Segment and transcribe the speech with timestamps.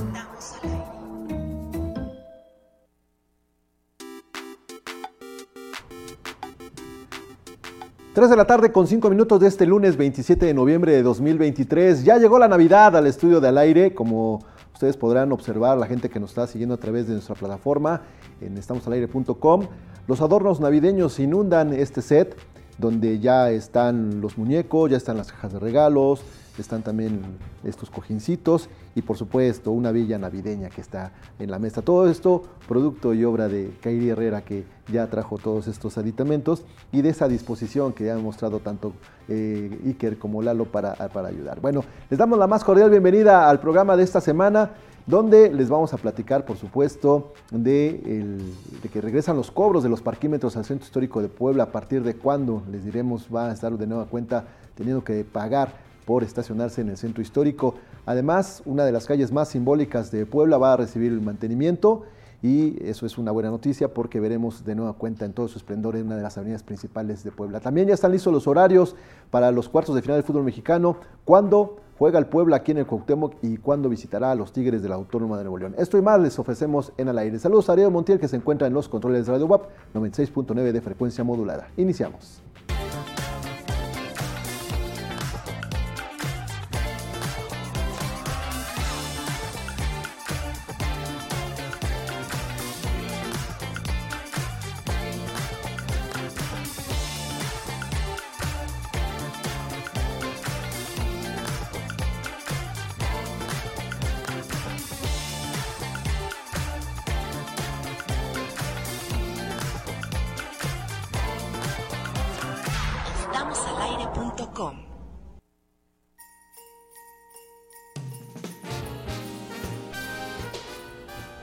[0.00, 1.00] Estamos al aire.
[8.14, 12.02] Tres de la tarde con cinco minutos de este lunes 27 de noviembre de 2023.
[12.02, 14.40] Ya llegó la Navidad al estudio de al aire, como
[14.72, 18.00] ustedes podrán observar, la gente que nos está siguiendo a través de nuestra plataforma
[18.40, 19.66] en estamosalaire.com.
[20.08, 22.36] Los adornos navideños inundan este set,
[22.78, 26.22] donde ya están los muñecos, ya están las cajas de regalos,
[26.58, 27.22] están también
[27.64, 31.82] estos cojincitos y por supuesto una villa navideña que está en la mesa.
[31.82, 37.02] Todo esto producto y obra de Kairi Herrera que ya trajo todos estos aditamentos y
[37.02, 38.92] de esa disposición que han mostrado tanto
[39.28, 41.60] eh, Iker como Lalo para, para ayudar.
[41.60, 44.70] Bueno, les damos la más cordial bienvenida al programa de esta semana
[45.06, 48.38] donde les vamos a platicar, por supuesto, de,
[48.82, 52.02] de que regresan los cobros de los parquímetros al Centro Histórico de Puebla, a partir
[52.02, 54.44] de cuándo, les diremos, va a estar de nueva cuenta
[54.76, 57.76] teniendo que pagar por estacionarse en el centro histórico.
[58.04, 62.02] Además, una de las calles más simbólicas de Puebla va a recibir el mantenimiento
[62.42, 65.94] y eso es una buena noticia porque veremos de nueva cuenta en todo su esplendor
[65.94, 67.60] en una de las avenidas principales de Puebla.
[67.60, 68.96] También ya están listos los horarios
[69.30, 72.86] para los cuartos de final del fútbol mexicano, cuándo juega el Puebla aquí en el
[72.86, 75.76] Cuauhtémoc y cuándo visitará a los Tigres de la Autónoma de Nuevo León.
[75.78, 77.38] Esto y más les ofrecemos en al aire.
[77.38, 79.62] Saludos a Ariel Montiel que se encuentra en los controles de Radio WAP
[79.94, 81.68] 96.9 de frecuencia modulada.
[81.76, 82.42] Iniciamos.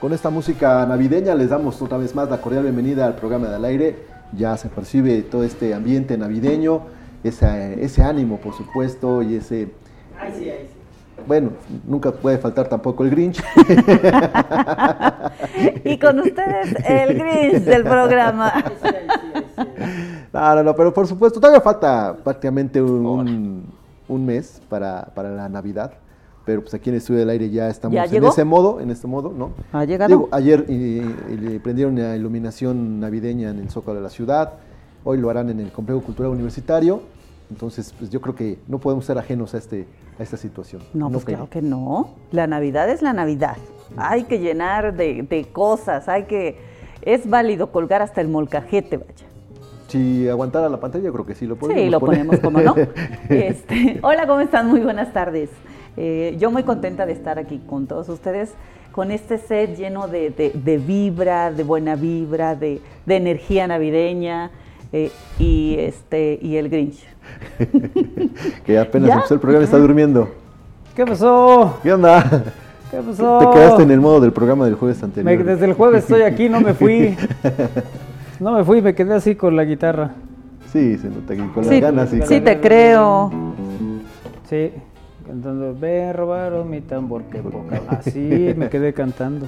[0.08, 3.66] Con esta música navideña les damos otra vez más la cordial bienvenida al programa del
[3.66, 4.06] aire.
[4.32, 6.84] Ya se percibe todo este ambiente navideño,
[7.26, 9.68] ese, ese ánimo por supuesto y ese...
[11.28, 11.50] Bueno,
[11.86, 13.44] nunca puede faltar tampoco el Grinch.
[15.84, 18.54] Y con ustedes el Grinch del programa.
[20.32, 23.74] No, no, no, pero por supuesto, todavía falta prácticamente un, un-
[24.08, 25.92] un mes para, para la Navidad.
[26.48, 28.90] Pero pues aquí en el estudio del aire ya estamos ¿Ya en ese modo, en
[28.90, 29.52] este modo, ¿no?
[29.74, 30.08] ¿Ha llegado?
[30.08, 34.54] Digo, ayer le prendieron la iluminación navideña en el Zócalo de la ciudad,
[35.04, 37.02] hoy lo harán en el Complejo Cultural Universitario,
[37.52, 39.88] entonces pues yo creo que no podemos ser ajenos a, este,
[40.18, 40.82] a esta situación.
[40.94, 41.36] No, pues Kairi?
[41.36, 42.12] claro que no.
[42.32, 43.58] La Navidad es la Navidad.
[43.98, 46.58] Hay que llenar de, de cosas, hay que...
[47.02, 49.26] Es válido colgar hasta el molcajete, vaya.
[49.90, 52.26] Si aguantara la pantalla, creo que sí lo podemos Sí, lo poner.
[52.26, 52.74] ponemos, como no.
[53.30, 54.68] Este, hola, ¿cómo están?
[54.70, 55.50] Muy buenas tardes.
[55.98, 58.54] Eh, yo muy contenta de estar aquí con todos ustedes,
[58.92, 64.52] con este set lleno de, de- de vibra, de buena vibra, de, de energía navideña
[64.94, 67.04] eh, y, este, y el Grinch.
[68.66, 69.16] que apenas ¿Ya?
[69.16, 70.30] empezó el programa y está durmiendo.
[70.96, 71.78] ¿Qué pasó?
[71.84, 72.44] ¿Qué onda?
[72.90, 73.40] ¿Qué pasó?
[73.40, 75.44] Te quedaste en el modo del programa del jueves Me- anterior.
[75.44, 77.16] desde el jueves estoy aquí, no me fui.
[78.40, 80.12] No me fui, me quedé así con la guitarra.
[80.72, 83.32] Sí, se nota que con las Sí, ganas y sí te creo.
[84.48, 84.72] Sí,
[85.28, 87.82] cantando, ven, robaron mi tambor, qué poca.
[87.90, 89.48] Así me quedé cantando.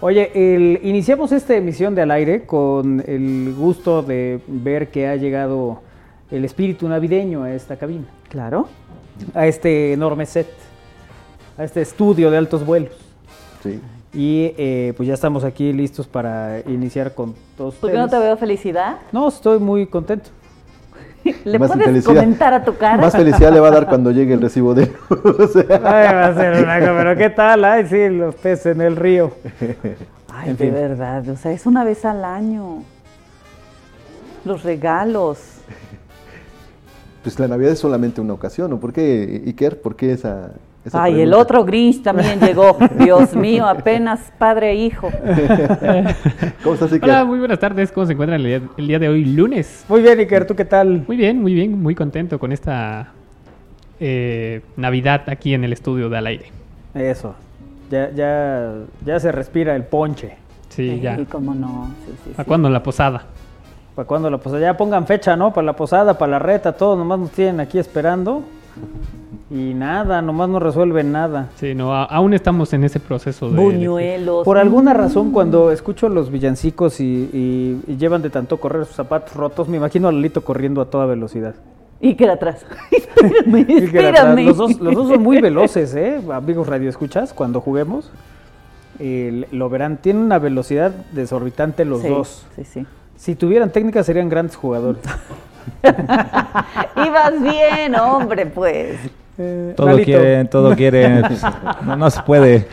[0.00, 5.16] Oye, el- iniciamos esta emisión de Al Aire con el gusto de ver que ha
[5.16, 5.80] llegado
[6.30, 8.68] el espíritu navideño a esta cabina, Claro.
[9.34, 10.46] a este enorme set,
[11.56, 12.92] a este estudio de altos vuelos.
[13.62, 13.80] Sí.
[14.14, 18.18] Y eh, pues ya estamos aquí listos para iniciar con todos ¿Por qué no te
[18.18, 18.98] veo felicidad?
[19.12, 20.30] No, estoy muy contento.
[21.44, 22.96] ¿Le Más puedes comentar a tu cara?
[22.98, 25.56] Más felicidad le va a dar cuando llegue el recibo de luz.
[25.68, 25.68] Ay,
[26.14, 27.64] va a ser una cosa, pero ¿qué tal?
[27.64, 29.32] Ay, sí, los peces en el río.
[30.32, 30.74] Ay, En de fin.
[30.74, 32.82] verdad, o sea, es una vez al año.
[34.44, 35.38] Los regalos.
[37.22, 38.78] Pues la Navidad es solamente una ocasión, ¿no?
[38.78, 39.80] ¿Por qué, Iker?
[39.80, 40.52] ¿Por qué esa,
[40.88, 42.76] esa Ay, el otro Grinch también llegó.
[42.98, 45.10] Dios mío, apenas padre e hijo.
[46.62, 47.08] ¿Cómo estás, Iker?
[47.08, 47.92] Hola, muy buenas tardes.
[47.92, 49.84] ¿Cómo se encuentran el día, el día de hoy, lunes?
[49.88, 51.04] Muy bien, Iker, ¿tú qué tal?
[51.06, 53.12] Muy bien, muy bien, muy contento con esta
[54.00, 56.46] eh, Navidad aquí en el estudio de al aire.
[56.94, 57.34] Eso,
[57.90, 58.74] ya, ya,
[59.04, 60.36] ya se respira el ponche.
[60.68, 61.16] Sí, ya.
[61.16, 61.90] Sí, cómo no.
[62.06, 62.48] Sí, sí, ¿Para sí.
[62.48, 63.24] cuándo la posada?
[63.94, 64.60] ¿Para cuándo la posada?
[64.60, 65.52] Ya pongan fecha, ¿no?
[65.52, 68.44] Para la posada, para la reta, todos nomás nos tienen aquí esperando.
[69.50, 71.48] Y nada, nomás no resuelven nada.
[71.56, 73.56] Sí, no, a- aún estamos en ese proceso de...
[73.56, 74.44] Buñuelos.
[74.44, 78.94] Por alguna razón, cuando escucho los villancicos y, y- y llevan de tanto correr sus
[78.96, 81.54] zapatos rotos, me imagino a Lalito corriendo a toda velocidad.
[82.00, 82.64] Y que era atrás.
[82.92, 83.82] espérame, atrás.
[83.82, 84.44] espérame.
[84.46, 86.20] Los dos, los dos son muy veloces, ¿eh?
[86.30, 88.10] Amigos Radio Escuchas, cuando juguemos.
[89.00, 92.46] lo verán, tienen una velocidad desorbitante los Sí, dos.
[92.54, 92.86] Sí, sí.
[93.16, 95.02] Si tuvieran técnica serían grandes jugadores.
[97.06, 98.96] Ibas bien, hombre, pues.
[99.40, 100.04] Eh, Todo Lalito.
[100.04, 101.22] quieren, todo quieren.
[101.86, 102.66] no, no se puede.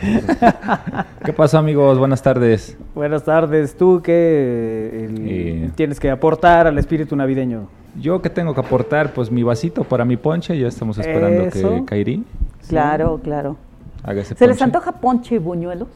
[1.24, 1.96] ¿Qué pasó, amigos?
[1.98, 2.76] Buenas tardes.
[2.94, 3.76] Buenas tardes.
[3.76, 7.68] ¿Tú qué el- tienes que aportar al espíritu navideño?
[8.00, 10.58] Yo que tengo que aportar, pues mi vasito para mi ponche.
[10.58, 11.70] Ya estamos esperando Eso.
[11.76, 12.24] que Kairi
[12.68, 13.56] Claro, claro.
[14.02, 15.86] haga ese ¿Se les antoja ponche y buñuelos?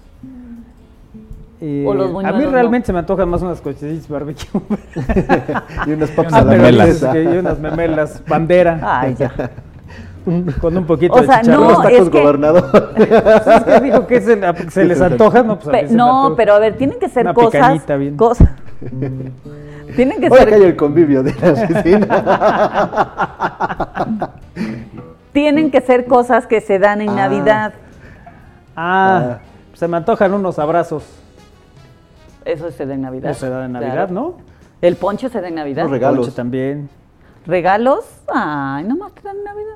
[1.62, 2.50] Eh, O los a mí no.
[2.50, 4.48] realmente se me antojan más unas cochecitas barbecue.
[5.86, 7.04] y unas papas Ah, a la memelas.
[7.04, 9.30] que- y unas memelas, bandera, Ay, ya.
[10.60, 11.50] con un poquito O de chicharrón.
[11.52, 12.94] no, Unos tacos es que- gobernador.
[13.44, 14.40] ¿Sabes qué dijo que se,
[14.70, 15.42] se les antoja?
[15.42, 16.36] No, pues a mí Pe- se no, antoja.
[16.36, 17.86] pero a ver, tienen que ser Una cosas.
[17.98, 18.16] bien.
[18.16, 18.48] Cosas.
[19.96, 20.48] tienen que Hoy ser.
[20.48, 22.06] cae el convivio de la oficina.
[25.32, 27.14] Tienen que ser cosas que se dan en Ah.
[27.14, 27.72] Navidad.
[28.76, 29.38] Ah,
[29.74, 31.04] se me antojan unos abrazos.
[32.44, 33.31] Eso se da en Navidad.
[33.32, 33.87] Eso se da en Claro.
[33.87, 34.34] Navidad, ¿no?
[34.81, 35.82] El ponche se da en Navidad.
[35.82, 36.19] Los regalos.
[36.26, 36.88] Ponche también.
[37.46, 38.04] ¿Regalos?
[38.32, 39.75] Ay, nomás te dan en Navidad.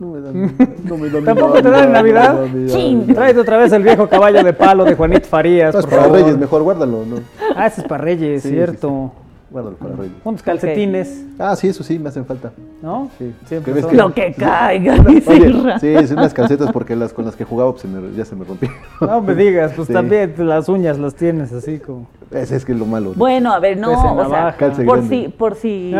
[0.00, 2.46] No me dan, no me dan ¿Tampoco te dan en Navidad?
[2.46, 3.14] no.
[3.14, 6.02] Tráete otra vez el viejo caballo de palo de Juanito Farías, No, es por para
[6.04, 6.20] favor.
[6.20, 7.16] Reyes, mejor guárdalo, ¿no?
[7.56, 9.10] Ah, ese es para Reyes, Sí, cierto.
[9.50, 10.12] Guárdalo para Reyes.
[10.24, 12.50] Unos calcetines, Ah, sí, eso sí, me hacen falta.
[12.82, 13.08] ¿no?
[13.18, 13.32] Sí.
[13.46, 15.30] Siempre ¿Qué ves son- que- Lo que caiga, dice.
[15.32, 18.26] Oye, sí, es unas calcetas porque las con las que jugaba pues, se me- ya
[18.26, 18.76] se me rompieron.
[19.00, 19.94] No me digas, pues Sí.
[19.94, 22.06] también las uñas las tienes así como...
[22.30, 23.10] Ese es que es lo malo.
[23.10, 23.14] ¿no?
[23.16, 24.54] Bueno, a ver, no, o sea,
[24.84, 25.92] por si, por si,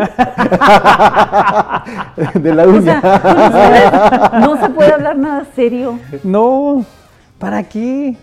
[2.35, 3.01] de la o uña.
[3.01, 5.97] sea, no se puede hablar nada serio.
[6.23, 6.85] No,
[7.39, 8.15] ¿para qué?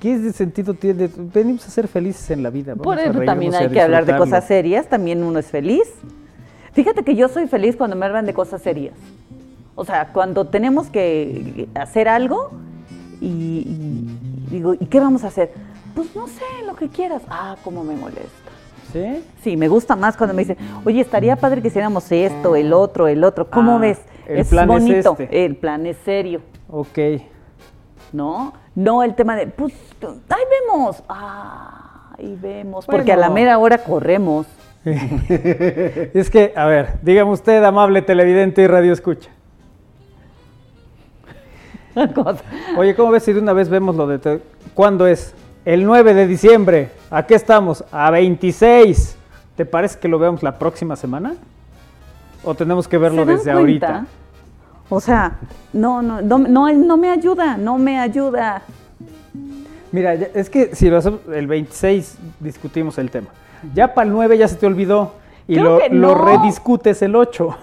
[0.00, 1.10] ¿Qué sentido tiene?
[1.14, 2.72] Venimos a ser felices en la vida.
[2.72, 5.92] vamos Por eso también hay que hablar de cosas serias, también uno es feliz.
[6.72, 8.94] Fíjate que yo soy feliz cuando me hablan de cosas serias.
[9.74, 12.50] O sea, cuando tenemos que hacer algo
[13.20, 13.26] y,
[13.66, 14.18] y
[14.50, 15.52] digo, ¿y qué vamos a hacer?
[15.94, 17.22] Pues no sé, lo que quieras.
[17.28, 18.28] Ah, cómo me molesta.
[18.92, 19.22] ¿Sí?
[19.42, 23.06] Sí, me gusta más cuando me dicen, oye, estaría padre que hiciéramos esto, el otro,
[23.08, 23.50] el otro.
[23.50, 23.98] ¿Cómo Ah, ves?
[24.26, 25.16] el plan es bonito.
[25.18, 25.44] este.
[25.44, 26.98] El plan es serio, Ok.
[28.12, 28.52] ¿no?
[28.80, 31.02] No el tema de, pues, ahí vemos.
[31.08, 32.86] Ah, ahí vemos.
[32.86, 34.46] Porque a la mera hora corremos.
[34.84, 39.28] es que, a ver, dígame usted, amable televidente y radio escucha.
[42.14, 42.42] Cosa.
[42.78, 44.18] Oye, ¿cómo ves si de una vez vemos lo de...
[44.18, 44.40] te-
[44.72, 45.34] ¿Cuándo es?
[45.66, 46.88] El 9 de diciembre.
[47.10, 47.84] ¿A qué estamos?
[47.92, 49.16] A 26.
[49.56, 51.34] ¿Te parece que lo veamos la próxima semana?
[52.44, 53.60] ¿O tenemos que verlo ¿Se dan desde cuenta?
[53.60, 54.06] ahorita?
[54.90, 55.38] O sea,
[55.72, 58.62] no, no, no, no, no me ayuda, no me ayuda.
[59.92, 63.28] Mira, es que si lo hacemos el 26 discutimos el tema.
[63.74, 65.12] Ya para el 9 ya se te olvidó
[65.46, 66.24] y Creo lo, que lo no.
[66.24, 67.56] rediscutes el 8.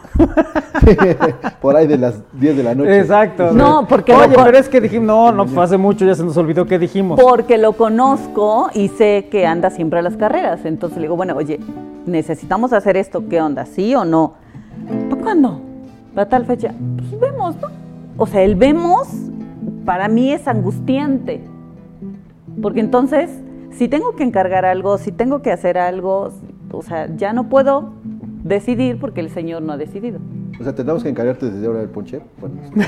[1.62, 3.00] Por ahí de las 10 de la noche.
[3.00, 3.51] Exacto.
[3.51, 6.24] No, porque Oye, lo pero es que dijimos, no, no, fue hace mucho, ya se
[6.24, 7.19] nos olvidó qué dijimos.
[7.19, 10.65] Porque lo conozco y sé que anda siempre a las carreras.
[10.65, 11.59] Entonces le digo, bueno, oye,
[12.06, 13.65] necesitamos hacer esto, ¿qué onda?
[13.65, 14.35] ¿Sí o no?
[15.09, 15.62] ¿Para cuándo?
[16.18, 16.74] ¿Para tal fecha?
[16.98, 17.68] Pues vemos, ¿no?
[18.18, 19.08] O sea, el vemos
[19.86, 21.44] para mí es angustiante.
[22.60, 23.30] Porque entonces,
[23.69, 26.31] si tengo que encargar algo, si tengo que hacer algo,
[26.72, 27.92] o sea, ya no puedo
[28.44, 30.18] decidir porque el Señor no ha decidido.
[30.60, 32.20] O sea, tendremos que encargarte desde ahora el ponche.
[32.39, 32.56] Bueno,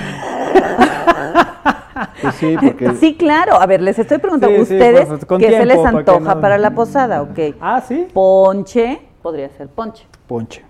[2.23, 3.61] pues sí, porque Sí, claro.
[3.61, 6.33] A ver, les estoy preguntando a Sí, sí, ustedes pues, qué se les para antoja
[6.33, 7.39] no- para la posada, ok.
[7.61, 8.07] Ah, sí.
[8.11, 10.63] Ponche, podría ser ponche, Ponche.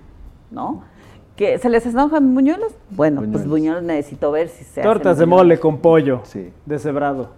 [0.52, 0.89] ¿no?
[1.40, 2.74] ¿Que ¿Se les antojan buñuelos?
[2.90, 3.82] Bueno, pues Buñuelos.
[3.82, 6.20] necesito ver si se Tortas de mole con pollo.
[6.26, 6.52] Sí.
[6.66, 7.30] Deshebrado.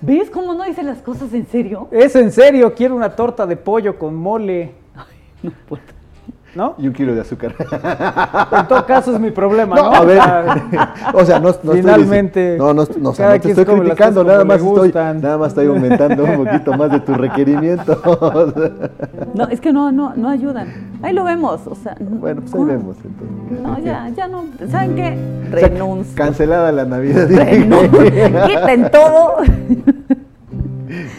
[0.00, 1.88] ¿Ves cómo no dice las cosas en serio?
[1.90, 4.74] Es en serio, quiero una torta de pollo con mole.
[5.42, 5.82] No puedo.
[6.54, 6.74] ¿No?
[6.78, 7.54] y un kilo de azúcar.
[7.60, 9.82] En todo caso es mi problema, ¿no?
[9.90, 10.18] No, a ver.
[10.18, 13.36] O sea, O sea, no, no estoy Finalmente, dici- no, no, no, o sea, cada
[13.36, 16.90] no te quien estoy criticando, nada más estoy, nada más estoy aumentando un poquito más
[16.90, 18.00] de tu requerimiento.
[19.34, 20.66] No, es que no, no, no ayudan.
[21.02, 21.94] Ahí lo vemos, o sea.
[22.00, 22.66] no- bueno, pues ahí ¿cómo?
[22.72, 23.60] vemos entonces.
[23.62, 24.44] No, ya, ya no.
[24.70, 25.16] ¿Saben qué?
[25.54, 26.16] O sea, Renuncio.
[26.16, 27.28] Cancelada la Navidad.
[27.28, 28.00] Renuncio.
[28.46, 29.36] Quiten todo.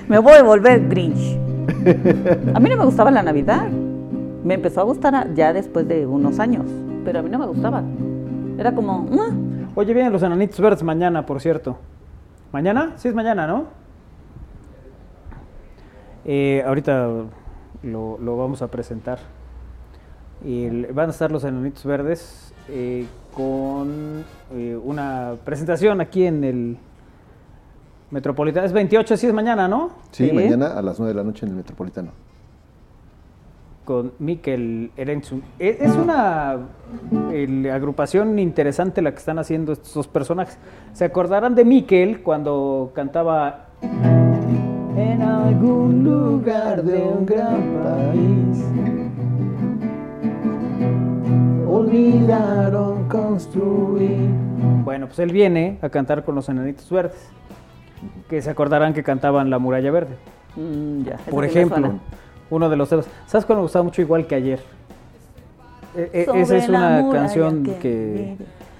[0.09, 1.37] Me voy a volver Grinch.
[2.53, 3.67] A mí no me gustaba la Navidad.
[4.43, 6.65] Me empezó a gustar ya después de unos años,
[7.05, 7.83] pero a mí no me gustaba.
[8.57, 9.29] Era como, "Ah".
[9.75, 11.77] Oye, vienen los enanitos verdes mañana, por cierto.
[12.51, 12.93] ¿Mañana?
[12.97, 13.65] Sí, es mañana, ¿no?
[16.25, 17.07] Eh, ahorita
[17.83, 19.19] lo, lo vamos a presentar.
[20.45, 26.43] Y el- van a estar los enanitos verdes eh, con eh, una presentación aquí en
[26.43, 26.77] el
[28.11, 28.65] Metropolitano.
[28.65, 29.91] Es 28, sí es mañana, ¿no?
[30.11, 30.33] Sí, Sí.
[30.35, 32.11] mañana a las 9 de la noche en el Metropolitano.
[33.91, 35.43] Con Mikkel Erentzun.
[35.59, 36.55] E- Es una
[37.33, 40.57] el- agrupación interesante la que están haciendo estos personajes.
[40.93, 43.65] ¿Se acordarán de Mikkel cuando cantaba
[44.95, 48.65] en algún lugar de un gran país?
[51.67, 54.29] Olvidaron construir.
[54.85, 57.29] Bueno, pues él viene a cantar con los enanitos verdes.
[58.29, 60.15] Que se acordarán que cantaban La Muralla Verde.
[60.55, 61.95] Mm, ya, Por ejemplo.
[62.51, 63.07] Uno de los temas.
[63.25, 64.59] ¿Sabes cuál me gustaba mucho igual que ayer?
[65.95, 68.37] E- e- esa es una canción que que,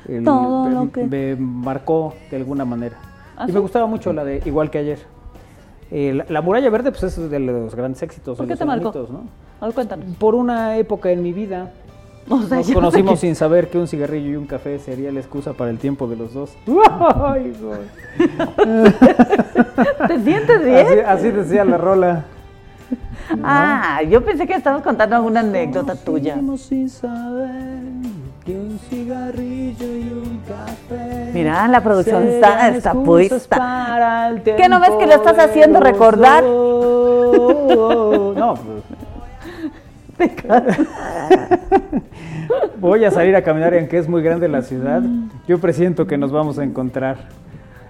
[0.08, 2.98] vive el- todo me, lo que- me marcó de alguna manera.
[3.36, 3.54] ¿Ah, y sí?
[3.54, 5.00] me gustaba mucho la de igual que ayer.
[5.90, 8.94] Eh, la, la Muralla Verde pues es de los grandes éxitos ¿Por qué te marcó?
[9.12, 9.24] ¿no?
[9.60, 10.06] A ver, cuéntanos.
[10.18, 11.72] Por una época en mi vida
[12.30, 15.54] O sea, nos conocimos sin saber que un cigarrillo y un café sería la excusa
[15.54, 16.52] para el tiempo de los dos.
[17.16, 17.80] Ay, güey.
[20.08, 20.88] ¿Te sientes bien?
[20.88, 22.26] así, así decía la rola.
[23.44, 26.38] Ah, yo pensé que estabas contando alguna anécdota tuya.
[26.58, 27.82] Sin saber
[28.46, 31.32] que un cigarrillo y un café.
[31.34, 33.58] Mira, la producción está, está puesta.
[33.58, 36.44] para el ¿Qué no ves que lo estás haciendo recordar?
[36.44, 38.56] No.
[42.80, 45.02] Voy a salir a caminar y aunque es muy grande la ciudad,
[45.48, 47.18] yo presiento que nos vamos a encontrar.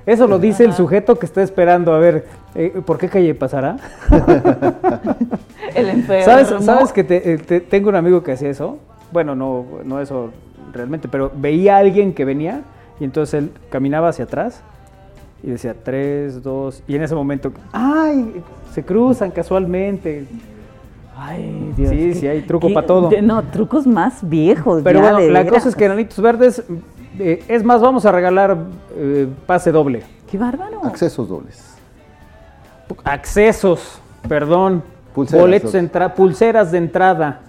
[0.06, 3.78] Eso lo dice el sujeto que está esperando a ver eh, por qué calle pasará.
[5.76, 6.26] El enfermo.
[6.26, 8.78] ¿Sabes, ¿sabes que te- eh, te- tengo un amigo que hacía eso?
[9.12, 10.32] Bueno, no, no eso
[10.74, 12.62] realmente, pero veía a alguien que venía
[13.00, 14.62] y entonces él caminaba hacia atrás
[15.44, 18.42] y decía tres, dos, y en ese momento, ¡ay!
[18.74, 20.26] Se cruzan casualmente.
[21.18, 21.90] Ay, Dios.
[21.90, 23.10] Sí, sí, hay truco qué- pa' todo.
[23.22, 24.82] no, trucos más viejos.
[24.84, 25.54] Pero ya, bueno, de la veras.
[25.56, 26.64] cosa es que Enanitos Verdes,
[27.20, 28.58] eh, es más, vamos a regalar
[28.96, 30.04] eh, pase doble.
[30.30, 30.84] ¡Qué bárbaro!
[30.86, 31.76] Accesos dobles.
[33.04, 34.84] Accesos, perdón.
[35.14, 37.42] Pulseras, boletos, entra- pulseras de entrada.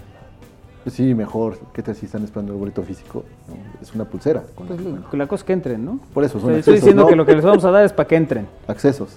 [0.88, 1.58] Sí, mejor.
[1.72, 3.24] ¿Qué tal si están esperando el boleto físico?
[3.48, 4.42] No, es una pulsera.
[4.56, 4.80] con Pues,
[5.12, 6.00] la cosa es que entren, ¿no?
[6.12, 7.08] Por eso son Estoy- Estoy accesos, diciendo ¿no?
[7.08, 8.48] que lo que les vamos a dar es para que entren.
[8.66, 9.14] Accesos,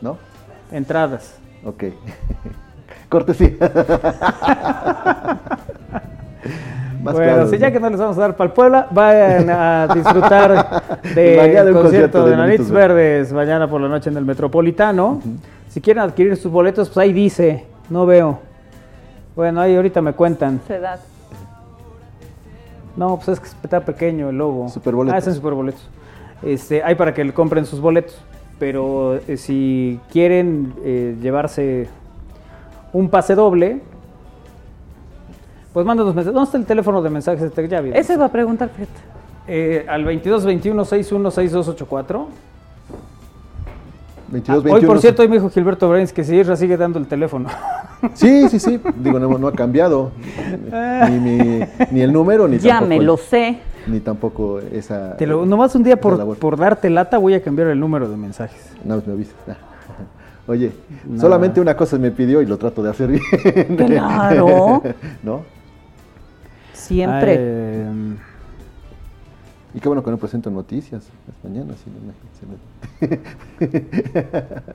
[0.00, 0.16] ¿no?
[0.70, 1.34] Entradas.
[1.64, 1.84] Ok.
[3.10, 3.56] Cortesía.
[7.02, 7.72] Más bueno, claro, si ya ¿no?
[7.72, 11.82] que no les vamos a dar para el Puebla, vayan a disfrutar del un concierto
[11.82, 15.20] concierto de de Nanitos Verdes mañana por la noche en el Metropolitano.
[15.68, 18.38] Si quieren adquirir sus boletos, pues ahí dice, no veo.
[19.34, 20.60] Bueno, ahí ahorita me cuentan.
[20.64, 21.00] Esa edad.
[22.96, 24.68] No, pues es que está pequeño el logo.
[24.68, 25.14] Superboletos.
[25.14, 25.88] Ah, es en Superboletos.
[26.42, 28.20] Este, hay para que le compren sus boletos.
[28.58, 31.88] Pero eh, si quieren eh, llevarse
[32.92, 33.80] un pase doble,
[35.72, 36.34] pues mándanos mensajes.
[36.34, 37.42] ¿Dónde está el teléfono de mensajes?
[37.42, 37.90] Este, Ya vi.
[37.94, 38.92] Eso iba a preguntar, fíjate.
[39.48, 42.26] Eh, al 22 21 61 6284.
[44.28, 46.98] 22, Hoy, 21, por cierto, hoy me dijo Gilberto Brains que si Isra sigue dando
[46.98, 47.48] el teléfono.
[48.14, 48.80] Sí, sí, sí.
[48.96, 50.10] Digo, no, no ha cambiado.
[51.08, 51.60] Ni, mi-
[51.92, 52.88] ni el número, ni Ya tampoco.
[52.88, 53.58] me lo sé.
[53.86, 55.16] Ni tampoco esa.
[55.16, 58.72] Te lo, nomás un día por, darte lata voy a cambiar el número de mensajes.
[58.84, 59.36] No, me avisas.
[60.48, 60.72] Oye,
[61.06, 61.20] No.
[61.20, 63.76] solamente una cosa me pidió y lo trato de hacer bien.
[63.76, 64.82] Claro.
[65.22, 65.42] ¿No?
[66.72, 67.36] Siempre.
[67.38, 68.16] Eh,
[69.74, 71.76] Y qué bueno que no presento noticias las mañanas.
[71.82, 72.32] si no, imagínense.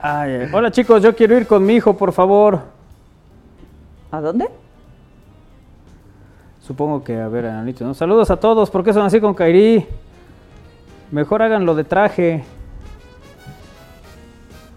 [0.00, 0.48] ay, ay.
[0.52, 2.60] hola chicos, yo quiero ir con mi hijo, por favor.
[4.10, 4.48] ¿A dónde?
[6.62, 7.94] Supongo que a ver, Ananito, ¿no?
[7.94, 9.86] Saludos a todos, ¿por qué son así con Kairi?
[11.10, 12.44] Mejor háganlo de traje.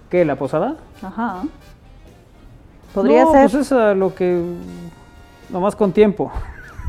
[0.09, 0.75] ¿Qué, la posada?
[1.01, 1.43] Ajá.
[2.93, 3.49] Podría no, ser.
[3.49, 4.41] Pues es a lo que.
[5.49, 6.31] Nomás con tiempo.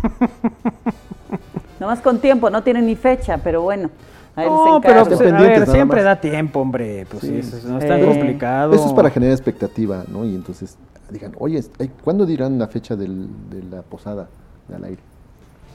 [1.81, 3.91] Nomás con tiempo, no tiene ni fecha, pero bueno.
[4.37, 7.07] No, pero pues, a ver, siempre da tiempo, hombre.
[7.11, 8.73] Pues sí, Sí, eso no es tan Eh, complicado.
[8.73, 10.25] Eso es para generar expectativa, ¿no?
[10.25, 10.79] Y entonces
[11.11, 14.29] digan, oye, ay, ¿cuándo dirán la fecha del- de la posada
[14.69, 15.03] de al aire?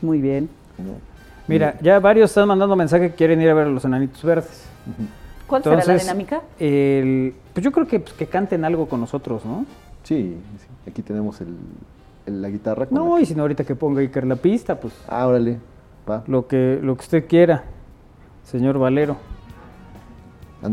[0.02, 0.50] Muy bien.
[0.80, 0.94] ¿No?
[1.48, 4.64] Mira, ya varios están mandando mensaje que quieren ir a ver a los enanitos verdes.
[5.46, 6.42] ¿Cuál será la dinámica?
[6.60, 9.66] el- pues yo creo que, pues, que canten algo con nosotros, ¿no?
[10.04, 11.56] Sí, sí, aquí tenemos el-
[12.28, 12.86] la guitarra.
[12.86, 15.26] con No, la y que- si no ahorita que ponga Iker la pista, pues Ah,
[15.28, 15.60] órale,
[16.10, 17.64] va, lo que, lo que usted quiera,
[18.44, 19.18] señor Valero.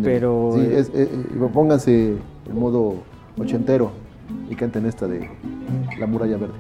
[0.03, 2.17] pero, Sí, eh, es- eh, eh, pónganse
[2.49, 2.97] en modo
[3.39, 3.91] ochentero
[4.49, 5.29] y canten esta de
[5.99, 6.55] La Muralla Verde.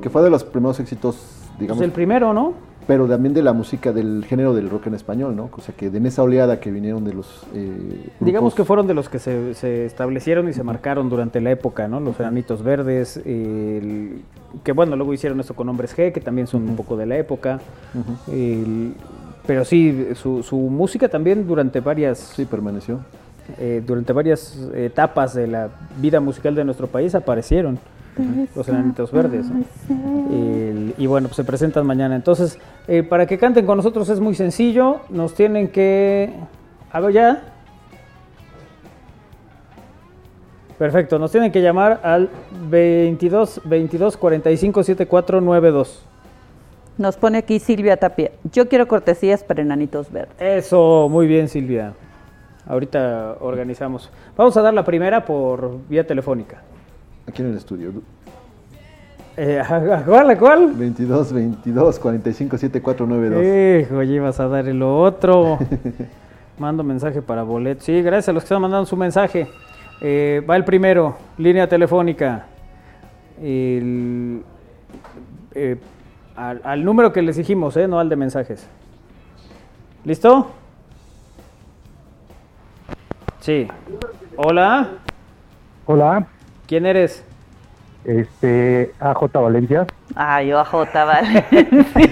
[0.00, 1.16] Que fue de los primeros éxitos,
[1.58, 2.54] digamos, Pues el primero, ¿no?
[2.86, 5.48] Pero también de la música del género del rock en español, ¿no?
[5.56, 7.46] O sea, que de en esa oleada que vinieron de los...
[7.54, 11.50] eh, Digamos que fueron de los que se, se establecieron y se marcaron durante la
[11.50, 12.00] época, ¿no?
[12.00, 14.22] Los enanitos verdes, el-
[14.64, 17.16] que bueno, luego hicieron esto con hombres G, que también son un poco de la
[17.16, 17.60] época.
[18.30, 18.94] El-
[19.46, 23.00] pero sí, su, su música también durante varias, Sí, permaneció.
[23.58, 25.68] eh, durante varias etapas de la
[26.00, 27.78] vida musical de nuestro país aparecieron.
[28.54, 29.46] Los enanitos verdes.
[29.50, 29.64] ¿no?
[30.30, 32.14] El- y bueno, pues se presentan mañana.
[32.16, 35.00] Entonces, eh, para que canten con nosotros es muy sencillo.
[35.08, 36.32] Nos tienen que.
[36.92, 37.42] A ver, ya.
[40.78, 42.28] Perfecto, nos tienen que llamar al
[42.68, 46.04] 22 22 45 74 92.
[46.98, 48.32] Nos pone aquí Silvia Tapia.
[48.52, 50.34] Yo quiero cortesías para enanitos verdes.
[50.40, 51.94] Eso, muy bien, Silvia.
[52.66, 54.10] Ahorita organizamos.
[54.36, 56.62] Vamos a dar la primera por vía telefónica.
[57.28, 57.92] Aquí en el estudio.
[59.36, 60.30] Eh, ¿a ¿Cuál?
[60.30, 60.72] ¿A cuál?
[60.72, 63.86] 22 22 45 74 92.
[63.86, 65.58] Hijo, ya ibas a dar el otro.
[66.58, 67.80] Mando mensaje para bolet.
[67.80, 69.48] Sí, gracias a los que están mandando su mensaje.
[70.00, 72.46] Eh, va el primero, línea telefónica.
[73.40, 74.42] El-
[75.54, 75.76] eh,
[76.36, 78.66] al, al número que les dijimos, eh, no al de mensajes.
[80.04, 80.50] ¿Listo?
[83.40, 83.66] Sí.
[84.36, 84.88] Hola,
[85.86, 86.26] Hola,
[86.66, 87.24] ¿quién eres?
[88.04, 89.86] este AJ Valencia.
[90.16, 91.44] Ay, yo a J, vale.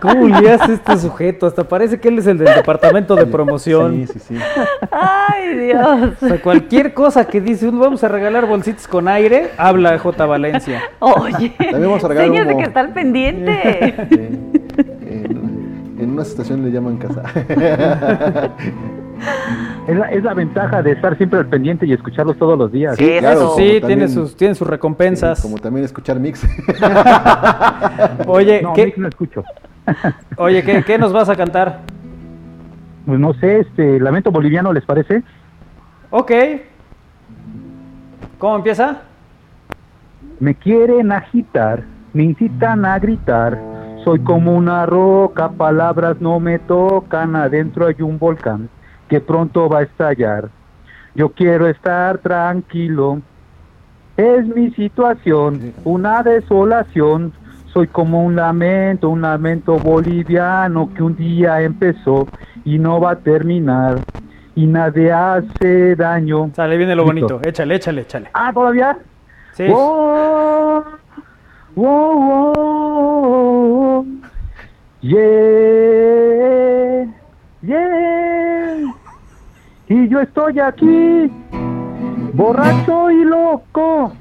[0.00, 1.46] ¿Cómo le hace este sujeto?
[1.46, 4.06] Hasta parece que él es el del departamento de promoción.
[4.06, 4.38] Sí, sí, sí.
[4.92, 6.12] Ay, Dios.
[6.22, 10.24] O sea, cualquier cosa que dice, "Un- vamos a regalar bolsitas con aire, habla J.
[10.24, 10.82] Valencia.
[11.00, 11.50] Oye.
[11.58, 13.94] También vamos a regalar señas de que está al pendiente.
[15.00, 17.22] En, en una estación le llaman casa.
[19.86, 22.96] Es la, es la ventaja de estar siempre al pendiente y escucharlos todos los días.
[22.96, 23.38] Sí, claro.
[23.38, 23.56] eso.
[23.56, 25.42] Sí, tiene sus, tiene sus recompensas.
[25.42, 26.42] Como también escuchar mix.
[28.26, 29.44] Oye, No, ¿qué, Mix no escucho.
[30.38, 31.80] oye ¿qué, qué nos vas a cantar?
[33.04, 35.22] Pues no sé, este Lamento Boliviano, ¿les parece?
[36.10, 36.32] Ok.
[38.38, 39.02] ¿Cómo empieza?
[40.40, 43.60] Me quieren agitar, me incitan a gritar.
[44.04, 47.36] Soy como una roca, palabras no me tocan.
[47.36, 48.68] Adentro hay un volcán
[49.14, 50.48] que pronto va a estallar.
[51.14, 53.20] Yo quiero estar tranquilo.
[54.16, 57.32] Es mi situación, una desolación.
[57.72, 62.26] Soy como un lamento, un lamento boliviano que un día empezó
[62.64, 64.00] y no va a terminar.
[64.56, 66.50] Y nadie hace daño.
[66.52, 67.28] Sale, viene lo Listo.
[67.28, 67.48] bonito.
[67.48, 68.30] Échale, échale, échale.
[68.34, 68.98] Ah, todavía.
[69.52, 69.68] Sí.
[69.68, 70.84] Wow,
[71.76, 72.14] wow,
[73.94, 74.06] wow.
[75.02, 75.20] Yeah,
[77.62, 78.33] yeah.
[79.88, 81.30] Y yo estoy aquí,
[82.32, 84.12] borracho y loco.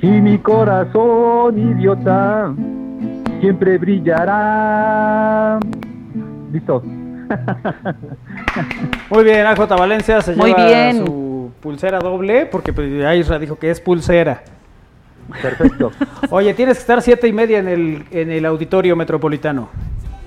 [0.00, 2.54] Y mi corazón idiota
[3.40, 5.58] siempre brillará.
[6.52, 6.82] Listo.
[9.10, 11.04] Muy bien, AJ Valencia se Muy lleva bien.
[11.04, 14.42] su pulsera doble, porque pues, ya Isra dijo que es pulsera.
[15.42, 15.90] Perfecto.
[16.30, 19.68] Oye, tienes que estar siete y media en el, en el auditorio metropolitano.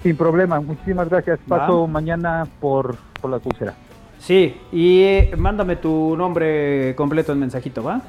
[0.03, 0.59] Sin problema.
[0.59, 1.39] Muchísimas gracias.
[1.47, 1.87] Paso Va.
[1.87, 3.73] mañana por, por la pulsera.
[4.19, 8.01] Sí, y eh, mándame tu nombre completo en mensajito, ¿va?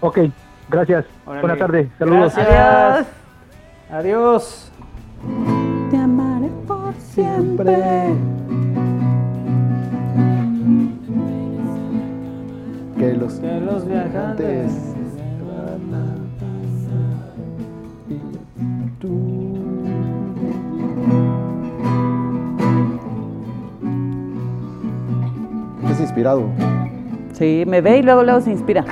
[0.00, 0.18] Ok,
[0.68, 1.06] gracias.
[1.24, 1.40] Órale.
[1.40, 1.88] Buenas tardes.
[1.98, 2.34] Saludos.
[2.34, 3.06] Gracias.
[3.90, 4.72] Adiós.
[5.90, 7.76] Te amaré por siempre.
[12.98, 14.93] que los Que los viajantes.
[26.14, 26.48] Inspirado.
[27.32, 28.84] Sí, me ve y luego, luego se inspira.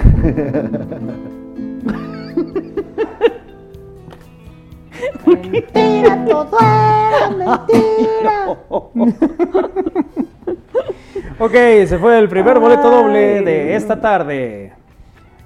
[11.39, 11.53] Ok,
[11.87, 14.73] se fue el primer boleto doble de esta tarde.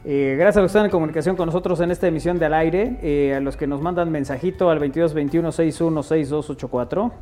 [0.05, 2.55] Eh, gracias a los que están en comunicación con nosotros en esta emisión de Al
[2.55, 7.13] Aire, eh, a los que nos mandan mensajito al 2221-616284.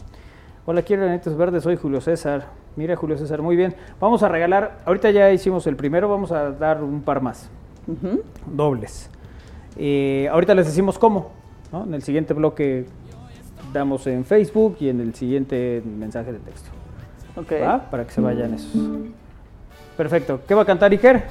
[0.66, 2.46] Hola, quiero Anitos Verdes, soy Julio César.
[2.77, 3.74] Mira, Julio César, muy bien.
[4.00, 7.50] Vamos a regalar, ahorita ya hicimos el primero, vamos a dar un par más,
[8.46, 9.11] dobles.
[9.77, 11.33] Eh, ahorita les decimos cómo,
[11.70, 11.85] ¿no?
[11.85, 12.87] En el siguiente bloque
[13.74, 16.70] damos en Facebook y en el siguiente mensaje de texto.
[17.37, 17.53] Ok.
[17.62, 17.90] ¿va?
[17.90, 18.74] Para que se vayan esos.
[19.98, 20.40] Perfecto.
[20.48, 21.24] ¿Qué va a cantar Iker?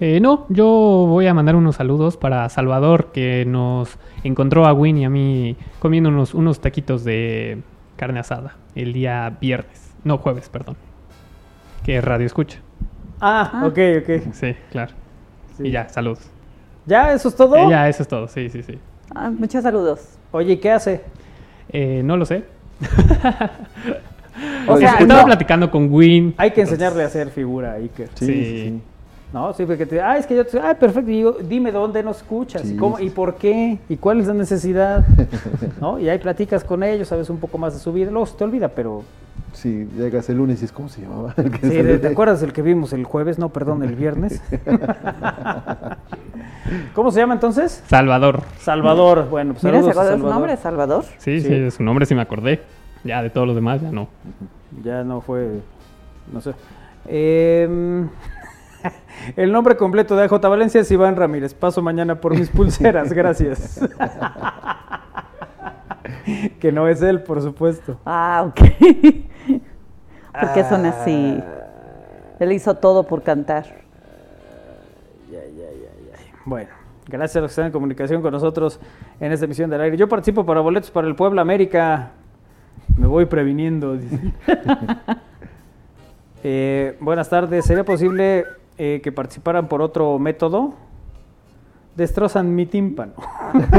[0.00, 4.96] Eh, no, yo voy a mandar unos saludos para Salvador, que nos encontró a Win
[4.96, 7.62] y a mí comiendo unos, unos taquitos de
[7.98, 9.92] carne asada el día viernes.
[10.04, 10.76] No, jueves, perdón.
[11.84, 12.60] Que es radio escucha.
[13.20, 13.66] Ah, Ah.
[13.66, 14.32] ok, ok.
[14.32, 14.92] Sí, claro.
[15.56, 15.64] Sí.
[15.66, 16.20] Y ya, saludos.
[16.86, 17.12] ¿Ya?
[17.12, 17.56] ¿Eso es todo?
[17.56, 18.78] Eh, ya, eso es todo, sí, sí, sí.
[19.14, 20.16] Ah, muchos saludos.
[20.30, 21.02] Oye, ¿y ¿qué hace?
[21.70, 22.44] Eh, no lo sé.
[24.68, 26.34] O sea, Estaba no, platicando con Win.
[26.36, 28.08] Hay que enseñarle a hacer figura a Iker.
[28.14, 28.32] Sí, Sí.
[28.34, 28.82] sí, sí.
[29.32, 32.02] No, sí, porque te, ah, es que yo te, ah, perfecto, y digo, dime dónde
[32.02, 35.04] nos escuchas, Sí, y cómo, sí, y por qué, y cuál es la necesidad,
[35.80, 35.98] ¿no?
[35.98, 38.44] Y ahí platicas con ellos, sabes un poco más de su vida, luego se te
[38.44, 39.02] olvida, pero,
[39.52, 41.34] Sí, llegas el lunes y es ¿cómo se llamaba?
[41.36, 43.38] El que sí, ¿te acuerdas del que vimos el jueves?
[43.38, 44.40] No, perdón, el viernes.
[46.94, 47.82] ¿Cómo se llama entonces?
[47.86, 48.42] Salvador.
[48.60, 49.28] Salvador.
[49.28, 50.56] Bueno, pues Mira, ¿se su nombre?
[50.56, 51.04] Salvador.
[51.18, 51.58] Sí, sí, Sí.
[51.58, 52.60] de su nombre sí me acordé.
[53.04, 54.08] Ya de todos los demás ya no.
[54.84, 55.60] Ya no fue,
[56.32, 56.52] no sé.
[57.06, 58.08] Em,
[59.36, 61.54] el nombre completo de AJ Valencia es Iván Ramírez.
[61.54, 63.80] Paso mañana por mis pulseras, gracias.
[66.60, 67.98] que no es él, por supuesto.
[68.04, 68.60] Ah, ok.
[70.40, 71.42] ¿Por qué son así?
[72.38, 73.66] Él hizo todo por cantar.
[76.44, 76.70] Bueno,
[77.06, 78.80] gracias a los que están en comunicación con nosotros
[79.20, 79.96] en esta emisión del aire.
[79.96, 82.12] Yo participo para boletos para el Puebla América.
[82.96, 83.98] Me voy previniendo.
[86.44, 87.64] Eh, buenas tardes.
[87.64, 88.44] ¿Sería posible
[88.78, 90.74] eh, que participaran por otro método?
[91.96, 93.12] Destrozan mi tímpano.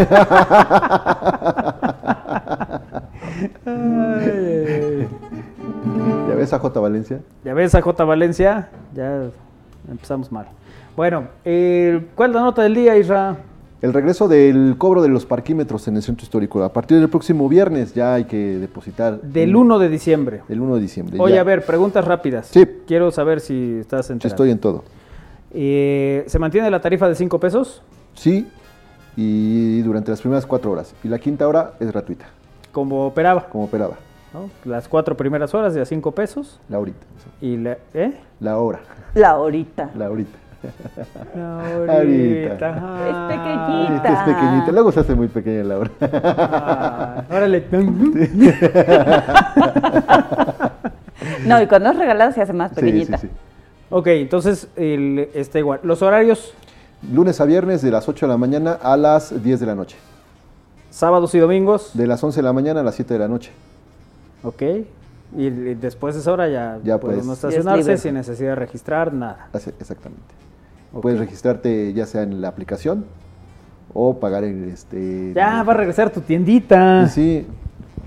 [6.28, 6.80] ¿Ya ves a J.
[6.80, 7.22] Valencia?
[7.44, 8.04] Ya ves a J.
[8.04, 9.30] Valencia, ya
[9.90, 10.48] empezamos mal.
[10.96, 13.38] Bueno, eh, ¿cuál es la nota del día, Isra?
[13.82, 16.62] El regreso del cobro de los parquímetros en el centro histórico.
[16.64, 19.22] A partir del próximo viernes ya hay que depositar.
[19.22, 20.42] Del en- 1 de diciembre.
[20.50, 21.18] Del 1 de diciembre.
[21.20, 21.42] Oye, ya.
[21.42, 22.48] a ver, preguntas rápidas.
[22.48, 22.66] Sí.
[22.86, 24.34] Quiero saber si estás enterado.
[24.36, 24.84] estoy en todo.
[25.54, 27.82] Eh, ¿Se mantiene la tarifa de 5 pesos?
[28.16, 28.48] Sí,
[29.16, 30.94] y durante las primeras cuatro horas.
[31.04, 32.26] Y la quinta hora es gratuita,
[32.74, 33.48] Como operaba.
[33.50, 33.96] como operaba.
[34.34, 34.50] ¿no?
[34.66, 36.60] Las cuatro primeras horas de a 5 pesos.
[36.70, 37.00] La horita.
[37.42, 38.14] Y la, ¿eh?
[38.42, 38.82] La hora.
[39.16, 39.90] La horita.
[39.98, 40.38] La horita.
[41.36, 41.98] La Ahorita.
[41.98, 42.70] horita.
[43.08, 43.96] Es pequeñita.
[43.96, 44.72] es que es pequeñita.
[44.72, 45.92] Luego se hace muy pequeña la hora.
[46.02, 47.64] Ah, órale.
[51.46, 53.18] No, y cuando es regalada se hace más Sí, sí, pequeñita.
[53.18, 53.30] sí.
[53.90, 55.80] ok, entonces el, está igual.
[55.84, 56.54] Los horarios,
[57.14, 59.96] Lunes a viernes de las 8 de la mañana a las 10 de la noche.
[60.90, 61.92] sábados y domingos.
[61.94, 63.52] De las 11 de la mañana a las 7 de la noche.
[64.44, 64.62] Ok.
[65.38, 67.26] Y, después de esa hora ya, Ya, puede pues.
[67.26, 69.48] uno Ya es estacionarse sin necesidad de registrar nada.
[69.54, 70.24] Así- Exactamente.
[71.02, 73.06] Puedes registrarte ya sea en la aplicación
[73.94, 75.34] o pagar en este.
[75.36, 77.08] Ya va a regresar tu tiendita.
[77.08, 77.46] Sí,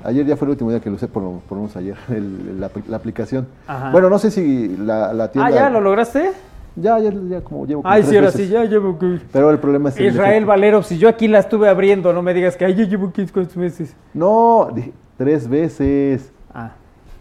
[0.04, 2.70] ayer ya fue el último día que lo usé, por, lo- menos ayer, el- la,
[2.88, 3.46] la aplicación.
[3.66, 3.90] Ajá.
[3.90, 5.48] Bueno, no sé si la, la tienda.
[5.48, 6.30] Ah, ¿ya lo lograste?
[6.74, 7.82] Ya, ya, ya como llevo.
[7.82, 8.46] como Ay, sí, ahora veces.
[8.46, 8.98] sí, ya llevo...
[9.30, 9.98] Pero el problema es.
[9.98, 10.46] el Israel.
[10.46, 13.58] Valero, si yo aquí la estuve abriendo, no me digas que ay, yo llevo 15
[13.58, 13.94] meses.
[14.14, 14.70] No,
[15.18, 16.32] tres veces.
[16.54, 16.72] Ah,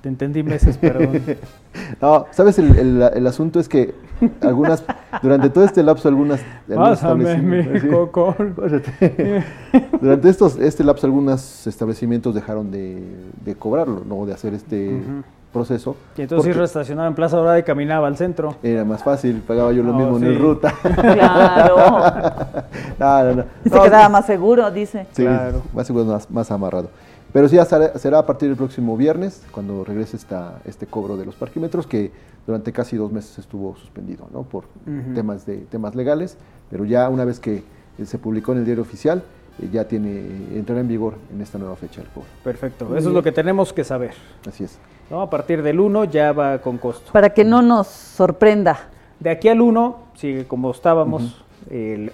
[0.02, 1.21] te entendí meses, perdón.
[2.01, 2.60] No, ¿sabes?
[2.60, 3.93] El, el- el asunto es que
[4.41, 4.84] algunas,
[5.21, 6.41] durante todo este lapso, algunas.
[6.69, 9.81] algunos Pásame mi establecimientos- sí.
[10.01, 13.01] Durante estos, este lapso, algunos establecimientos dejaron de,
[13.43, 15.01] de cobrarlo, no de hacer este
[15.53, 15.95] proceso.
[16.17, 18.55] Y entonces porque Isra estacionaba en Plaza Dorada y caminaba al centro.
[18.63, 20.25] Era más fácil, pagaba yo lo Oh, mismo en sí.
[20.29, 20.73] el ruta.
[20.81, 21.75] Claro.
[22.99, 23.43] no, no, no.
[23.65, 25.07] Y se No, quedaba sí, más seguro, dice.
[25.13, 25.62] sí, Claro.
[25.73, 26.89] más seguro, más, más amarrado.
[27.34, 31.26] Pero sí, ya será, a partir del próximo viernes, cuando regrese esta, este cobro de
[31.26, 32.12] los parquímetros, que
[32.46, 34.44] durante casi dos meses estuvo suspendido, ¿no?
[34.44, 34.65] Por
[35.15, 36.38] temas, de, temas legales,
[36.70, 37.63] pero ya una vez que
[37.98, 39.24] eh, se publicó en el diario oficial,
[39.62, 40.10] eh, ya tiene,
[40.56, 42.28] entrará en vigor en esta nueva fecha el cobro.
[42.44, 44.13] Perfecto, eso es lo que tenemos que saber.
[44.46, 44.78] Así es.
[45.10, 45.22] ¿no?
[45.22, 47.13] A partir del 1 ya va con costo.
[47.13, 48.89] Para que no nos sorprenda.
[49.20, 51.46] De aquí al 1 sigue como estábamos,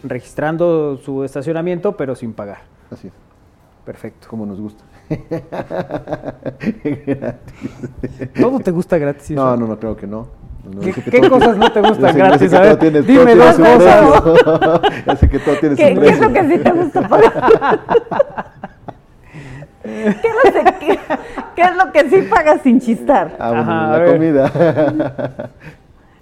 [0.04, 2.60] registrando su estacionamiento, pero sin pagar.
[2.92, 3.14] Así es.
[3.86, 4.28] Perfecto.
[4.30, 4.84] Como nos gusta.
[8.40, 9.32] Todo te gusta gratis.
[9.32, 10.28] No, no, no, creo que no.
[10.66, 12.54] No, no, ¿Qué- sé que cosas no te gustan sé- sé gratis?
[12.54, 14.82] A ver, tiene- todo dime dos cosas.
[15.20, 17.34] sé que todo tiene su ¿Qué, ¿Qué es lo que sí te gusta pagar?
[19.84, 21.00] ¿Qué, es lo que, qué-
[21.56, 23.36] qué es lo que sí pagas sin chistar?
[23.40, 24.52] Ah, bueno, Ajá, la comida.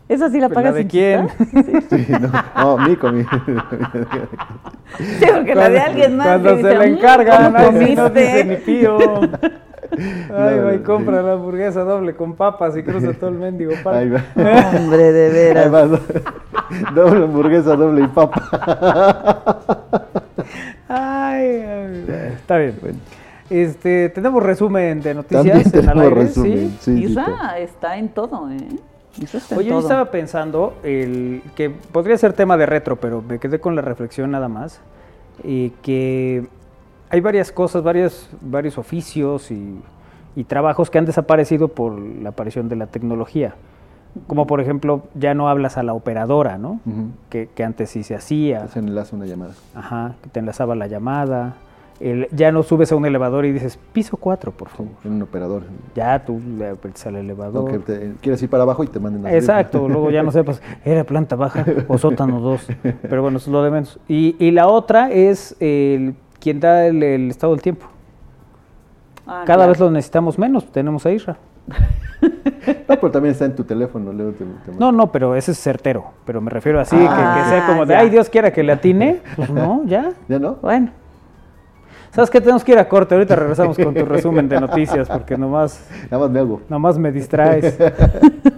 [0.07, 1.27] ¿Eso sí la Pues, pagas ¿La de sin quién?
[1.37, 1.99] chistar?
[1.99, 3.29] Sí, no, no, mi comida.
[4.97, 6.27] Sí, porque la de alguien más.
[6.27, 8.45] Cuando se dice, le "Mm, encargan, ¿cómo ahí sí no dice comiste?".
[8.45, 8.97] ni pío.
[10.37, 11.25] Ay, va y compra sí.
[11.25, 13.99] la hamburguesa doble con papas y cruza todo el mendigo parque.
[13.99, 14.23] Ahí va.
[14.77, 15.71] Hombre, de veras.
[16.93, 19.61] doble hamburguesa, doble y papa.
[20.87, 22.75] Ay, está bien.
[23.49, 26.51] Este, tenemos resumen de noticias También en al tenemos aire, resumen.
[26.51, 26.77] ¿sí?
[26.79, 28.57] Sí, sí, Isa está en todo, ¿eh?
[29.21, 33.59] Está Oye, yo estaba pensando el, que podría ser tema de retro, pero me quedé
[33.59, 34.81] con la reflexión nada más.
[35.43, 36.47] Y que
[37.09, 39.79] hay varias cosas, varios, varios oficios y,
[40.35, 43.55] y trabajos que han desaparecido por la aparición de la tecnología.
[44.27, 46.79] Como por ejemplo, ya no hablas a la operadora, ¿no?
[47.29, 48.67] Que, que antes sí se hacía.
[48.69, 49.53] Se enlaza una llamada.
[49.73, 51.55] Ajá, que te enlazaba la llamada.
[51.99, 54.91] El- ya no subes a un elevador y dices, piso 4, por favor.
[55.05, 55.63] En un operador.
[55.95, 57.71] Ya tú le apretas al elevador.
[57.71, 60.61] No, te- quieres ir para abajo y te manden a Exacto, luego ya no sepas,
[60.83, 62.67] era planta baja o sótano 2,
[63.03, 63.97] pero bueno, eso es lo de menos.
[64.09, 67.85] Y, y la otra es el, quien da el, el estado del tiempo.
[69.27, 69.69] Ah, Cada claro.
[69.71, 71.37] vez lo necesitamos menos, tenemos a Isra.
[72.87, 74.31] No, pero también está en tu teléfono, Leo.
[74.31, 76.05] te- te- No, no, pero ese es certero.
[76.25, 77.99] Pero me refiero así, que- que, Ah, sea como de, ya.
[77.99, 79.21] ay, Dios quiera que le atine.
[79.35, 80.11] Pues no, ya.
[80.27, 80.55] ¿Ya no?
[80.61, 80.89] Bueno.
[82.15, 82.39] ¿Sabes qué?
[82.39, 83.13] Tenemos que ir a corte.
[83.13, 86.61] Ahorita regresamos con tu resumen de noticias porque nomás, Nada más me hago.
[86.69, 87.77] nomás me distraes.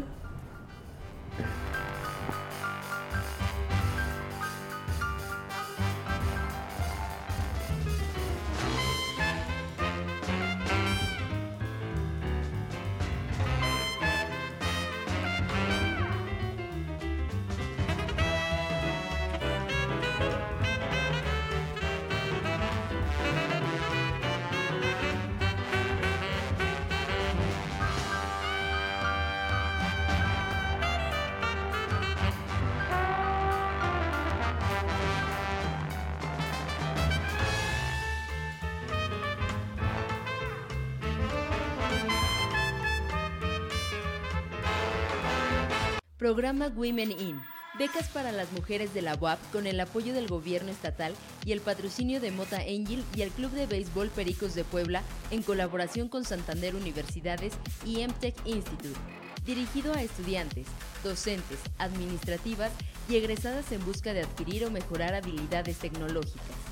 [46.27, 47.41] Programa Women In.
[47.79, 51.61] Becas para las mujeres de la UAP con el apoyo del gobierno estatal y el
[51.61, 56.25] patrocinio de Mota Angel y el Club de Béisbol Pericos de Puebla en colaboración con
[56.25, 57.53] Santander Universidades
[57.85, 58.99] y MTech Institute.
[59.45, 60.67] Dirigido a estudiantes,
[61.01, 62.73] docentes, administrativas
[63.07, 66.66] y egresadas en busca de adquirir o mejorar habilidades tecnológicas.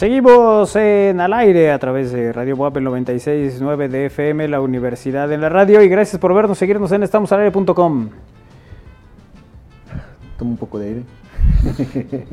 [0.00, 5.30] Seguimos en al aire a través de Radio Buap el 96.9 de FM, la Universidad
[5.30, 5.82] en la Radio.
[5.82, 8.08] Y gracias por vernos, seguirnos en estamosalaire.com.
[10.38, 11.02] Toma un poco de aire.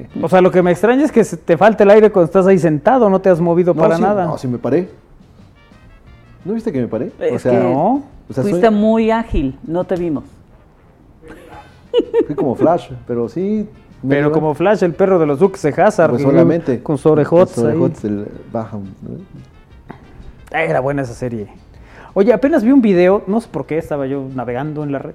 [0.23, 2.57] O sea, lo que me extraña es que te falta el aire cuando estás ahí
[2.57, 4.25] sentado, no te has movido No, para sí, nada.
[4.27, 4.87] No, si me paré.
[6.45, 7.11] ¿No viste que me paré?
[7.19, 8.01] Es que no.
[8.29, 10.23] o sea, fuiste soy- muy ágil, no te vimos.
[12.27, 13.67] fui como Flash, pero sí.
[14.07, 16.11] Pero como Flash, el perro de los Duques de Hazard.
[16.11, 16.81] Pues solamente.
[16.83, 17.63] Con sus orejotes
[18.51, 18.83] bajan.
[19.01, 19.17] ¿no?
[20.51, 21.47] Ah, Era buena esa serie.
[22.13, 25.13] Oye, apenas vi un video, no sé por qué, estaba yo navegando en la red,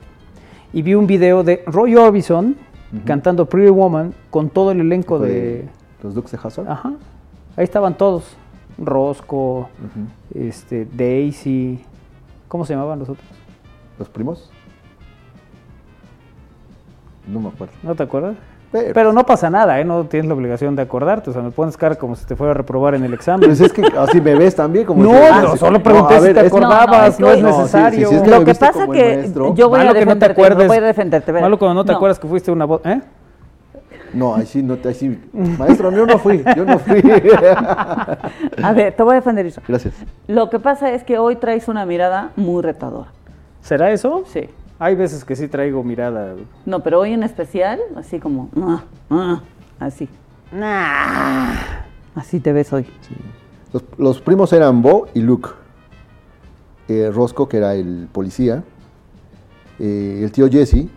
[0.72, 2.56] y vi un video de Roy Orbison
[3.06, 5.68] cantando Pretty Woman con todo el elenco de...
[6.02, 6.68] Los Dukes de Hazard.
[6.70, 6.92] Ajá.
[7.56, 8.36] Ahí estaban todos.
[8.78, 9.68] Roscoe, Ujú.
[10.34, 11.82] este, Daisy.
[12.48, 13.26] ¿Cómo se llamaban los otros?
[13.98, 14.50] ¿Los primos?
[17.26, 17.74] No me acuerdo.
[17.82, 18.36] ¿No te acuerdas?
[18.72, 19.84] Pero no pasa nada, ¿eh?
[19.84, 21.28] No tienes la obligación de acordarte.
[21.28, 23.46] O sea, me pones cara como si te fuera a reprobar en el examen.
[23.50, 24.86] Pues es que así me ves también.
[24.86, 27.26] Como No, si- no, ah, solo no, pregunté a si ver, te es- acordabas, no,
[27.26, 28.08] no, es sí, sí, necesario.
[28.08, 29.54] sí, es que Lo que pasa que maestro.
[29.54, 30.68] yo voy a que no te defenderte, acuerdes.
[30.68, 31.32] voy a defenderte.
[31.34, 31.96] Malo cuando no te No.
[31.98, 33.00] acuerdas que fuiste una voz, ¿eh?
[34.14, 35.20] No, ahí sí, no, ahí sí.
[35.32, 37.02] Maestro, yo no fui, yo no fui.
[38.62, 39.60] A ver, te voy a defender eso.
[39.66, 39.94] Gracias.
[40.26, 43.08] Lo que pasa es que hoy traes una mirada muy retadora.
[43.60, 44.24] ¿Será eso?
[44.26, 44.48] Sí.
[44.82, 46.34] Hay veces que sí traigo mirada.
[46.66, 49.40] No, pero hoy en especial, así como, ah, ah,
[49.78, 50.08] así.
[52.16, 52.84] Así te ves hoy.
[53.72, 55.50] Los, los primos eran Bo y Luke.
[56.88, 58.64] Eh, Roscoe, que era el policía.
[59.78, 60.88] Eh, el tío Jesse,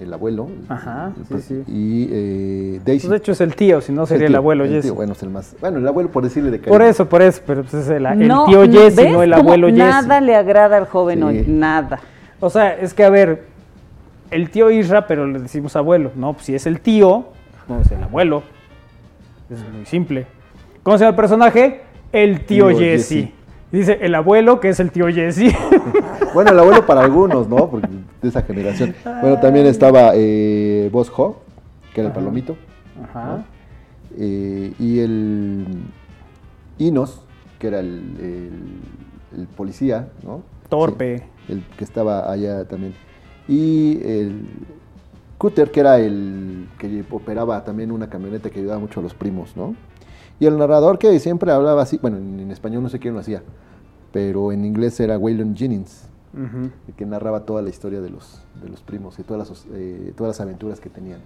[0.00, 0.48] el abuelo.
[0.68, 1.72] Ajá, el- sí, sí.
[1.72, 3.06] Y eh, Daisy.
[3.06, 4.82] Pues de hecho es el tío, si no sería el, tío, abuelo el Jesse.
[4.86, 5.54] tío, bueno, es el más.
[5.60, 6.90] Bueno, el abuelo por decirle de Por cariño.
[6.90, 9.68] eso, por eso, pero pues es el, el No, tío Jesse, ¿ves no el abuelo
[9.68, 9.78] Jesse.
[9.78, 11.24] Nada le agrada al joven Sí.
[11.24, 12.00] hoy, nada.
[12.40, 13.44] O sea, es que a ver,
[14.30, 16.12] el tío Isra, pero le decimos abuelo.
[16.14, 17.26] No, pues si es el tío,
[17.68, 18.42] no es el abuelo.
[19.50, 20.26] Es muy simple.
[20.82, 21.80] ¿Cómo se llama el personaje?
[22.12, 23.08] El tío, Tío Jesse.
[23.08, 23.30] Jesse.
[23.72, 25.54] Dice el abuelo, que es el tío Jesse.
[26.34, 27.70] Bueno, el abuelo para algunos, ¿no?
[27.70, 27.88] Porque
[28.20, 28.94] de esa generación.
[29.22, 31.10] Bueno, también estaba eh, Boss
[31.94, 32.58] que era el palomito.
[33.02, 33.42] Ajá.
[34.18, 35.64] Eh, y el
[36.76, 37.22] Inos,
[37.58, 37.88] que era el,
[38.20, 40.42] el- el policía, ¿no?
[40.68, 41.18] Torpe.
[41.18, 42.94] Sí, el que estaba allá también.
[43.48, 44.42] Y el
[45.38, 49.56] Cutter, que era el que operaba también una camioneta que ayudaba mucho a los primos,
[49.56, 49.74] ¿no?
[50.40, 53.42] Y el narrador que siempre hablaba así, bueno, en, español no sé quién lo hacía,
[54.12, 56.70] pero en inglés era Waylon Jennings, Ujú.
[56.88, 60.12] el que narraba toda la historia de los, de los primos y todas las, eh,
[60.16, 61.20] todas las aventuras que tenían,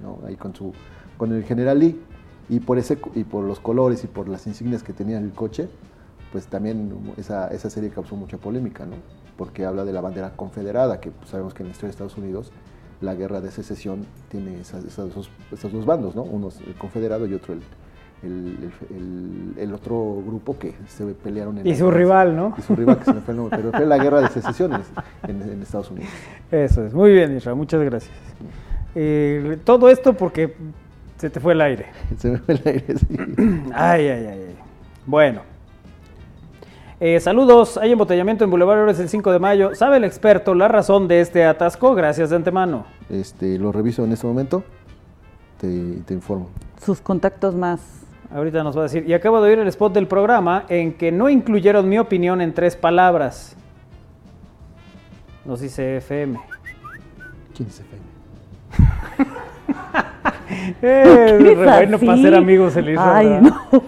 [0.00, 0.18] ¿no?
[0.26, 0.72] Ahí con, su,
[1.16, 2.00] con el general Lee.
[2.48, 5.68] Y por, ese, y por los colores y por las insignias que tenía el coche,
[6.30, 8.94] pues también esa, esa serie causó mucha polémica, ¿no?
[9.36, 12.52] Porque habla de la bandera confederada, que sabemos que en la historia de Estados Unidos
[13.00, 16.22] la guerra de secesión tiene esas, esas dos, esos dos bandos, ¿no?
[16.22, 17.60] Uno es el confederado y otro el,
[18.22, 18.30] el,
[18.90, 22.54] el- el- el otro grupo que se pelearon en Y su guerra- rival, ¿no?
[22.56, 24.72] Y su rival, que se me fue el nombre, pero fue la guerra de secesión
[25.28, 26.08] en, Estados Unidos.
[26.50, 26.94] Eso es.
[26.94, 28.14] Muy bien, Isra, muchas gracias.
[28.94, 30.54] Eh, todo esto porque
[31.18, 31.86] se te fue el aire.
[32.16, 33.06] Se me fue el aire, sí.
[33.74, 34.40] Ay, ay, ay.
[34.48, 34.56] ay.
[35.04, 35.42] Bueno.
[36.98, 37.76] Eh, saludos.
[37.76, 39.74] Hay embotellamiento en Boulevard Ores el 5 de mayo.
[39.74, 41.94] ¿Sabe el experto la razón de este atasco?
[41.94, 42.86] Gracias de antemano.
[43.10, 44.64] Este, lo reviso en este momento,
[45.60, 46.48] te, te informo.
[46.82, 47.80] Sus contactos más.
[48.30, 49.04] Ahorita nos va a decir.
[49.06, 52.54] Y acabo de oír el spot del programa en que no incluyeron mi opinión en
[52.54, 53.56] tres palabras.
[55.44, 56.40] Nos dice FM.
[57.54, 58.15] ¿Quién es FM?
[60.82, 63.82] Eh, ¿Qué re bueno para ser amigos el Isra, Ay, no.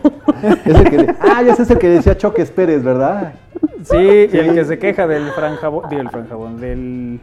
[0.64, 3.34] Es el que ah, ya ese es el que decía Choques Pérez, ¿verdad?
[3.82, 7.20] Sí, y el que se queja del franjabón, del franjabón, del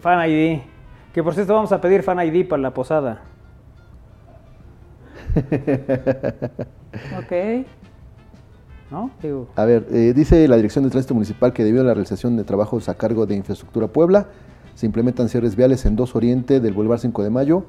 [0.00, 0.60] Fan ID.
[1.12, 3.22] Que por cierto vamos a pedir Fan ID para la posada.
[7.18, 7.66] Ok.
[8.90, 9.10] ¿No?
[9.20, 12.36] Digo, A ver, eh, dice la Dirección de Tránsito Municipal que debido a la realización
[12.36, 14.26] de trabajos a cargo de Infraestructura Puebla,
[14.74, 17.64] se implementan cierres viales en 2 Oriente del Boulevard 5 de Mayo,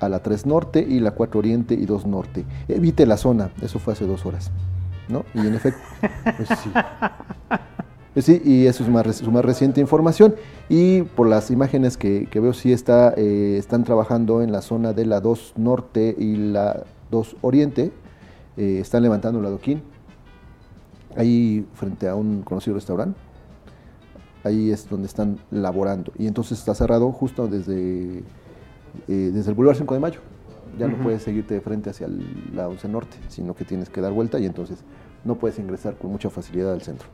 [0.00, 2.44] a la 3 Norte y la 4 Oriente y 2 Norte.
[2.68, 4.50] Evite la zona, eso fue hace dos horas,
[5.08, 5.24] ¿no?
[5.34, 5.80] Y en efecto,
[6.36, 6.70] pues sí.
[8.12, 10.34] Pues sí, y eso es más, su más reciente información.
[10.68, 14.92] Y por las imágenes que, que veo, sí está, eh, están trabajando en la zona
[14.92, 17.92] de la 2 Norte y la 2 Oriente.
[18.56, 19.82] Eh, están levantando el adoquín.
[21.16, 23.18] Ahí frente a un conocido restaurante.
[24.42, 26.12] Ahí es donde están laborando.
[26.18, 28.24] Y entonces está cerrado justo desde,
[29.08, 30.20] eh, desde el Boulevard 5 de Mayo.
[30.78, 34.00] Ya no puedes seguirte de frente hacia el- la 11 Norte, sino que tienes que
[34.00, 34.84] dar vuelta y entonces
[35.24, 37.08] no puedes ingresar con mucha facilidad al centro.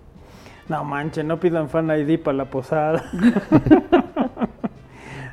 [0.69, 3.05] no manchen, no pidan Fan ID para la posada.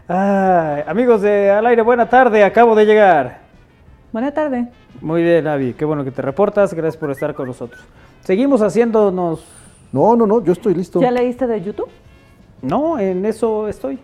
[0.08, 3.40] Ay, amigos de Al Aire, buena tarde, acabo de llegar.
[4.12, 4.68] Buena tarde.
[5.02, 7.82] Muy bien, Avi, qué bueno que te reportas, gracias por estar con nosotros.
[8.24, 9.44] Seguimos haciéndonos...
[9.92, 11.02] No, no, no, yo estoy listo.
[11.02, 11.90] ¿Ya leíste de YouTube?
[12.62, 14.00] No, en eso estoy.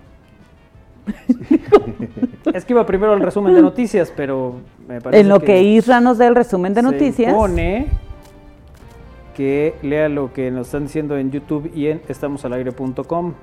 [2.53, 4.55] es que iba primero el resumen de noticias, pero
[4.87, 7.31] me parece En lo que Isra nos dé el resumen de se noticias.
[7.31, 7.87] impone
[9.35, 13.33] que lea lo que nos están diciendo en YouTube y en estamosalaire.com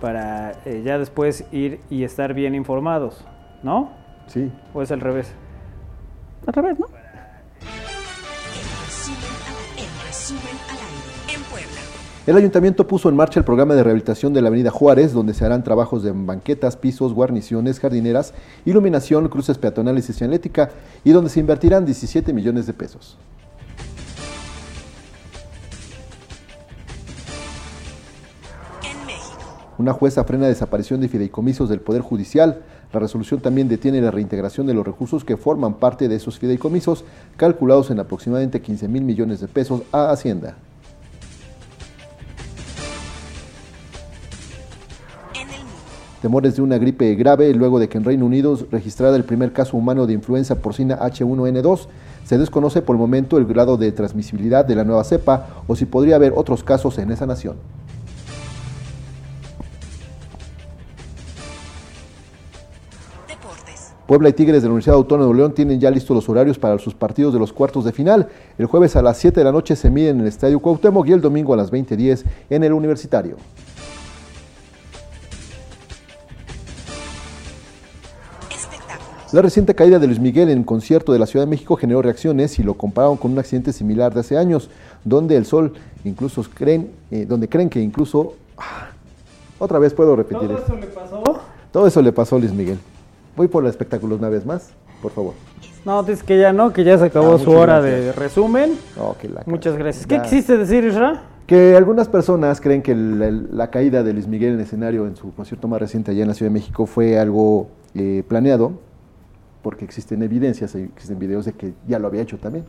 [0.00, 3.24] para eh, ya después ir y estar bien informados,
[3.62, 3.90] ¿no?
[4.26, 4.50] Sí.
[4.74, 5.32] ¿O es al revés?
[6.46, 6.86] Al revés, ¿no?
[12.24, 15.44] El ayuntamiento puso en marcha el programa de rehabilitación de la Avenida Juárez, donde se
[15.44, 18.32] harán trabajos de banquetas, pisos, guarniciones, jardineras,
[18.64, 20.70] iluminación, cruces peatonales y señalética,
[21.02, 23.18] y donde se invertirán 17 millones de pesos.
[29.76, 32.62] Una jueza frena desaparición de fideicomisos del Poder Judicial.
[32.92, 37.04] La resolución también detiene la reintegración de los recursos que forman parte de esos fideicomisos,
[37.36, 40.56] calculados en aproximadamente 15 mil millones de pesos a Hacienda.
[46.22, 49.76] Temores de una gripe grave luego de que en Reino Unido registrara el primer caso
[49.76, 51.88] humano de influenza porcina H1N2.
[52.24, 55.84] Se desconoce por el momento el grado de transmisibilidad de la nueva cepa o si
[55.84, 57.56] podría haber otros casos en esa nación.
[64.06, 66.78] Puebla y Tigres de la Universidad Autónoma de León tienen ya listos los horarios para
[66.78, 68.28] sus partidos de los cuartos de final.
[68.58, 71.12] El jueves a las 7 de la noche se miden en el Estadio Cuauhtémoc y
[71.12, 73.38] el domingo a las 20.10 en el Universitario.
[79.32, 82.58] La reciente caída de Luis Miguel en concierto de la Ciudad de México generó reacciones
[82.58, 84.68] y lo compararon con un accidente similar de hace años,
[85.04, 85.72] donde el sol
[86.04, 88.88] incluso creen, eh, donde creen que incluso ah,
[89.58, 90.74] otra vez puedo repetir ¿Todo esto.
[90.74, 91.22] eso le pasó?
[91.72, 92.78] Todo eso le pasó a Luis Miguel.
[93.34, 94.68] Voy por el espectáculo una vez más,
[95.00, 95.32] por favor.
[95.86, 98.04] No, dices que ya no, que ya se acabó Ah, su hora gracias.
[98.04, 98.72] de resumen.
[99.00, 100.06] Oh, que la Muchas gracias.
[100.06, 100.22] ¿Qué Ya.
[100.22, 101.22] quisiste decir, Isra?
[101.46, 105.34] Que algunas personas creen que la caída de Luis Miguel en el escenario en su
[105.34, 108.72] concierto más reciente allá en la Ciudad de México fue algo eh, planeado,
[109.62, 112.64] porque existen evidencias, existen videos de que ya lo había hecho también.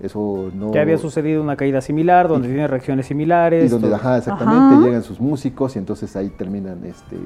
[0.00, 0.70] Eso no...
[0.70, 3.66] Que había sucedido una caída similar, donde tiene reacciones similares.
[3.66, 3.96] Y donde, todo.
[3.96, 4.80] ajá, exactamente, Ajá.
[4.86, 7.18] llegan sus músicos y entonces ahí terminan este,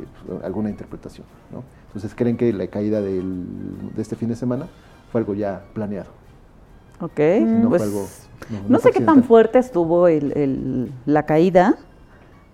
[0.44, 1.24] alguna interpretación.
[1.52, 1.62] ¿no?
[1.88, 3.44] Entonces creen que la caída del-
[3.94, 4.66] de este fin de semana
[5.12, 6.10] fue algo ya planeado.
[7.00, 8.06] Ok, No pues fue algo-
[8.50, 11.76] no, no, no sé qué tan fuerte estuvo el- el- la caída,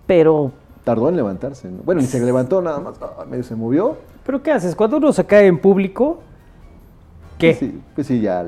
[0.05, 0.51] pero
[0.83, 1.69] Tardó en levantarse.
[1.69, 1.79] ¿no?
[1.83, 3.97] Bueno, ni se levantó nada más, ah, medio se movió.
[4.25, 4.75] ¿Pero qué haces?
[4.75, 6.19] Cuando uno se cae en público,
[7.37, 7.49] ¿qué?
[7.49, 8.45] Pues sí, pues sí, ya,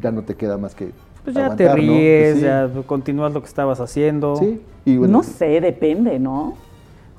[0.00, 0.90] ya no te queda más que
[1.24, 2.44] Pues ya te ríes, Pues sí.
[2.44, 4.36] ya continúas lo que estabas haciendo.
[4.36, 6.48] Sí, y bueno, no sé, depende, ¿no?
[6.48, 6.56] O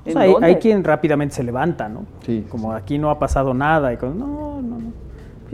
[0.06, 2.04] ¿En sea, hay, hay quien rápidamente se levanta, ¿no?
[2.26, 3.92] Sí, Como aquí no ha pasado nada.
[3.92, 4.92] Y con, no, no, no.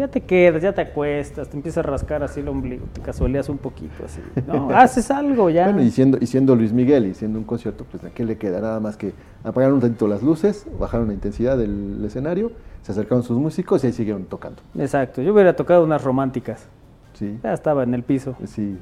[0.01, 3.51] Ya te quedas, ya te acuestas, te empiezas a rascar así el ombligo, te casueleas
[3.51, 4.23] un poquito así.
[4.47, 5.65] No, haces algo ya.
[5.65, 8.39] Bueno, y siendo, y siendo Luis Miguel y siendo un concierto, pues ¿a qué le
[8.39, 8.63] queda?
[8.63, 9.13] Nada más que
[9.45, 13.89] apagaron un tantito las luces, bajaron la intensidad del escenario, se acercaron sus músicos y
[13.89, 14.63] ahí siguieron tocando.
[14.79, 16.67] Exacto, yo hubiera tocado unas románticas.
[17.13, 18.37] Sí, Ya estaba en el piso.
[18.47, 18.79] sí.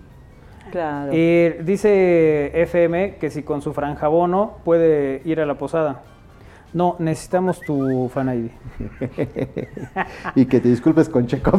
[0.71, 1.11] Claro.
[1.15, 6.03] Eh, dice FM que si con su franja bono puede ir a la posada.
[6.73, 8.51] No, necesitamos tu fan ID.
[10.35, 11.53] y que te disculpes con Checo.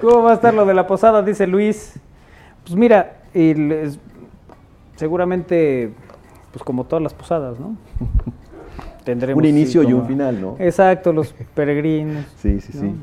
[0.00, 1.22] ¿Cómo va a estar lo de la posada?
[1.22, 1.98] Dice Luis.
[2.64, 3.98] Pues mira, el- es-
[4.96, 5.92] seguramente,
[6.52, 7.76] pues como todas las posadas, ¿no?
[9.04, 10.56] Tendremos un inicio sí, y un final, ¿no?
[10.58, 12.26] Exacto, los peregrinos.
[12.36, 12.80] Sí, sí, ¿no?
[12.80, 12.94] sí.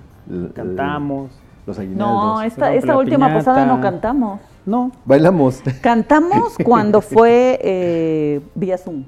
[0.54, 1.32] Cantamos.
[1.66, 2.08] Los aguinaldos.
[2.36, 3.39] no, esta, esta última piñata.
[3.39, 4.39] posada no cantamos.
[4.66, 4.91] No.
[5.05, 5.61] Bailamos.
[5.82, 9.03] Cantamos cuando fue eh, vía Zoom.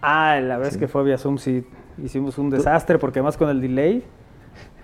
[0.00, 1.64] Ah, la vez que fue vía Zoom sí
[2.02, 4.02] hicimos un desastre porque además con el delay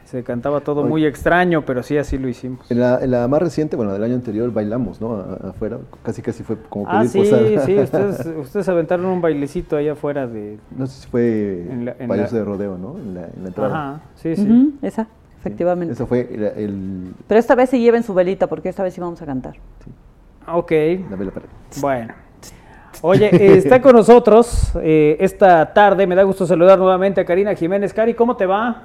[0.05, 0.89] se cantaba todo Oye.
[0.89, 2.71] muy extraño, pero sí así lo hicimos.
[2.71, 5.17] En la, en la más reciente, bueno, del año anterior, bailamos, ¿no?
[5.17, 5.79] A- afuera.
[6.03, 7.67] Casi, casi fue como Ah, pedir sí, posada.
[7.67, 10.59] sí, ustedes, ustedes aventaron un bailecito allá afuera de...
[10.75, 12.97] No sé si fue En la- en la- de rodeo, ¿no?
[12.97, 13.69] En la, en la entrada.
[13.91, 14.79] Ajá, sí, sí.
[14.81, 15.09] Esa,
[15.39, 15.93] efectivamente.
[15.95, 19.01] Eso fue el, el- Pero esta vez sí lleven su velita, porque esta vez sí
[19.01, 19.55] vamos a cantar.
[20.47, 20.73] Ok,
[21.11, 21.47] la vela para-
[21.81, 22.15] bueno.
[23.03, 27.55] Oye, eh, está con nosotros eh, esta tarde, me da gusto saludar nuevamente a Karina
[27.55, 27.93] Jiménez.
[27.95, 28.83] Cari, ¿cómo te va?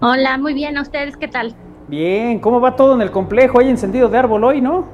[0.00, 1.54] Hola, muy bien, ¿a ustedes qué tal?
[1.86, 3.60] Bien, ¿cómo va todo en el complejo?
[3.60, 4.86] Hay encendido de árbol hoy, ¿no?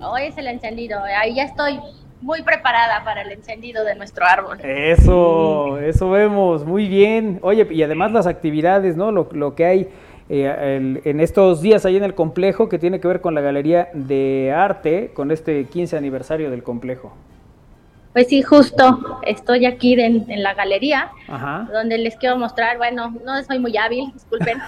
[0.00, 1.78] Hoy es el encendido, ahí ya estoy
[2.22, 4.58] muy preparada para el encendido de nuestro árbol.
[4.62, 7.38] Eso, eso vemos, muy bien.
[7.42, 9.10] Oye, y además las actividades, ¿no?
[9.12, 9.88] Lo, lo que hay
[10.28, 13.40] eh, el- en estos días ahí en el complejo que tiene que ver con la
[13.40, 17.12] Galería de Arte, con este 15 aniversario del complejo.
[18.12, 21.66] Pues sí, justo estoy aquí en, en la galería, Ajá.
[21.72, 24.58] donde les quiero mostrar, bueno, no soy muy hábil, disculpen,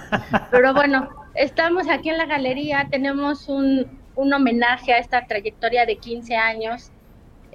[0.50, 5.96] pero bueno, estamos aquí en la galería, tenemos un, un homenaje a esta trayectoria de
[5.96, 6.90] 15 años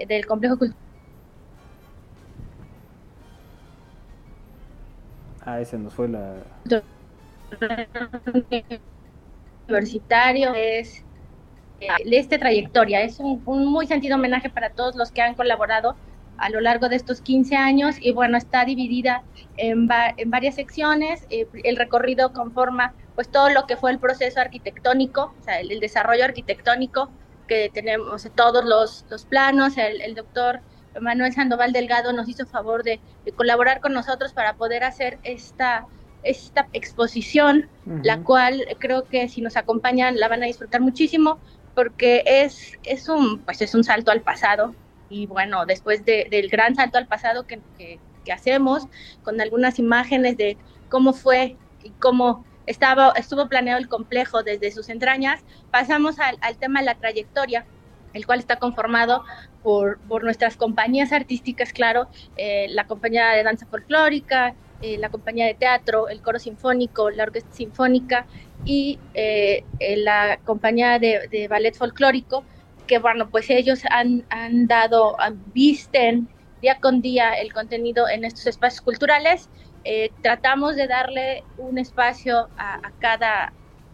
[0.08, 0.78] del complejo cultural.
[5.42, 6.44] Ah, ese nos fue la...
[9.68, 11.06] universitario es
[11.80, 13.02] eh, de esta trayectoria.
[13.04, 16.00] Es un, un muy sentido homenaje para todos los que han colaborado
[16.38, 19.26] a lo largo de estos 15 años y bueno, está dividida
[19.56, 21.26] en, va- en varias secciones.
[21.30, 25.72] Eh, el recorrido conforma pues todo lo que fue el proceso arquitectónico, o sea, el,
[25.72, 27.14] el desarrollo arquitectónico
[27.50, 29.78] que tenemos todos los, los planos.
[29.78, 30.62] El, el doctor
[31.02, 35.86] Manuel Sandoval Delgado nos hizo favor de, de colaborar con nosotros para poder hacer esta,
[36.24, 37.68] esta exposición,
[38.04, 41.40] la cual creo que si nos acompañan la van a disfrutar muchísimo,
[41.76, 44.76] porque es, es, un, pues es un salto al pasado
[45.10, 48.00] y bueno, después del gran salto al pasado que, que,
[48.32, 48.84] hacemos,
[49.24, 50.56] con algunas imágenes de
[50.88, 55.42] cómo fue y cómo estuvo planeado el complejo desde sus entrañas,
[55.72, 57.66] pasamos al, tema de la trayectoria,
[58.14, 59.24] el cual está conformado
[59.64, 62.08] por, nuestras compañías artísticas, claro,
[62.38, 67.24] eh, la compañía de danza folclórica, eh, la compañía de teatro, el coro sinfónico, la
[67.24, 68.26] orquesta sinfónica
[68.66, 69.64] y eh,
[69.98, 72.44] la compañía de, ballet folclórico,
[72.88, 74.26] que bueno, pues ellos han
[74.68, 75.16] dado,
[75.54, 76.28] visten
[76.62, 79.50] día con día el contenido en estos espacios culturales.
[79.84, 83.54] Eh, tratamos de darle un espacio a, cada,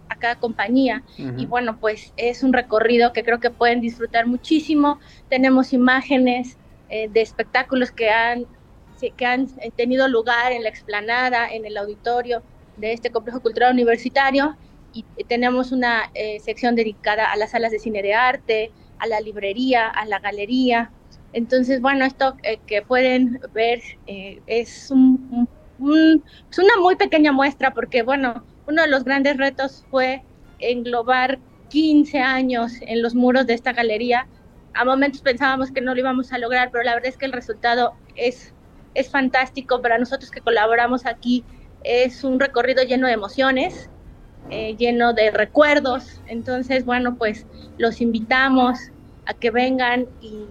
[0.09, 4.99] a cada compañía y bueno, pues es un recorrido que creo que pueden disfrutar muchísimo.
[5.29, 6.57] Tenemos imágenes
[6.89, 8.45] de espectáculos que han
[9.17, 12.41] que han tenido lugar en la explanada, en el auditorio
[12.77, 14.57] de este complejo cultural universitario
[14.95, 19.19] y tenemos una eh, sección dedicada a las salas de cine de arte, a la
[19.19, 20.91] librería, a la galería.
[21.33, 25.49] Entonces, bueno, esto eh, que pueden ver eh, es, un,
[25.79, 30.23] es una muy pequeña muestra porque, bueno, uno de los grandes retos fue
[30.59, 34.27] englobar 15 años en los muros de esta galería.
[34.73, 37.33] A momentos pensábamos que no lo íbamos a lograr, pero la verdad es que el
[37.33, 38.53] resultado es
[38.95, 41.43] es fantástico para nosotros que colaboramos aquí.
[41.83, 43.89] Es un recorrido lleno de emociones,
[44.49, 46.21] eh, lleno de recuerdos.
[46.27, 47.45] Entonces, bueno, pues
[47.77, 48.79] los invitamos
[49.27, 50.47] a que vengan y,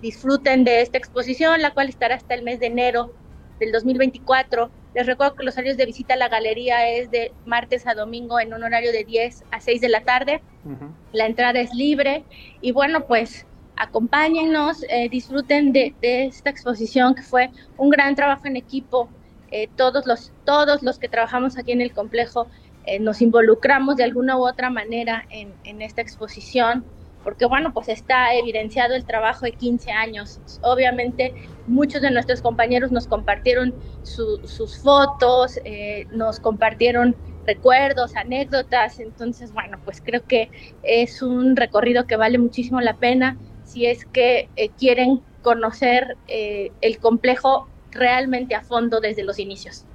[0.00, 3.12] disfruten de esta exposición, la cual estará hasta el mes de enero
[3.58, 4.70] del 2024.
[4.94, 8.40] Les recuerdo que los horarios de visita a la galería es de martes a domingo
[8.40, 10.42] en un horario de 10 a 6 de la tarde.
[11.12, 12.24] La entrada es libre
[12.60, 13.46] y bueno, pues
[13.76, 19.08] acompáñennos, eh, disfruten de, esta exposición que fue un gran trabajo en equipo.
[19.50, 22.48] Eh, todos, los, todos los que trabajamos aquí en el complejo
[22.84, 26.84] eh, nos involucramos de alguna u otra manera en, esta exposición,
[27.22, 30.40] porque bueno, pues está evidenciado el trabajo de 15 años.
[30.62, 31.34] Obviamente
[31.66, 35.60] muchos de nuestros compañeros nos compartieron sus fotos,
[36.10, 37.16] nos compartieron
[37.48, 40.50] recuerdos, anécdotas, entonces bueno, pues creo que
[40.82, 43.38] es un recorrido que vale muchísimo la pena
[43.68, 49.86] si es que eh, quieren conocer eh, el complejo realmente a fondo desde los inicios.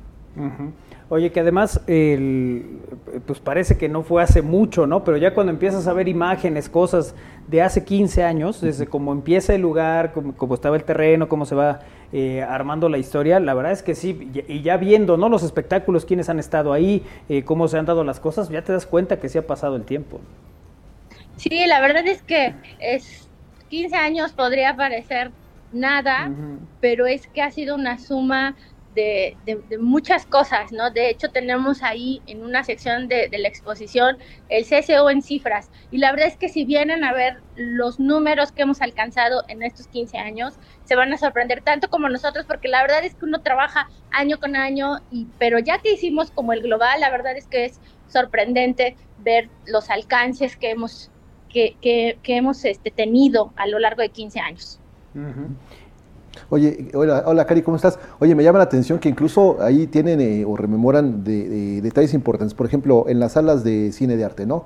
[1.10, 5.04] Oye, que además, pues parece que no fue hace mucho, ¿no?
[5.04, 7.14] Pero ya cuando empiezas a ver imágenes, cosas
[7.48, 11.56] de hace 15 años, desde cómo empieza el lugar, cómo, estaba el terreno, cómo se
[11.56, 11.82] va
[12.12, 15.30] eh, armando la historia, la verdad es que sí, y ya viendo, ¿no?
[15.30, 17.04] Los espectáculos, quiénes han estado ahí,
[17.46, 19.84] cómo se han dado las cosas, ya te das cuenta que sí ha pasado el
[19.84, 20.20] tiempo.
[21.38, 23.28] Sí, la verdad es que es
[23.70, 25.32] 15 años podría parecer
[25.72, 26.32] nada,
[26.80, 28.56] pero es que ha sido una suma
[28.94, 29.38] de,
[29.80, 30.92] muchas cosas, ¿no?
[30.92, 34.18] De hecho, tenemos ahí en una sección de, la exposición
[34.50, 35.70] el CSO en cifras.
[35.92, 39.64] Y la verdad es que si vienen a ver los números que hemos alcanzado en
[39.64, 43.26] estos 15 años, se van a sorprender tanto como nosotros, porque la verdad es que
[43.26, 47.36] uno trabaja año con año, y, pero ya que hicimos como el global, la verdad
[47.38, 51.10] es que es sorprendente ver los alcances que hemos
[51.54, 54.80] que, hemos este, tenido a lo largo de 15 años.
[56.50, 58.00] Oye, hola, hola Cari, ¿cómo estás?
[58.20, 62.54] Oye, me llama la atención que incluso ahí tienen eh, o rememoran de, detalles importantes.
[62.54, 64.66] Por ejemplo, en las salas de cine de arte, ¿no?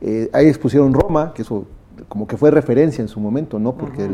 [0.00, 1.66] Eh, ahí expusieron Roma, que eso
[2.08, 3.74] como que fue referencia en su momento, ¿no?
[3.74, 4.08] Porque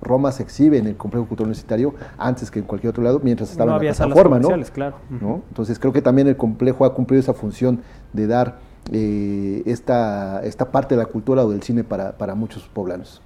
[0.00, 3.50] Roma se exhibe en el complejo cultural universitario antes que en cualquier otro lado, mientras
[3.50, 4.48] estaba en la plataforma, ¿no?
[4.72, 4.96] Claro.
[5.10, 5.42] ¿no?
[5.48, 7.80] Entonces creo que también el complejo ha cumplido esa función
[8.12, 8.58] de dar
[8.92, 13.20] eh, esta, esta parte de la cultura o del cine para, para muchos poblanos.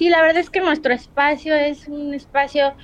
[0.00, 2.74] Sí, la verdad es que nuestro espacio es un espacio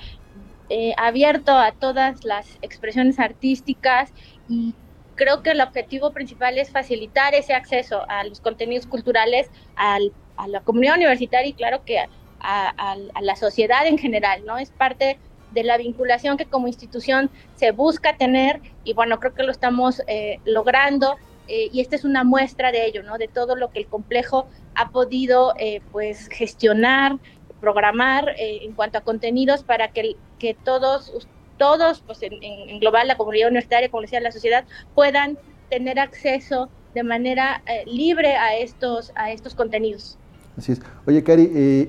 [0.69, 4.13] eh, abierto a todas las expresiones artísticas
[4.47, 4.75] y
[5.15, 10.47] creo que el objetivo principal es facilitar ese acceso a los contenidos culturales al, a
[10.47, 11.97] la comunidad universitaria y claro que
[12.39, 14.59] a, la sociedad en general, ¿no?
[14.59, 19.41] Es parte de la vinculación que como institución se busca tener y bueno, creo que
[19.41, 23.17] lo estamos eh, logrando eh, y esta es una muestra de ello, ¿no?
[23.17, 27.17] De todo lo que el complejo ha podido, eh, pues, gestionar,
[27.61, 31.27] programar eh, en cuanto a contenidos para que, que todos,
[31.57, 35.37] todos, pues, en, global, la comunidad universitaria, como decía, la sociedad, puedan
[35.69, 40.17] tener acceso de manera libre a estos, a estos contenidos.
[40.57, 40.81] Así es.
[41.05, 41.43] Oye, Cari,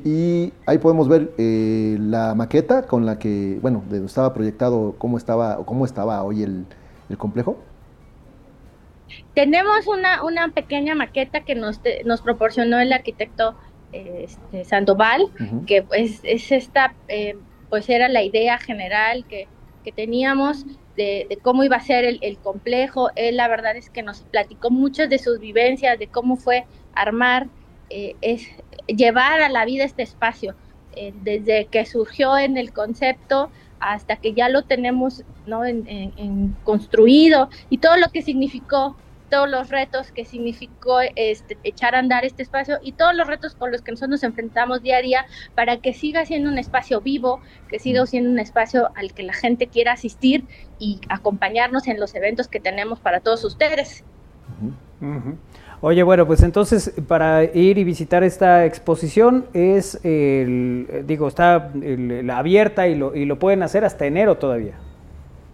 [0.04, 5.86] y ahí podemos ver la maqueta con la que, bueno, estaba proyectado, cómo estaba, cómo
[5.86, 6.66] estaba hoy el,
[7.09, 7.56] el complejo.
[9.39, 13.57] Tenemos una, una pequeña maqueta que nos, nos proporcionó el arquitecto
[13.93, 15.22] este, Sandoval,
[15.64, 17.34] que pues es esta, eh,
[17.68, 19.49] pues era la idea general que,
[19.84, 20.64] que teníamos
[20.97, 23.11] de, cómo iba a ser el, el, complejo.
[23.14, 27.49] Él la verdad es que nos platicó muchas de sus vivencias, de cómo fue armar
[27.91, 28.49] eh, es
[28.89, 30.57] llevar a la vida este espacio,
[30.91, 35.64] eh, desde que surgió en el concepto hasta que ya lo tenemos ¿no?
[35.64, 41.59] en, en- en construido y todo lo que significó, todos los retos que significó este,
[41.64, 44.83] echar a andar este espacio y todos los retos con los que nosotros nos enfrentamos
[44.83, 48.91] día a día para que siga siendo un espacio vivo, que siga siendo un espacio
[48.95, 50.45] al que la gente quiera asistir
[50.79, 54.05] y acompañarnos en los eventos que tenemos para todos ustedes.
[55.81, 62.26] Oye, bueno, pues entonces para ir y visitar esta exposición es, el, digo, está el-
[62.26, 64.74] la abierta y lo, y lo pueden hacer hasta enero todavía.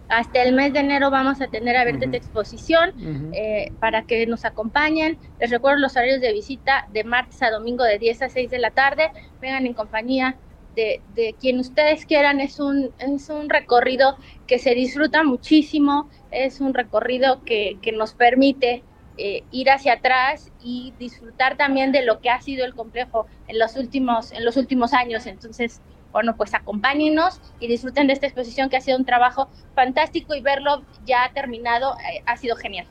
[0.07, 2.93] Hasta el mes de enero vamos a tener abierta esta exposición
[3.31, 5.19] eh, para que nos acompañen.
[5.39, 8.59] Les recuerdo los horarios de visita de martes a domingo de 10 a 6 de
[8.59, 9.11] la tarde.
[9.41, 10.39] Vengan en compañía
[10.75, 12.39] de, de quien ustedes quieran.
[12.39, 16.09] Es un, es un recorrido que se disfruta muchísimo.
[16.29, 18.85] Es un recorrido que, que nos permite
[19.17, 23.59] eh, ir hacia atrás y disfrutar también de lo que ha sido el complejo en
[23.59, 25.25] los últimos, en los últimos años.
[25.25, 25.81] Entonces,
[26.15, 30.41] bueno, pues acompáñenos y disfruten de esta exposición que ha sido un trabajo fantástico y
[30.41, 32.87] verlo ya terminado eh, ha sido genial.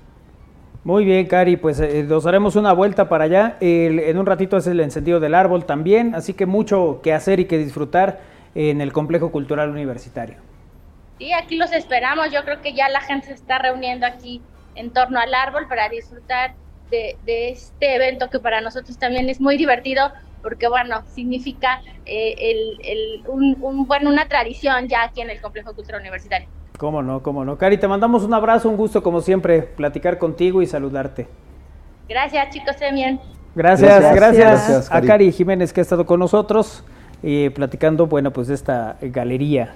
[0.85, 3.57] Muy bien, Cari, pues eh, nos haremos una vuelta para allá.
[3.61, 7.41] El- en un ratito es el encendido del árbol también, así que mucho que hacer
[7.41, 8.21] y que disfrutar
[8.55, 10.37] en el complejo cultural universitario.
[11.19, 12.31] Y aquí los esperamos.
[12.33, 14.43] Yo creo que ya la gente se está reuniendo aquí
[14.75, 16.57] en torno al árbol para disfrutar
[16.91, 20.13] de, de este evento que para nosotros también es muy divertido
[20.45, 25.41] porque, bueno, significa eh, el, el- un, un- bueno, una tradición ya aquí en el
[25.41, 26.47] Complejo Cultural Universitario.
[26.79, 27.57] Cómo no, cómo no.
[27.57, 31.27] Cari, te mandamos un abrazo, un gusto como siempre platicar contigo y saludarte.
[32.09, 33.21] Gracias, chicos, estén bien.
[33.55, 34.15] Gracias, Gracias.
[34.15, 35.07] gracias, Gracias, a Cari.
[35.07, 36.85] Cari Jiménez que ha estado con nosotros
[37.23, 39.75] eh, platicando, bueno, pues de esta galería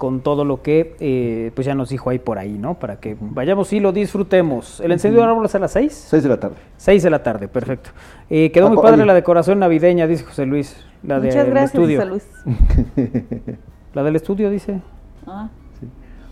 [0.00, 2.78] con todo lo que eh, pues ya nos dijo ahí por ahí, ¿no?
[2.78, 4.80] Para que vayamos y lo disfrutemos.
[4.80, 5.92] ¿El encendido del árbol es a las seis?
[6.08, 6.56] 6 de la tarde.
[6.78, 7.90] 6 de la tarde, perfecto.
[8.30, 10.74] Eh, quedó Ah, muy padre la decoración navideña, dice José Luis.
[11.02, 11.98] La Muchas del gracias, estudio.
[11.98, 12.26] José Luis.
[13.94, 14.80] La del estudio, dice.
[15.26, 15.50] Ah,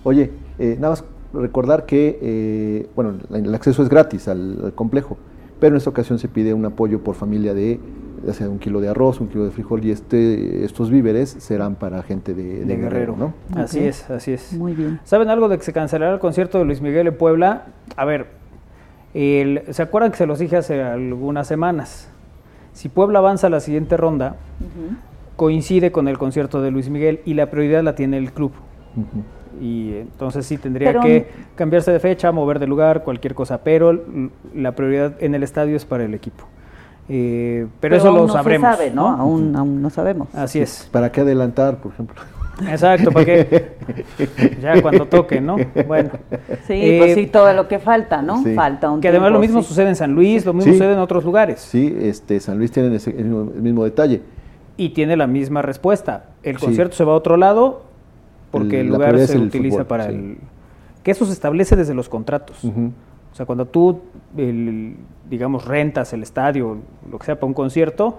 [0.05, 1.05] Oye, eh, nada más
[1.35, 5.19] recordar que, eh, bueno, el acceso es gratis al, al complejo,
[5.61, 7.79] pero en esta ocasión se pide un apoyo por familia de,
[8.27, 11.75] ya sea un kilo de arroz, un kilo de frijol, y este, estos víveres serán
[11.77, 13.35] para gente de, de De Guerrero, Guerrero.
[13.55, 13.61] ¿no?
[13.63, 14.53] Así es, así es.
[14.53, 15.01] muy bien.
[15.05, 17.67] ¿Saben algo de que se cancelará el concierto de Luis Miguel en Puebla?
[17.97, 18.27] A ver,
[19.15, 22.11] el- ¿se acuerdan que se los dije hace algunas semanas?
[22.73, 24.37] Si Puebla avanza a la siguiente ronda,
[25.37, 28.53] coincide con el concierto de Luis Miguel y la prioridad la tiene el club.
[29.61, 33.99] Y entonces sí tendría Pero- que cambiarse de fecha, mover de lugar, cualquier cosa, pero
[34.55, 36.45] la prioridad en el estadio es para el equipo.
[37.09, 38.71] Eh, pero, eso aún lo no sabremos.
[38.71, 39.09] Se sabe, ¿no?
[39.09, 40.29] Aún, aún no sabemos.
[40.35, 40.89] Así es.
[40.93, 42.17] ¿Para qué adelantar, por ejemplo?
[42.69, 43.77] Exacto, para que
[44.61, 45.57] ya cuando toque, ¿no?
[45.87, 46.11] Bueno.
[46.67, 48.43] Sí, Eh, pues sí, todo lo que falta, ¿no?
[48.43, 48.53] sí.
[48.55, 49.69] Falta un Que además lo mismo sí.
[49.69, 50.77] sucede en San Luis, lo mismo Sí.
[50.79, 51.61] sucede en otros lugares.
[51.61, 54.23] Sí, este, San Luis tiene ese- el, mismo, el mismo detalle.
[54.77, 56.25] Y tiene la misma respuesta.
[56.43, 56.65] El Sí.
[56.67, 57.83] concierto se va a otro lado
[58.51, 60.15] porque el, lugar se el utiliza fútbol, para sí.
[60.15, 60.39] el...
[61.05, 62.57] Que eso se establece desde los contratos.
[62.65, 62.71] O
[63.39, 64.01] sea, cuando tú,
[64.37, 64.97] el-
[65.31, 66.79] digamos, rentas el estadio,
[67.11, 68.19] lo que sea, para un concierto,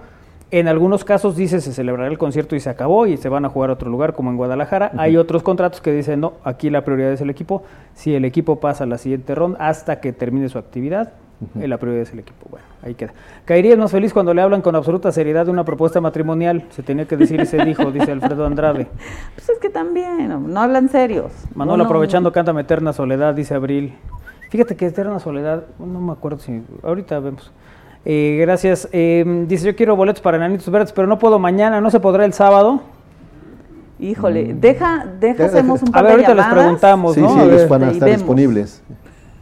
[0.52, 3.48] en algunos casos dice se celebrará el concierto y se acabó y se van a
[3.48, 4.90] jugar a otro lugar, como en Guadalajara.
[4.96, 7.62] Hay otros contratos que dicen, no, aquí la prioridad es el equipo.
[7.94, 11.12] Si el equipo pasa a la siguiente ronda hasta que termine su actividad,
[11.54, 12.46] la prioridad es el equipo.
[12.50, 13.12] Bueno, ahí queda.
[13.46, 16.64] Caería más feliz cuando le hablan con absoluta seriedad de una propuesta matrimonial.
[16.70, 18.88] Se tenía que decir y se dijo, dice Alfredo Andrade.
[19.36, 21.32] Pues es que también, no, no hablan serios.
[21.54, 23.94] Manuel Uno- aprovechando, cántame Eterna Soledad, dice Abril.
[24.50, 26.62] Fíjate que Eterna Soledad, no me acuerdo si.
[26.82, 27.50] Ahorita vemos.
[28.04, 28.88] Eh, gracias.
[28.92, 32.24] Eh, dice: Yo quiero boletos para Enanitos Verdes, pero no puedo mañana, ¿no se podrá
[32.24, 32.80] el sábado?
[33.98, 37.28] Híjole, deja, deja, Deja- hacemos un A par ver, de ahorita les preguntamos, Sí, ¿no?
[37.34, 38.82] sí, A ellos ver, van a estar disponibles.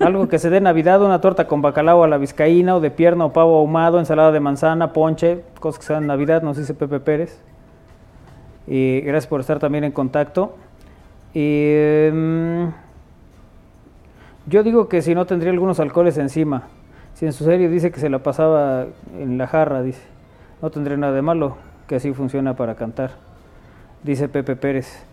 [0.01, 3.25] Algo que se dé Navidad, una torta con bacalao a la vizcaína, o de pierna
[3.25, 6.75] o pavo ahumado, ensalada de manzana, ponche, cosas que se dan en Navidad, nos dice
[6.75, 7.41] Pepe Pérez.
[8.67, 10.55] Eh, gracias por estar también en contacto.
[11.35, 12.88] Eh, mm,
[14.49, 16.65] yo digo que si no tendría algunos alcoholes encima.
[17.15, 18.87] Si en su serie dice que se la pasaba
[19.19, 20.03] en la jarra, dice.
[20.63, 23.11] No tendría nada de malo, que así funciona para cantar.
[24.03, 25.05] Dice Pepe Pérez.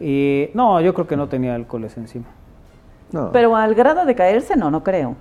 [0.00, 2.26] Eh, no, yo creo que no tenía alcoholes encima.
[3.12, 3.30] No.
[3.32, 5.14] Pero al grado de caerse, no, no creo.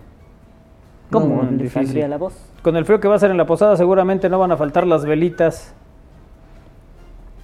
[1.11, 1.85] ¿Cómo No, le difícil.
[1.85, 2.33] saldría la voz?
[2.63, 4.87] Con el frío que va a ser en la posada, seguramente no van a faltar
[4.87, 5.73] las velitas.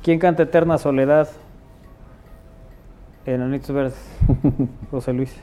[0.02, 1.28] ¿Quién canta Eterna Soledad?
[3.26, 4.18] Enanitos Verdes.
[4.92, 5.36] José Luis.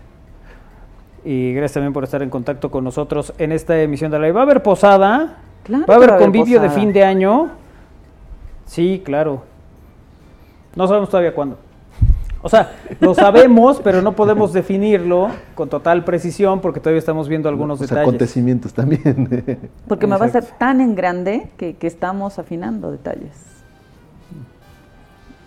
[1.26, 4.40] Y gracias también por estar en contacto con nosotros en esta emisión de la ¿Va
[4.40, 5.38] a haber posada?
[5.64, 7.48] Claro ¿Va a haber convivio de fin de año?
[8.64, 9.42] Sí, claro.
[10.76, 11.58] No sabemos todavía cuándo.
[12.42, 17.48] O sea, lo sabemos, pero no podemos definirlo con total precisión porque todavía estamos viendo
[17.48, 18.06] algunos Los detalles.
[18.08, 19.70] acontecimientos también.
[19.88, 23.55] Porque me va a ser tan en grande que, que estamos afinando detalles.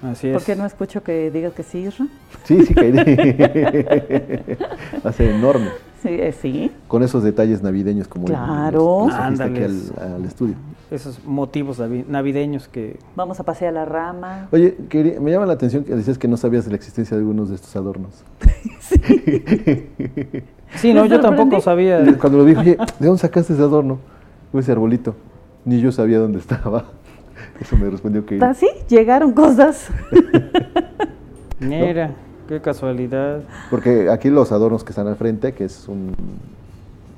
[0.04, 0.45] Así ¿Por es.
[0.45, 2.08] qué no escucho que digas que sí, Isra?
[2.45, 4.58] Sí, sí, caeré.
[5.06, 5.68] Va a ser enorme.
[6.02, 6.72] Sí, eh, sí.
[6.88, 9.08] Con esos detalles navideños como el- Claro.
[9.10, 9.82] los, aquí al,
[10.16, 10.56] al estudio.
[10.89, 12.97] Esos motivos navi- navideños que...
[13.18, 14.47] Vamos a pasear la rama.
[14.52, 17.22] Oye, quería- me llama la atención que decías que no sabías de la existencia de
[17.22, 18.24] algunos de estos adornos.
[20.76, 22.00] Sí, no, yo tampoco sabía.
[22.20, 24.00] Cuando lo dije, oye, ¿de dónde sacaste ese adorno?
[24.54, 25.16] O ese arbolito.
[25.66, 26.86] Ni yo sabía dónde estaba.
[27.60, 28.39] Eso me respondió que...
[28.41, 28.70] ¿Ah, sí?
[28.88, 29.89] Llegaron cosas.
[31.60, 32.12] Mira,
[32.47, 33.41] qué casualidad.
[33.70, 36.14] Porque aquí los adornos que están al frente, que es un,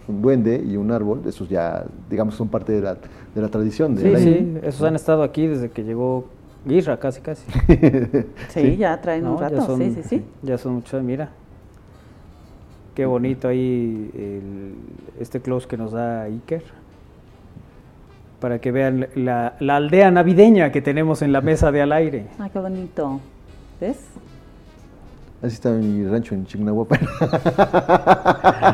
[0.07, 2.95] un duende y un árbol, esos ya, digamos, son parte de la,
[3.35, 3.95] de la tradición.
[3.95, 6.25] de Sí, la- sí, esos han estado aquí desde que llegó
[6.65, 7.43] Guirra, casi, casi.
[8.49, 9.61] Sí, ya traen un No, rato.
[9.65, 10.23] son- sí, sí, sí.
[10.41, 11.29] Ya son muchos, mira.
[12.95, 14.73] Qué bonito ahí el-
[15.21, 16.63] este close que nos da Iker.
[18.41, 22.25] Para que vean la, la aldea navideña que tenemos en la mesa de al aire.
[22.39, 23.21] Ay, qué bonito.
[23.79, 23.97] ¿Ves?
[25.41, 26.99] Así está mi rancho en Chignahuapan.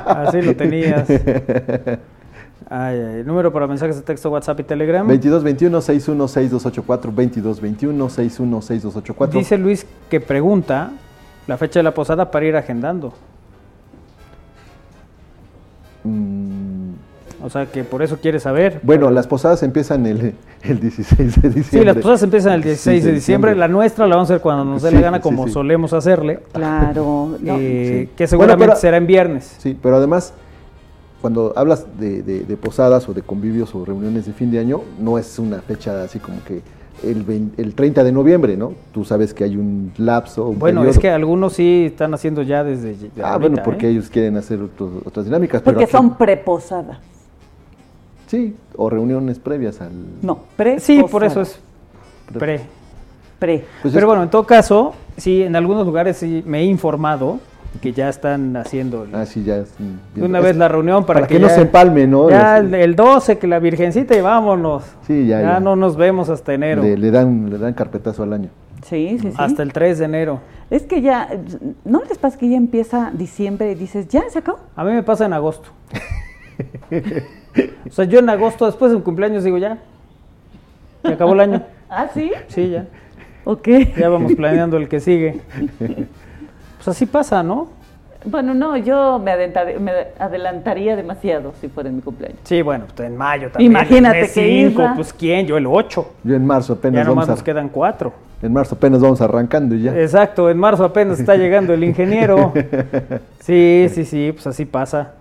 [0.05, 1.07] Así lo tenías.
[2.70, 5.07] Ay, ay, número para mensajes de texto, WhatsApp y Telegram.
[5.07, 10.91] 2221 616284 2221 616284 Dice Luis que pregunta
[11.47, 13.13] la fecha de la posada para ir agendando.
[16.03, 16.47] Mm,
[17.48, 18.82] O sea que por eso quiere saber.
[18.84, 20.34] Bueno, las posadas empiezan el,
[20.64, 21.64] el 16 de diciembre.
[21.80, 23.56] Sí, las posadas empiezan el 16 de diciembre.
[23.56, 25.54] La nuestra la vamos a hacer cuando nos dé la gana, como sí.
[25.54, 26.39] solemos hacerle.
[26.52, 27.38] Claro.
[27.41, 28.14] no, Eh, sí.
[28.18, 29.56] Que seguramente Bueno, pero- será en viernes.
[29.60, 30.34] Sí, pero además,
[31.22, 34.82] cuando hablas de, de- de posadas o de convivios o reuniones de fin de año,
[35.00, 36.62] no es una fecha así como que
[37.04, 38.74] el, 20 el 30 de noviembre, ¿no?
[38.91, 40.48] Tú sabes que hay un lapso.
[40.50, 40.91] Un Bueno, periodo.
[40.95, 42.95] es que algunos sí están haciendo ya desde.
[43.22, 43.91] Ah, ahorita, bueno, porque ¿eh?
[43.91, 45.62] ellos quieren hacer otros- otras dinámicas.
[45.62, 46.98] pero Porque aquí- son preposadas.
[48.28, 49.91] Sí, o reuniones previas al...
[50.21, 50.80] No, pre.
[50.80, 51.59] Sí, por eso es
[52.38, 52.61] pre.
[53.39, 53.65] Pre.
[53.82, 57.39] Pues Pero es- bueno, en todo caso, sí, en algunos lugares sí me he informado
[57.82, 59.57] que ya están haciendo el- Ah, sí, ya.
[59.57, 59.73] es,
[60.15, 62.30] una vez la reunión para, para que no ya- se empalme, ¿no?
[62.30, 64.84] Ya Las- el, el 12, que la Virgencita y vámonos.
[65.05, 65.59] Sí, ya, ya.
[65.59, 66.82] no nos vemos hasta enero.
[66.82, 68.49] Le, le dan, le dan carpetazo al año.
[68.84, 69.36] Sí, sí, sí.
[69.38, 70.39] Hasta el 3 de enero.
[70.69, 71.30] Es que ya,
[71.86, 74.59] ¿no les pasa que ya empieza diciembre y dices, ya se acabó?
[74.75, 75.69] A mí me pasa en agosto.
[77.88, 79.78] o sea, yo en agosto, después de un cumpleaños, digo ya.
[81.03, 81.62] Se acabó el año.
[81.89, 82.32] ¿Ah, sí?
[82.47, 82.86] Sí, ya.
[83.45, 83.68] Ok.
[83.97, 85.39] Ya vamos planeando el que sigue.
[85.80, 87.70] Pues así pasa, ¿no?
[88.26, 89.36] Bueno, no, yo me,
[89.80, 92.39] me adelantaría demasiado si fuera en mi cumpleaños.
[92.43, 93.72] Sí, bueno, pues en mayo también.
[93.72, 96.14] Imagínate el mes que cinco, pues quién, yo el 8.
[96.24, 98.12] Yo en marzo apenas Ya nomás vamos a, nos quedan cuatro.
[98.41, 99.97] en marzo apenas vamos arrancando y ya.
[99.97, 102.53] Exacto, en marzo apenas está llegando el ingeniero.
[103.39, 105.14] Sí, sí, sí, pues así pasa.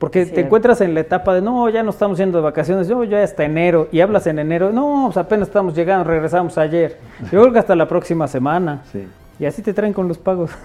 [0.00, 3.04] Porque te encuentras en la etapa de, no, ya no estamos yendo de vacaciones, yo
[3.04, 6.96] ya hasta enero, y hablas en enero, no, pues apenas estamos llegando, regresamos ayer.
[7.30, 8.80] Yo creo que hasta la próxima semana.
[8.90, 9.06] Sí.
[9.38, 10.50] Y así te traen con los pagos.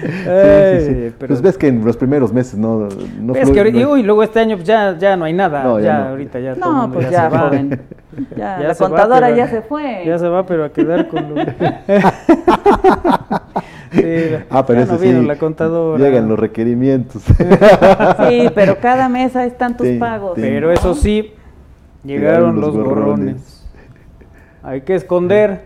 [0.00, 0.28] Sí, sí, sí.
[0.28, 2.88] Ay, pero- Pues ves que en los primeros meses no,
[3.20, 5.32] no es fluye- que ahorita, no- uy, luego este año pues, ya, ya no hay
[5.32, 6.08] nada, No, ya ya, no.
[6.10, 7.40] ahorita ya todo No, mundo pues ya, ya, se va.
[7.42, 7.80] joven.
[8.36, 10.02] Ya, Ya la va, contadora pero- ya se fue.
[10.04, 11.40] Ya se va, pero a quedar con lo...
[13.92, 16.02] Sí, Ah, pero eso no sí, la contadora.
[16.04, 17.22] llegan los requerimientos.
[17.22, 20.32] Sí, pero cada mes ahí están tus Sí, pagos.
[20.36, 20.40] sí.
[20.42, 21.32] Pero eso sí,
[22.04, 23.66] llegaron, los, gorrones.
[24.62, 25.62] Hay que esconder.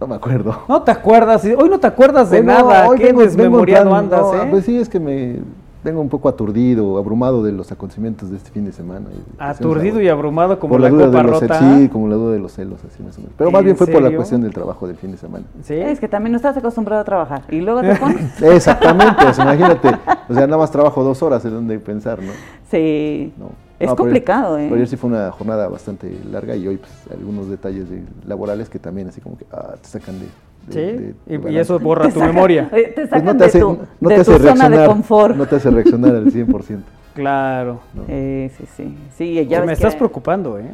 [0.00, 0.62] No me acuerdo.
[0.68, 3.22] No te acuerdas, hoy no te acuerdas de Hoy no, nada, hoy qué vengo- vengo
[3.22, 4.46] en desmemoriado plan- andas, no, ¿eh?
[4.50, 5.36] Pues sí, es que me
[5.86, 9.06] vengo un poco aturdido, abrumado de los acontecimientos de este fin de semana.
[9.38, 11.58] Aturdido y abrumado como por la, duda copa de los rota.
[11.60, 13.34] Sí, como la duda de los celos, así más o menos.
[13.38, 15.44] Pero más ¿En bien fue por la cuestión del trabajo del fin de semana.
[15.62, 15.74] ¿Sí?
[15.74, 17.42] Es que también no estás acostumbrado a trabajar.
[17.50, 18.42] Y luego te pones.
[18.42, 19.88] Exactamente, imagínate.
[20.28, 22.32] O sea, nada más trabajo dos horas en donde pensar, ¿no?
[22.68, 23.32] Sí.
[23.38, 23.46] No.
[23.78, 24.64] Es No, pero- complicado, ¿eh?
[24.64, 28.68] Pero ayer sí fue una jornada bastante larga y hoy pues algunos detalles de- laborales
[28.70, 30.26] que también así como que ah, te sacan de...
[30.66, 32.68] de- Sí, de- de y- eso borra Te tu memoria.
[32.70, 34.46] Te Pues sacan no te hace, de tu, no de te tu hace zona de
[34.54, 35.36] reaccionar, confort.
[35.36, 36.78] no te hace reaccionar al 100%.
[37.16, 37.80] Claro.
[38.08, 38.98] Eh, sí, sí.
[39.16, 40.66] Sí, ya Pues me estás que- preocupando, ¿eh?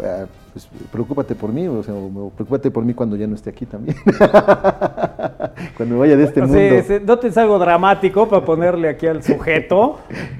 [0.00, 3.50] Ah, pues, preocúpate por mí, o sea, o- preocúpate por mí cuando ya no esté
[3.50, 3.96] aquí también.
[5.76, 6.56] cuando me vaya de este mundo.
[6.86, 9.98] sí, no te es algo dramático para ponerle aquí al sujeto.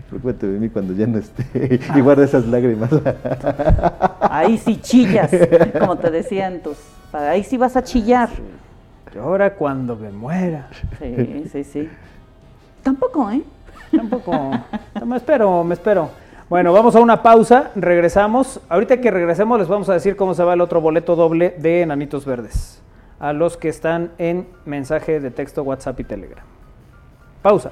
[0.09, 1.81] Preocúpate de mí cuando ya no esté.
[1.97, 2.91] y guarda esas lágrimas.
[4.21, 5.31] Ahí sí chillas,
[5.81, 6.77] como te decían tus.
[7.13, 8.29] Ahí sí vas a chillar.
[9.19, 10.69] Ahora cuando me muera.
[10.99, 11.89] Sí, sí, sí.
[12.83, 13.43] Tampoco, ¿eh?
[13.95, 14.53] Tampoco.
[15.05, 16.11] Me espero, me espero.
[16.49, 18.61] Bueno, vamos a una pausa, regresamos.
[18.69, 21.83] Ahorita que regresemos les vamos a decir cómo se va el otro boleto doble de
[21.83, 22.83] Enanitos Verdes.
[23.19, 26.45] A los que están en mensaje de texto, WhatsApp y Telegram.
[27.43, 27.71] Pausa.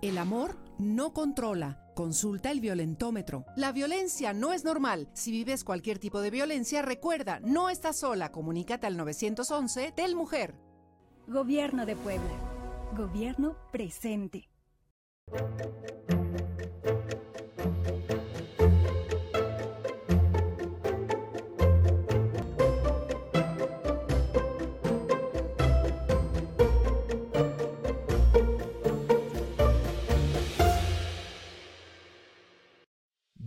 [0.00, 1.81] El amor no controla.
[1.94, 3.44] Consulta el violentómetro.
[3.56, 5.08] La violencia no es normal.
[5.12, 8.32] Si vives cualquier tipo de violencia, recuerda, no estás sola.
[8.32, 10.54] Comunícate al 911 del Mujer.
[11.26, 12.30] Gobierno de Puebla.
[12.96, 14.48] Gobierno presente.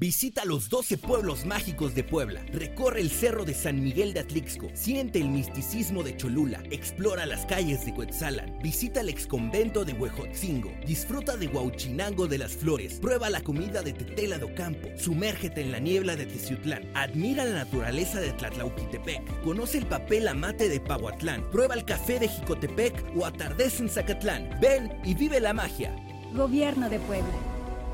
[0.06, 2.45] Visita los 12 pueblos mágicos de Puebla.
[2.53, 4.70] Recorre el cerro de San Miguel de Atlixco.
[4.76, 6.62] Siente el misticismo de Cholula.
[6.70, 8.60] Explora las calles de Cuetzalan.
[8.62, 10.72] Visita el exconvento de Huejotzingo.
[10.86, 12.99] Disfruta de Huauchinango de las Flores.
[12.99, 14.89] Prueba la comida de Tetela do Campo.
[14.95, 16.84] Sumérgete en la niebla de Teciutlán.
[16.93, 19.41] Admira la naturaleza de Tlatlauquitepec.
[19.41, 21.49] Conoce el papel amate de Pahuatlán.
[21.49, 24.51] Prueba el café de Jicotepec o atardece en Zacatlán.
[24.62, 25.95] Ven y vive la magia.
[26.36, 27.34] Gobierno de Puebla.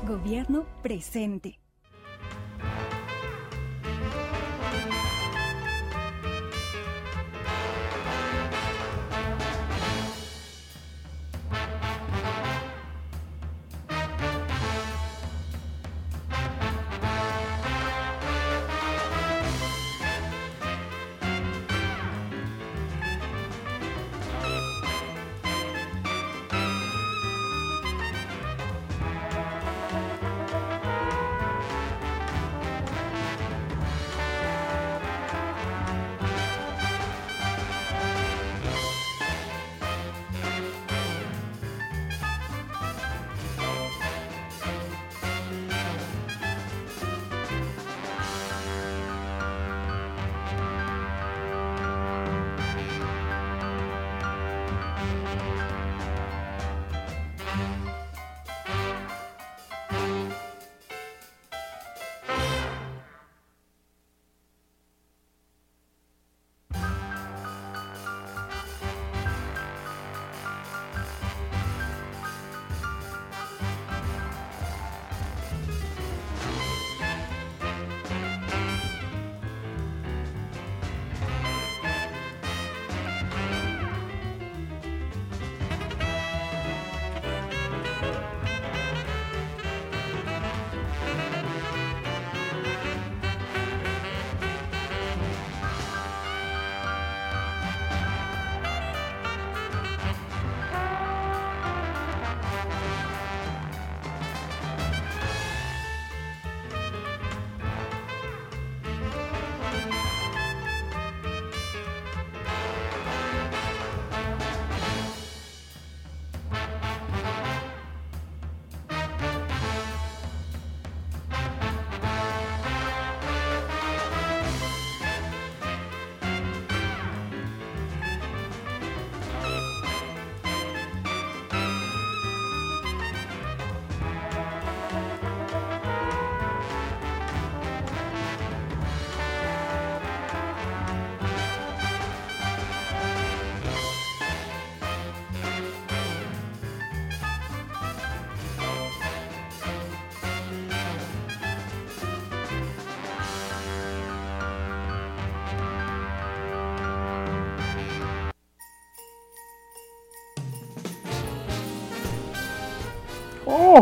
[0.06, 1.61] Gobierno presente.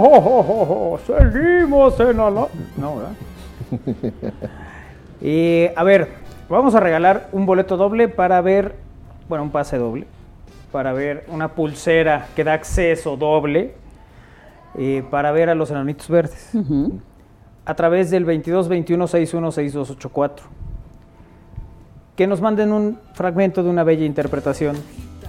[0.03, 2.47] Oh, oh, oh, oh, oh, seguimos en la...
[2.79, 3.13] No, ¿verdad?
[5.21, 6.09] Y a ver,
[6.49, 8.77] vamos a regalar un boleto doble para ver,
[9.29, 10.07] bueno, un pase doble,
[10.73, 13.75] para ver una pulsera que da acceso doble
[14.79, 16.51] eh, para ver a los enanitos verdes.
[17.67, 20.47] A través del 22 21 61 6284.
[22.17, 24.77] Que nos manden un fragmento de una bella interpretación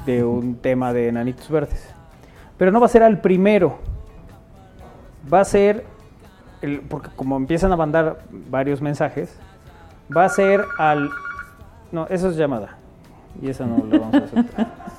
[0.05, 1.93] de un tema de enanitos verdes.
[2.57, 3.90] Pero no va a ser al primero.
[5.31, 5.85] Va a ser,
[6.61, 8.19] el- porque como empiezan a mandar
[8.49, 9.35] varios mensajes,
[10.15, 11.09] va a ser al...
[11.91, 12.77] No, eso es llamada.
[13.41, 14.67] Y esa no la vamos a aceptar.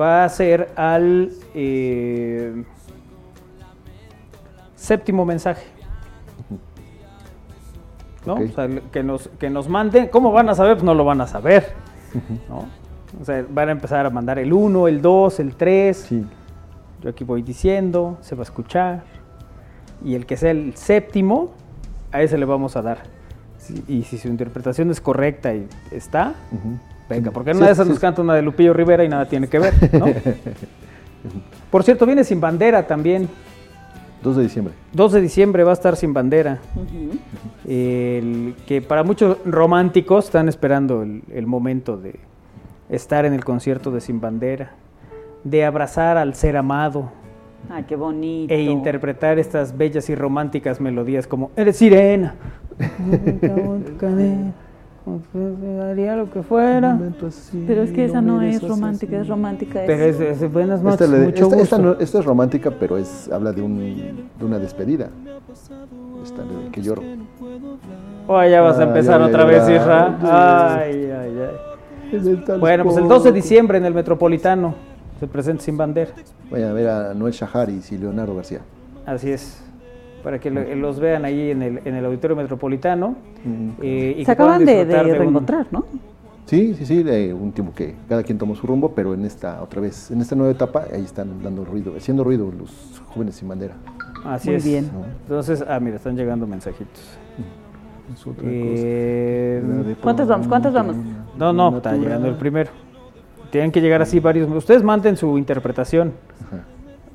[0.00, 2.62] Va a ser al eh,
[4.76, 5.66] séptimo mensaje.
[8.24, 8.34] ¿No?
[8.34, 10.06] O sea, que, nos, que nos manden.
[10.08, 10.74] ¿Cómo van a saber?
[10.74, 11.72] Pues no lo van a saber.
[12.48, 12.66] ¿no?
[13.20, 16.08] O sea, van a empezar a mandar el 1, el 2, el 3.
[17.00, 19.02] Yo aquí voy diciendo, se va a escuchar.
[20.04, 21.52] Y el que sea el séptimo,
[22.12, 23.02] a ese le vamos a dar.
[23.58, 26.34] Sí, y si su interpretación es correcta y está,
[27.08, 29.48] venga, porque en una de esas nos canta una de Lupillo Rivera y nada tiene
[29.48, 30.06] que ver, ¿no?
[31.70, 33.28] Por cierto, viene sin bandera también.
[34.22, 34.74] 2 de diciembre.
[34.92, 36.58] 2 de diciembre va a estar sin bandera.
[37.66, 42.18] El que para muchos románticos están esperando el, el momento de
[42.90, 44.72] estar en el concierto de Sin Bandera,
[45.44, 47.12] de abrazar al ser amado
[47.68, 48.52] Ay, qué bonito.
[48.54, 52.34] e interpretar estas bellas y románticas melodías como Eres sirena.
[55.90, 56.98] Haría lo que fuera.
[57.66, 59.80] Pero es que esa no es romántica, es romántica.
[59.86, 61.94] Pero es, es buenas Esta, noches, le- mucho esta- esta gusto.
[61.94, 63.78] no- esta es romántica, pero es habla de, un,
[64.38, 65.08] de una despedida.
[66.22, 67.02] Esta de que lloro.
[68.26, 70.16] Oh, ya vas a Ah, empezar ya a otra vez, llorar.
[70.20, 70.76] Isra.
[70.78, 71.38] Ay, ay,
[72.12, 72.58] ay.
[72.58, 74.74] Bueno, pues el 12 de diciembre en el Metropolitano
[75.20, 76.10] se presenta sin bandera.
[76.50, 78.60] Vayan a ver a Noel Shaharis y Leonardo García.
[79.06, 79.62] Así es.
[80.24, 83.16] Para que lo- los vean ahí en el, en el Auditorio Metropolitano.
[83.80, 85.84] eh, y Se acaban de, de un- reencontrar, ¿no?
[86.46, 89.62] Sí, sí, sí, de un tiempo que cada quien tomó su rumbo, pero en esta
[89.62, 93.48] otra vez, en esta nueva etapa, ahí están dando ruido, haciendo ruido los jóvenes sin
[93.48, 93.74] bandera.
[94.24, 94.64] Así Muy es.
[94.64, 94.90] bien.
[95.22, 97.00] Entonces, ah, mira, están llegando mensajitos.
[98.12, 100.00] Es otra Eh, cosa.
[100.02, 100.48] ¿Cuántos vamos?
[100.48, 100.96] ¿Cuántos vamos?
[101.38, 102.70] No, no, está llegando el primero.
[103.50, 104.48] Tienen que llegar así varios.
[104.50, 106.12] Ustedes manden su interpretación.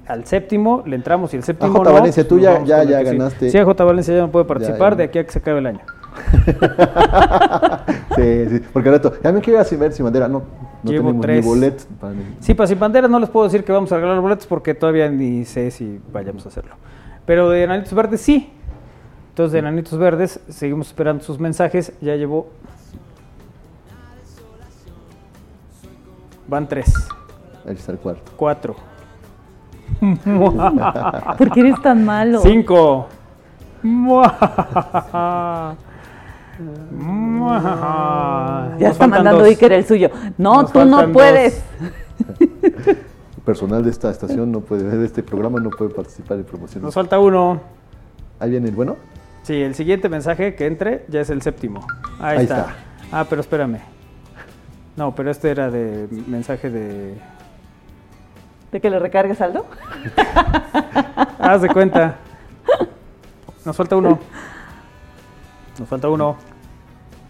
[0.08, 1.90] Al séptimo le entramos y el séptimo J.
[1.90, 3.06] no, Valencia, tú ya- ya- ya sí.
[3.06, 3.50] ganaste.
[3.50, 3.84] Sí, J.
[3.84, 4.98] Valencia ya no puede participar ya.
[4.98, 5.80] de aquí a que se acabe el año.
[8.16, 10.44] Sí, sí, porque al rato, ya me quiero ir a sin bandera, no,
[10.84, 11.44] no Llevo tenemos tres.
[11.44, 11.88] ni boletos.
[12.00, 14.74] para Sí, para Sin Bandera no les puedo decir que vamos a regalar boletos porque
[14.74, 16.76] todavía ni sé si vayamos a hacerlo.
[17.26, 18.50] Pero de Enanitos Verdes sí.
[19.30, 21.92] Entonces de Enanitos Verdes seguimos esperando sus mensajes.
[22.00, 22.48] Ya llevó...
[26.48, 26.94] Van tres,
[27.68, 28.32] Ahí está el cuarto.
[28.36, 28.76] cuatro.
[31.38, 32.40] ¿Por qué eres tan malo?
[32.42, 33.08] Cinco.
[38.80, 40.10] Ya está mandando Iker el suyo.
[40.38, 41.64] No, Nos tú no puedes.
[42.40, 46.84] El personal de esta estación no puede, de este programa no puede participar en promociones.
[46.84, 47.60] Nos falta uno.
[48.40, 48.96] Ahí viene el bueno.
[49.44, 51.86] Sí, el siguiente mensaje que entre ya es el séptimo.
[52.20, 52.60] Ahí, Ahí está.
[52.62, 52.76] está.
[53.12, 53.78] Ah, pero espérame.
[54.96, 57.16] No, pero este era de mensaje de...
[58.72, 59.66] ¿De que le recargues saldo?
[61.40, 62.16] Haz de cuenta.
[63.66, 64.20] Nos falta uno.
[65.80, 66.38] Nos falta uno.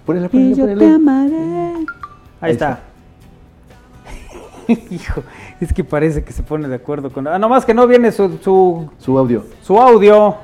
[0.06, 0.88] Ponele, Y ponele, yo ponele.
[0.88, 1.36] te amaré.
[1.36, 1.86] Ahí,
[2.42, 2.80] Ahí está.
[4.68, 5.24] Hijo,
[5.60, 7.28] es que parece que se pone de acuerdo con...
[7.28, 9.46] Ah, nomás que no viene su, su, Su audio.
[9.62, 10.36] su audio.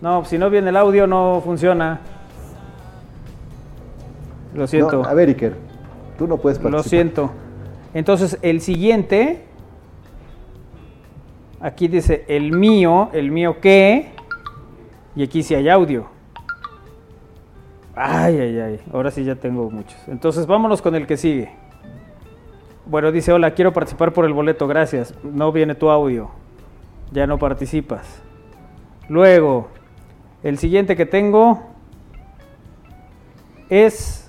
[0.00, 2.00] No, si no viene el audio no funciona.
[4.56, 5.02] Lo siento.
[5.02, 5.54] No, a ver, Iker,
[6.18, 6.84] tú no puedes participar.
[6.84, 7.30] Lo siento.
[7.94, 9.44] Entonces, el siguiente.
[11.60, 14.10] Aquí dice el mío, el mío qué.
[15.14, 16.06] Y aquí sí hay audio.
[17.94, 18.80] Ay, ay, ay.
[18.92, 19.96] Ahora sí ya tengo muchos.
[20.08, 21.50] Entonces, vámonos con el que sigue.
[22.84, 25.14] Bueno, dice, hola, quiero participar por el boleto, gracias.
[25.24, 26.30] No viene tu audio.
[27.10, 28.22] Ya no participas.
[29.08, 29.68] Luego,
[30.42, 31.62] el siguiente que tengo
[33.70, 34.25] es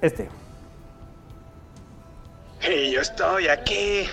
[0.00, 0.28] este.
[2.68, 4.08] Y yo estoy aquí,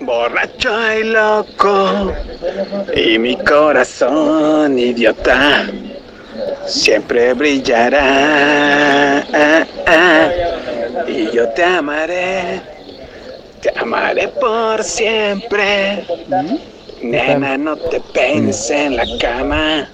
[0.00, 2.12] borracho y loco,
[2.94, 5.66] y mi corazón idiota
[6.66, 9.20] siempre brillará.
[9.32, 10.30] Ah, ah.
[11.06, 12.60] Y yo te amaré,
[13.60, 16.04] te amaré por siempre.
[17.02, 19.88] Nena, no te peines en la cama,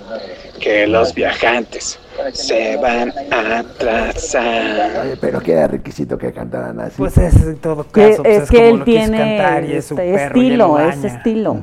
[0.62, 1.98] que los viajantes
[2.32, 5.02] se van a atrasar.
[5.04, 6.94] Oye, pero que era requisito que cantaran así.
[6.98, 8.22] Pues es en todo Que- caso.
[8.22, 10.58] pues es es que como él tiene cantar y es su este perro y él
[10.58, 11.60] lo estilo, es estilo.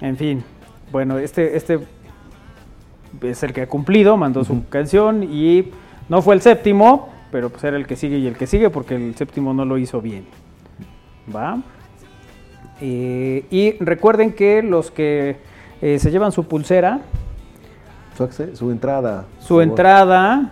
[0.00, 0.44] En fin,
[0.90, 1.78] bueno, este, este
[3.22, 5.70] es el que ha cumplido, mandó su canción y
[6.08, 8.96] no fue el séptimo, pero pues era el que sigue y el que sigue porque
[8.96, 10.26] el séptimo no lo hizo bien.
[11.34, 11.58] ¿Va?
[12.80, 15.36] Eh, y recuerden que los que
[15.80, 17.00] eh, se llevan su pulsera,
[18.16, 19.24] Su, su entrada.
[19.40, 20.50] su entrada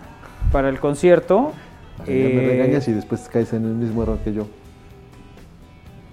[0.51, 1.51] para el concierto.
[1.99, 4.47] Ya me eh, regañas y después caes en el mismo error que yo.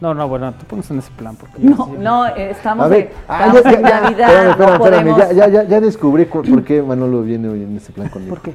[0.01, 1.35] No, no, bueno, te pones en ese plan.
[1.37, 4.29] Porque yo No, no, eh, estamos, A ver, de- ah, estamos ya- en ya- Navidad,
[4.29, 5.19] espérame, espérame, no espérame, podemos...
[5.19, 8.35] ya, ya, ya, ya descubrí cu- por qué Manolo viene hoy en este plan conmigo.
[8.35, 8.53] ¿Por qué?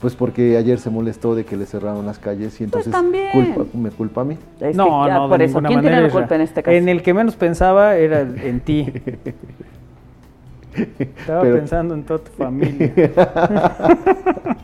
[0.00, 3.32] Pues porque ayer se molestó de que le cerraron las calles y entonces Pues también.
[3.32, 4.38] culpa- me culpa a mí.
[4.60, 5.60] Es que no, ya no, por de eso.
[5.62, 6.74] ¿Quién tiene la culpa en este caso?
[6.76, 8.86] En el que menos pensaba era en ti.
[10.98, 12.92] Estaba Pero- pensando en toda tu familia.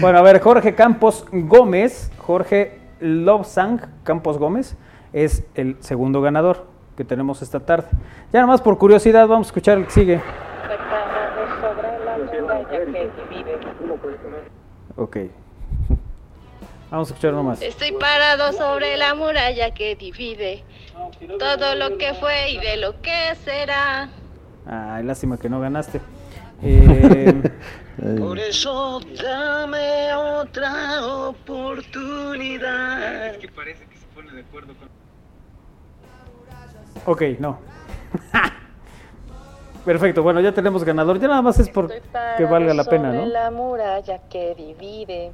[0.00, 4.76] bueno, a ver, Jorge Campos Gómez, Jorge Lobsang Campos Gómez,
[5.12, 7.88] es el segundo ganador que tenemos esta tarde.
[8.32, 10.20] Ya nomás por curiosidad, vamos a escuchar el que sigue.
[14.96, 15.16] Ok.
[16.90, 17.62] Vamos a escuchar nomás.
[17.62, 20.62] Estoy parado sobre la muralla que divide
[21.38, 24.10] todo lo que fue y de lo que será.
[24.66, 26.00] Ay, lástima que no ganaste.
[26.62, 27.42] Eh,
[28.18, 33.36] Por eso dame otra oportunidad.
[33.36, 34.88] que parece que se pone de acuerdo con.
[37.12, 37.58] ok, no.
[39.84, 41.18] Perfecto, bueno, ya tenemos ganador.
[41.18, 41.92] Ya nada más es por
[42.36, 43.26] que valga la pena, ¿no?
[43.26, 45.32] la muralla que divide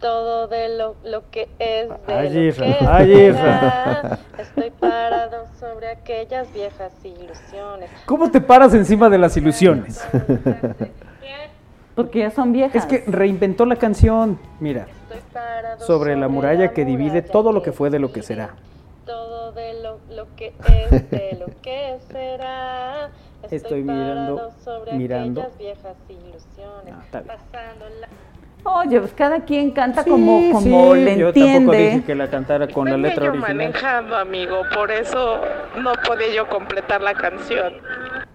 [0.00, 3.28] todo de lo, lo que es de Ay, lo Isra, que ay, será.
[3.28, 4.18] Isra.
[4.38, 7.90] Estoy parado sobre aquellas viejas ilusiones.
[8.06, 10.06] ¿Cómo te paras encima de las ilusiones?
[11.94, 12.84] Porque ya son viejas.
[12.84, 14.38] Es que reinventó la canción.
[14.60, 14.86] Mira,
[15.78, 18.50] sobre la muralla que divide todo lo que fue de lo que será.
[19.04, 23.10] Todo de lo, lo que es de lo que será.
[23.50, 25.40] Estoy mirando- sobre mirando.
[25.40, 26.94] aquellas viejas ilusiones.
[26.94, 27.36] Ah, está bien.
[28.76, 31.78] Oye, pues cada quien canta Sí, como, como sí, le yo tampoco entiende.
[31.78, 33.56] dije que la cantara con la Venía letra yo original.
[33.56, 35.40] manejando, amigo, por eso
[35.82, 37.72] no podía yo completar la canción.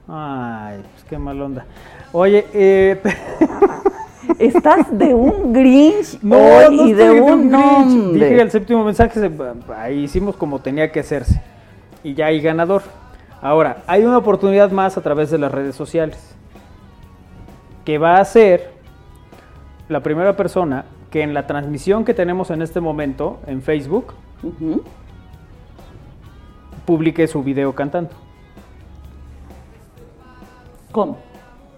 [0.08, 1.66] Ay, pues qué mal onda.
[2.12, 3.02] Oye, eh,
[4.40, 7.52] Estás de un Grinch no, hoy no y de un Grinch.
[7.52, 8.30] nombre.
[8.30, 9.32] Dije el séptimo mensaje, se-
[9.78, 11.42] ahí hicimos como tenía que hacerse.
[12.04, 12.82] Y ya hay ganador.
[13.42, 16.36] Ahora, hay una oportunidad más a través de las redes sociales.
[17.86, 18.72] Que va a ser
[19.94, 24.14] la primera persona que en la transmisión que tenemos en este momento en Facebook
[26.86, 28.10] publique su video cantando.
[30.92, 31.18] ¿Cómo?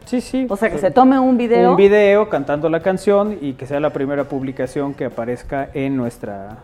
[0.05, 0.47] Sí, sí.
[0.49, 1.71] O sea, que se tome un video.
[1.71, 6.57] Un video cantando la canción y que sea la primera publicación que aparezca en nuestra.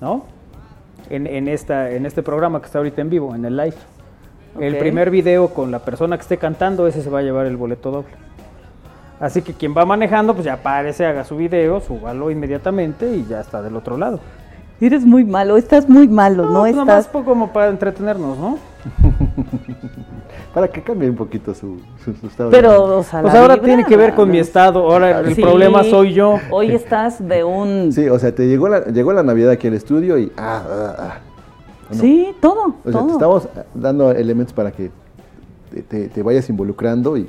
[0.00, 0.24] ¿No?
[1.10, 3.76] En, en esta, en este programa que está ahorita en vivo, en el live.
[4.58, 7.56] El primer video con la persona que esté cantando, ese se va a llevar el
[7.56, 8.10] boleto doble.
[9.24, 13.40] Así que quien va manejando, pues ya aparece, haga su video, súbalo inmediatamente y ya
[13.40, 14.20] está del otro lado.
[14.82, 16.60] Eres muy malo, estás muy malo, ¿no?
[16.60, 17.08] pues nomás estás...
[17.10, 18.58] po- como para entretenernos, ¿no?
[20.52, 22.50] Para que cambie un poquito su, su, su estado.
[22.50, 24.32] de Pero, o sea, Pues ahora vibra, tiene que ver con ¿no?
[24.34, 26.38] mi estado, ahora el Sí, problema soy yo.
[26.50, 27.92] Hoy estás de un...
[27.92, 30.30] Sí, o sea, te llegó la, llegó la Navidad aquí al estudio y.
[30.36, 31.18] Ah, ah, ah.
[31.90, 32.00] ¿O no?
[32.00, 33.06] Sí, todo, O sea, todo.
[33.06, 34.90] te estamos dando elementos para que
[35.72, 37.28] te, te- te vayas involucrando y.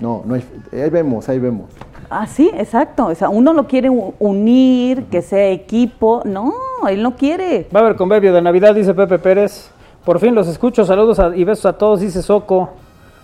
[0.00, 0.44] No, no hay.
[0.72, 1.70] Ahí vemos, ahí vemos.
[2.08, 3.06] Ah, sí, exacto.
[3.06, 6.22] O sea, uno lo quiere unir, que sea equipo.
[6.24, 6.52] No,
[6.88, 7.66] él no quiere.
[7.74, 9.70] Va a haber convivio de Navidad, dice Pepe Pérez.
[10.04, 12.70] Por fin los escucho, saludos a- y besos a todos, dice Soco.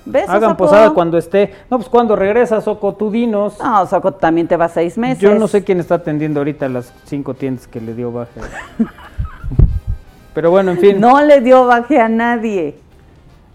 [0.05, 0.29] ¿Ves?
[0.29, 0.57] Hagan Soco?
[0.65, 1.53] posada cuando esté.
[1.71, 3.57] No, pues cuando regresa, Soco, tú dinos.
[3.63, 5.21] No, Soco también te va seis meses.
[5.21, 8.41] Yo no sé quién está atendiendo ahorita las cinco tiendas que le dio baja.
[10.35, 11.01] Pero bueno, en fin.
[11.01, 12.77] No le dio baje a nadie.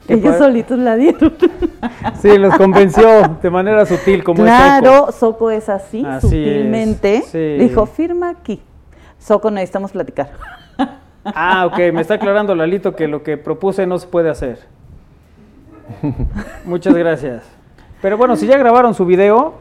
[0.07, 0.38] ¿Qué Ellos fue?
[0.38, 1.34] solitos la dieron.
[2.21, 7.17] Sí, los convenció de manera sutil, como es claro, Soco es así, Así sutilmente.
[7.17, 7.57] es, sí.
[7.59, 8.59] Dijo, firma aquí.
[9.19, 10.31] Soco, necesitamos platicar.
[10.77, 10.91] Soco.
[11.35, 14.59] Ah, ok, me está aclarando Lalito que lo que propuse no se puede hacer.
[16.65, 17.43] Muchas gracias.
[18.01, 19.55] Pero bueno, si ya grabaron su video,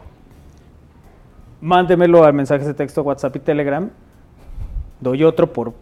[1.61, 3.91] mándemelo al mensaje de texto, WhatsApp y Telegram.
[5.01, 5.73] Doy otro por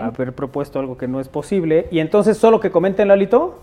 [0.00, 1.86] haber propuesto algo que no es posible.
[1.90, 3.58] Y entonces solo que comenten, Lalito.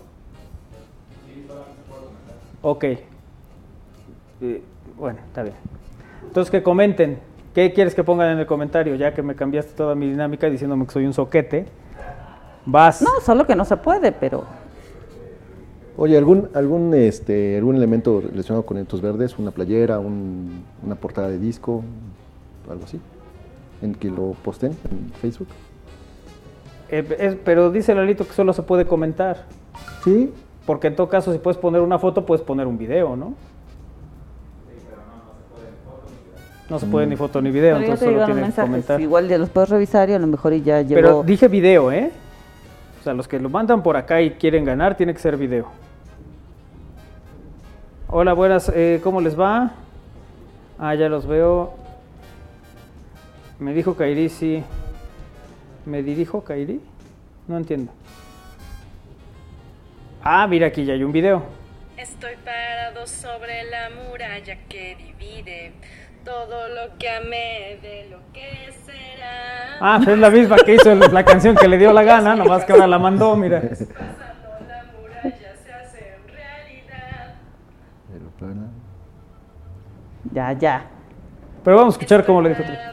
[2.62, 2.84] Ok.
[2.84, 4.62] Eh,
[4.96, 5.54] bueno, está bien.
[6.26, 7.18] Entonces que comenten.
[7.54, 8.94] ¿Qué quieres que pongan en el comentario?
[8.94, 11.66] Ya que me cambiaste toda mi dinámica diciéndome que soy un soquete.
[12.64, 13.02] Vas.
[13.02, 14.44] No, solo que no se puede, pero
[15.98, 19.38] Oye, ¿algún, algún, este, algún elemento relacionado con Entos Verdes?
[19.38, 21.84] ¿Una playera, un- una portada de disco?
[22.70, 22.98] Algo así.
[23.82, 25.48] En que lo posten en Facebook.
[26.88, 29.44] Eh, es- pero dice Lalito que solo se puede comentar.
[30.02, 30.32] Sí.
[30.66, 33.34] Porque en todo caso, si puedes poner una foto, puedes poner un video, ¿no?
[36.70, 37.10] No se puede Mm.
[37.10, 39.00] ni foto ni video, Pero entonces solo tienes que comentar.
[39.00, 40.94] Igual ya los puedes revisar y a lo mejor y ya llegó.
[40.94, 42.10] Pero dije video, ¿eh?
[43.00, 45.66] O sea, los que lo mandan por acá y quieren ganar, tiene que ser video.
[48.08, 49.72] Hola, buenas, eh, ¿cómo les va?
[50.78, 51.72] Ah, ya los veo.
[53.58, 54.62] Me dijo Kairi, sí.
[55.84, 56.80] ¿Me dirijo Kairi?
[57.48, 57.90] No entiendo.
[60.24, 61.42] Ah, mira, aquí ya hay un video.
[61.96, 65.72] Estoy parado sobre la muralla que divide
[66.24, 69.78] todo lo que amé de lo que será.
[69.80, 72.72] Ah, es la misma que hizo la canción que le dio la gana, nomás que
[72.72, 73.62] ahora la mandó, mira.
[80.32, 80.86] Ya, ya.
[81.62, 82.62] Pero vamos a escuchar cómo le dijo.
[82.62, 82.91] otro.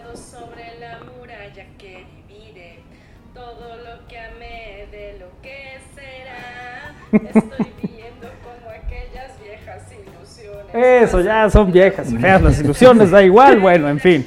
[7.12, 7.42] Estoy
[7.82, 10.76] viendo como aquellas viejas ilusiones.
[11.04, 14.26] Eso, ya son viejas y feas las ilusiones, da igual, bueno, en fin.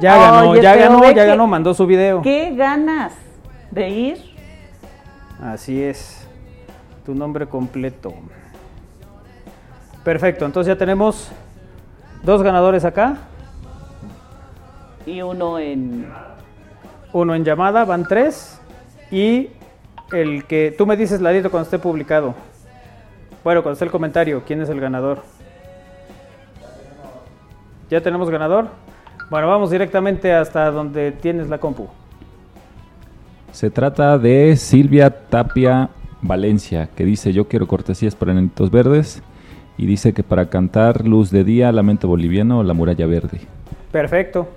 [0.00, 2.22] Ya ganó, Oye, ya ganó, ya que- ganó, mandó su video.
[2.22, 3.12] ¿Qué ganas
[3.70, 4.18] de ir?
[5.42, 6.26] Así es.
[7.04, 8.14] Tu nombre completo.
[10.04, 11.30] Perfecto, entonces ya tenemos
[12.22, 13.16] dos ganadores acá.
[15.06, 16.06] Y uno en...
[17.12, 18.60] Uno en llamada, van tres.
[19.10, 19.48] Y
[20.12, 22.34] el que tú me dices, Ladito, cuando esté publicado.
[23.44, 25.22] Bueno, cuando esté el comentario, ¿quién es el ganador?
[27.90, 28.68] ¿Ya tenemos ganador?
[29.30, 31.88] Bueno, vamos directamente hasta donde tienes la compu.
[33.52, 35.90] Se trata de Silvia Tapia
[36.20, 39.22] Valencia, que dice yo quiero cortesías para Nenitos Verdes
[39.76, 43.40] y dice que para cantar Luz de Día, Lamento Boliviano o La Muralla Verde.
[43.92, 44.48] Perfecto.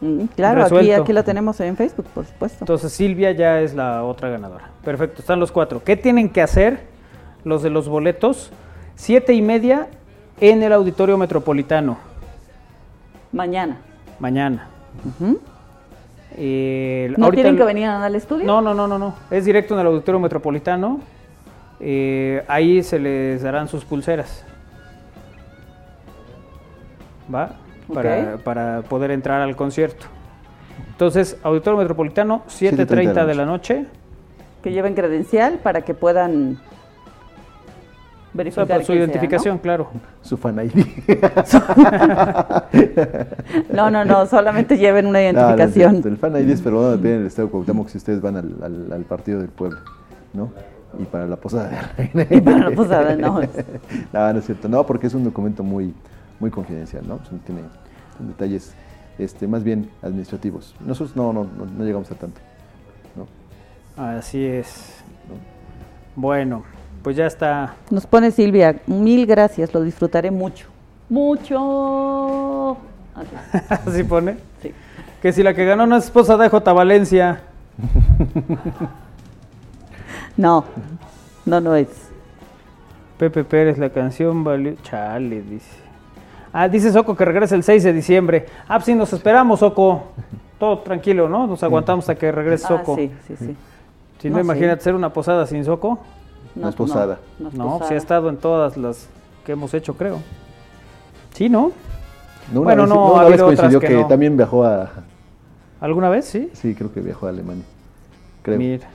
[0.00, 2.58] Mm, Claro, aquí, aquí la tenemos en Facebook, por supuesto.
[2.60, 4.70] Entonces Silvia ya es la otra ganadora.
[4.84, 5.82] Perfecto, están los cuatro.
[5.82, 6.80] ¿Qué tienen que hacer
[7.44, 8.50] los de los boletos?
[8.94, 9.88] Siete y media
[10.40, 11.98] en el Auditorio Metropolitano.
[13.32, 13.78] Mañana.
[14.18, 14.68] Mañana.
[16.36, 18.44] Eh, ¿No tienen que venir al estudio?
[18.46, 19.14] No, no, no, no, no.
[19.30, 21.00] Es directo en el Auditorio Metropolitano.
[21.80, 24.44] Eh, ahí se les darán sus pulseras.
[27.32, 27.50] ¿Va?
[27.92, 30.06] Para, para poder entrar al concierto.
[30.90, 33.86] Entonces, Auditorio Metropolitano, 7.30 de la noche.
[34.62, 36.64] Que lleven credencial para que puedan O sea,
[38.34, 39.88] verificar por su sea, identificación, claro.
[40.22, 40.84] Su fan ID.
[43.72, 43.90] ¿no?
[43.90, 46.12] no, no, solamente lleven una No, no es identificación.
[46.12, 48.92] el fan ID es pero depende del estado de Cuauhtémoc si ustedes van al, al-
[48.92, 49.78] al partido del pueblo,
[50.32, 50.50] ¿no?
[50.98, 52.26] Y para la posada de reina.
[52.36, 53.40] Y para la posada, no.
[54.12, 54.68] no, no es cierto.
[54.68, 55.94] No, porque es un documento muy,
[56.40, 57.18] muy confidencial, ¿no?
[57.28, 57.62] Son- tiene
[58.20, 58.74] detalles
[59.18, 60.74] este, más bien administrativos.
[60.80, 62.40] Nosotros no, no, no, no llegamos a tanto.
[63.16, 64.02] ¿no?
[64.02, 64.96] Así es.
[66.14, 66.62] Bueno,
[67.02, 67.74] pues ya está.
[67.90, 70.66] Nos pone Silvia, mil gracias, lo disfrutaré mucho.
[71.08, 72.76] Mucho.
[73.14, 73.64] Así.
[73.88, 74.36] Así pone.
[74.62, 74.72] Sí.
[75.22, 76.72] Que si la que ganó no es esposa de J.
[76.72, 77.40] Valencia.
[80.36, 80.64] No,
[81.44, 81.88] no, no es.
[83.18, 84.74] Pepe Pérez, la canción valió.
[84.84, 85.76] Chale, dice.
[86.60, 88.46] Ah, dice Soco que regresa el 6 de diciembre.
[88.66, 90.06] Ah, pues sí, nos esperamos, Soco.
[90.58, 91.46] Todo tranquilo, ¿no?
[91.46, 92.96] Nos aguantamos hasta que regrese Ah, Soco.
[92.96, 93.56] sí, sí, sí.
[94.18, 96.00] Si no, No, imagínate ser una posada sin Soco.
[96.56, 97.20] No es posada.
[97.38, 97.88] no No, posada.
[97.88, 99.08] sí ha estado en todas las
[99.46, 100.18] que hemos hecho, creo.
[101.32, 101.70] Sí, ¿no?
[102.52, 104.08] No, bueno, vez, no, no, ha una vez habido otras coincidió que, que, no.
[104.08, 104.90] también viajó a...
[105.80, 106.24] ¿Alguna vez?
[106.24, 106.50] Sí.
[106.54, 107.64] Sí, creo que viajó a Alemania.
[108.42, 108.58] Creo.
[108.58, 108.88] Mira.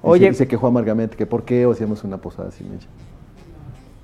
[0.00, 2.86] Oye, Oye, se, quejó amargamente que por qué hacíamos una posada sin ella.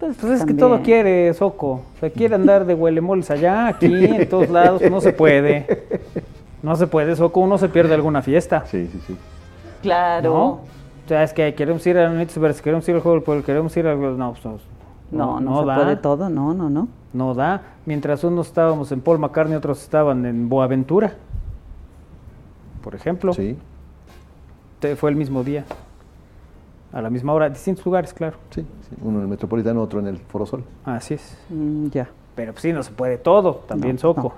[0.03, 1.83] Pues, Pues es que todo quiere, Soco.
[2.01, 4.83] Se quiere andar de huelemoles allá, aquí, en todos lados.
[4.91, 5.85] no se puede.
[6.61, 7.39] No se puede, Soco.
[7.39, 8.65] Uno se pierde alguna fiesta.
[8.67, 9.17] Sí, sí, sí.
[9.81, 10.29] Claro.
[10.29, 10.45] ¿No?
[10.47, 10.61] O
[11.07, 13.87] sea, es que queremos ir a Verdes, queremos ir al juego del pueblo, queremos ir
[13.87, 14.19] al...
[14.19, 14.61] No, pues,
[15.13, 16.89] No, no, se puede todo, no, no, no.
[17.13, 17.63] No da.
[17.87, 21.13] Mientras unos estábamos en Paul McCartney, otros estaban en Boaventura.
[22.83, 23.33] Por ejemplo.
[23.35, 23.57] Sí.
[24.81, 25.65] Te- Fue el mismo día.
[26.93, 28.37] A la misma hora, distintos lugares, claro.
[28.51, 28.97] Sí, sí.
[29.03, 30.63] Uno en el Metropolitano, otro en el Foro Sol.
[30.85, 31.39] Así es.
[31.49, 32.09] Mm, ya.
[32.35, 34.35] Pero pues sí, no se puede todo, también No, Soco.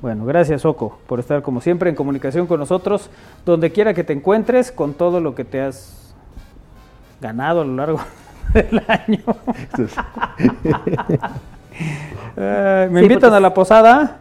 [0.00, 3.10] Bueno, gracias Soco por estar como siempre en comunicación con nosotros,
[3.44, 6.14] donde quiera que te encuentres, con todo lo que te has
[7.20, 8.00] ganado a lo largo
[8.54, 9.20] del año.
[12.36, 14.18] Ay, ¿Me Sí, invitan porque- a la posada?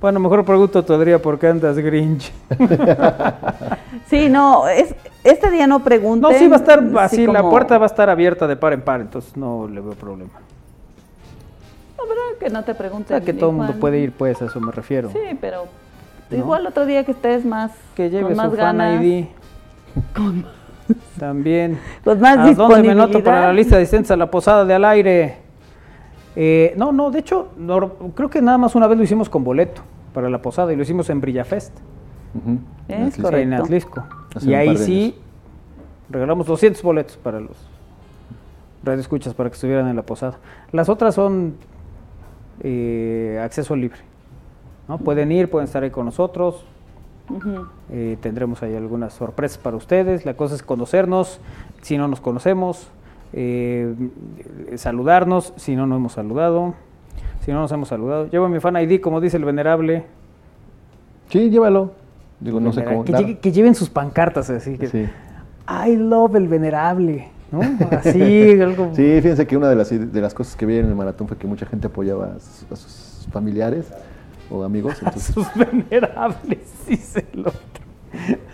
[0.00, 2.32] Bueno, mejor pregunto todavía por qué andas Grinch.
[4.08, 6.32] Sí, no, es, este día no pregunten.
[6.32, 8.56] No, sí va a estar sí así, la como- puerta va a estar abierta de
[8.56, 10.30] par en par, entonces no le veo problema.
[11.96, 13.18] No, pero que no te O pregunten.
[13.18, 15.10] sea, que todo el mundo puede ir, pues, a eso me refiero.
[15.10, 15.66] Sí, pero
[16.30, 16.36] ¿No?
[16.36, 19.00] igual otro día que estés más Que lleve con más su fan ganas.
[19.04, 19.26] ID.
[20.16, 20.44] Con-
[21.18, 21.78] También.
[22.02, 24.84] Pues más ¿A dónde me noto para la lista de a la posada de al
[24.86, 25.36] aire?
[26.36, 29.44] Eh, no, no, de hecho, no, creo que nada más una vez lo hicimos con
[29.44, 29.82] boleto
[30.14, 31.76] para la posada y lo hicimos en Brillafest.
[32.34, 32.58] Ujú.
[32.88, 33.22] Es En Atlisco.
[33.22, 33.42] correcto.
[33.42, 34.04] En Atlisco.
[34.34, 35.14] Hace Y ahí sí
[36.08, 37.56] regalamos 200 boletos para los
[38.82, 40.38] radioescuchas para que estuvieran en la posada.
[40.72, 41.54] Las otras son
[42.62, 43.98] eh, acceso libre.
[44.88, 44.98] ¿no?
[44.98, 46.64] Pueden ir, pueden estar ahí con nosotros.
[47.90, 50.24] Eh, tendremos ahí algunas sorpresas para ustedes.
[50.26, 51.40] La cosa es conocernos,
[51.80, 52.88] si no nos conocemos,
[53.32, 53.94] eh,
[54.76, 56.74] saludarnos, si no nos hemos saludado.
[57.44, 58.28] Si no nos hemos saludado.
[58.28, 60.04] Llevo mi fan ID, como dice el venerable.
[61.28, 61.92] Sí, llévalo.
[62.40, 63.04] Digo, no sé cómo.
[63.04, 63.26] que, claro.
[63.26, 64.76] llegue- que lleven sus pancartas así.
[64.78, 65.08] Que, Sí.
[65.68, 67.28] I love el venerable.
[67.52, 67.60] ¿no?
[67.90, 68.90] Así, algo.
[68.94, 71.36] Sí, fíjense que una de las, de las cosas que vi en el maratón fue
[71.36, 73.92] que mucha gente apoyaba a sus, a sus familiares
[74.50, 74.98] o amigos.
[75.02, 76.58] Entonces, Sus venerables,
[76.88, 77.60] dice el otro.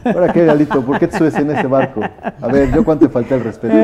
[0.05, 0.81] ¿ahora qué, Galito?
[0.83, 2.01] ¿Por qué te subes en ese barco?
[2.41, 3.75] A ver, ¿yo cuánto te falté el respeto?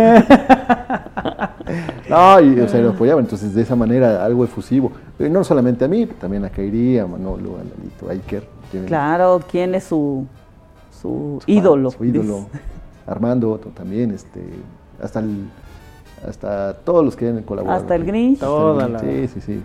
[2.09, 3.25] No, y, o sea, lo apoyaban.
[3.25, 4.93] Entonces, de esa manera, algo efusivo.
[5.19, 8.47] Y no solamente a mí, también a Kairi, a Manolo, a Lalito, a Iker.
[8.87, 10.27] Claro, ¿quién es su,
[11.01, 11.91] su, su ídolo?
[11.91, 12.47] Su ídolo.
[13.07, 14.43] Armando t- también, este,
[15.03, 15.45] hasta el,
[16.29, 17.81] hasta todos los que han colaborado.
[17.81, 18.35] Hasta el Grinch.
[18.43, 18.99] Hasta el Toda Grinch, la-
[19.29, 19.63] Sí, sí, sí.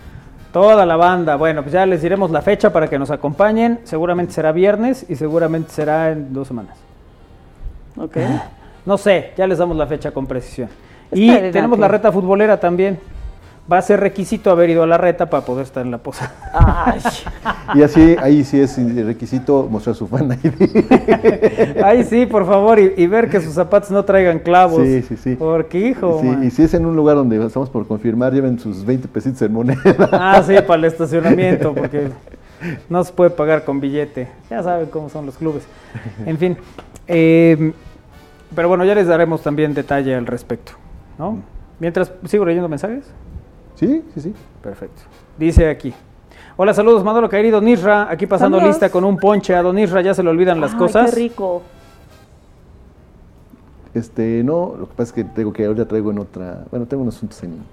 [0.52, 1.36] Toda la banda.
[1.36, 3.80] Bueno, pues ya les diremos la fecha para que nos acompañen.
[3.84, 6.78] Seguramente será viernes y seguramente será en dos semanas.
[7.98, 8.18] Ok.
[8.86, 10.70] No sé, ya les damos la fecha con precisión.
[11.12, 13.00] Y tenemos la reta futbolera también.
[13.70, 16.34] Va a ser requisito haber ido a la reta para poder estar en la posada.
[16.54, 17.02] Ay,
[17.76, 20.86] Y así, ahí sí es requisito mostrar su fan ID.
[21.84, 24.84] Ay, sí, por favor, y, y ver que sus zapatos no traigan clavos.
[24.84, 25.36] Sí, sí, sí.
[25.36, 26.20] Porque, hijo.
[26.22, 26.44] Sí, man.
[26.46, 29.52] y si es en un lugar donde estamos por confirmar, lleven sus 20 pesitos en
[29.52, 29.82] moneda.
[30.14, 32.08] Ah, sí, para el estacionamiento, porque
[32.88, 34.30] no se puede pagar con billete.
[34.50, 35.64] Ya saben cómo son los clubes.
[36.26, 36.58] En fin.
[37.06, 37.74] eh,
[38.56, 40.72] pero bueno, ya les daremos también detalle al respecto.
[41.18, 41.42] ¿No?
[41.80, 43.06] Mientras, ¿sigo leyendo mensajes?
[43.76, 44.34] Sí, sí, sí.
[44.62, 45.04] Perfecto.
[45.38, 45.94] Dice aquí.
[46.56, 48.10] Hola, saludos, Manolo querido Nisra.
[48.10, 48.76] Aquí pasando Saludos.
[48.76, 49.54] lista con un ponche.
[49.56, 51.12] A Don Nisra ya se le olvidan las ay, cosas.
[51.12, 51.62] qué rico.
[53.94, 57.04] Este, no, lo que pasa es que tengo que ahora traigo en otra, bueno, tengo
[57.04, 57.64] unos asuntos en,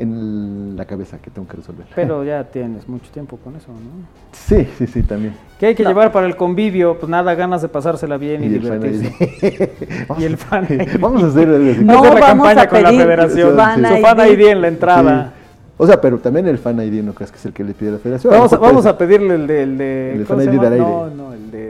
[0.00, 1.86] en la cabeza que tengo que resolver.
[1.94, 4.06] Pero ya tienes mucho tiempo con eso, ¿no?
[4.32, 5.34] Sí, sí, sí, también.
[5.58, 5.90] ¿Qué hay que No.
[5.90, 6.98] llevar para el convivio?
[6.98, 9.74] Pues nada, ganas de pasársela bien y, Y divertirse.
[10.18, 10.98] Y el fan ID.
[10.98, 11.48] Vamos a hacer.
[11.48, 13.56] No, Hacer la vamos campaña a con la pedir federación.
[13.56, 14.40] fan Su fan ID.
[14.48, 15.32] En la entrada.
[15.34, 15.36] Sí.
[15.82, 17.92] O sea, pero también el fan ID no creas que es el que le pide
[17.92, 18.32] la federación.
[18.34, 19.62] Vamos, a, vamos a pedirle el de...
[19.62, 21.16] El de El de ¿cómo fan ID del No, aire.
[21.16, 21.69] no, el de...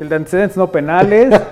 [0.00, 1.40] El de antecedentes no penales.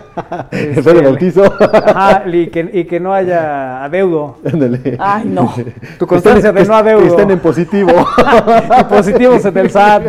[0.51, 1.45] Este, el bautizo.
[1.61, 4.39] Ajá, y que, y que no haya adeudo.
[4.45, 4.97] Ándale.
[4.99, 5.55] Ay, no.
[5.97, 7.03] Tu constancia de no adeudo.
[7.03, 7.91] Que estén en positivo.
[8.81, 10.03] y positivos en el SAT.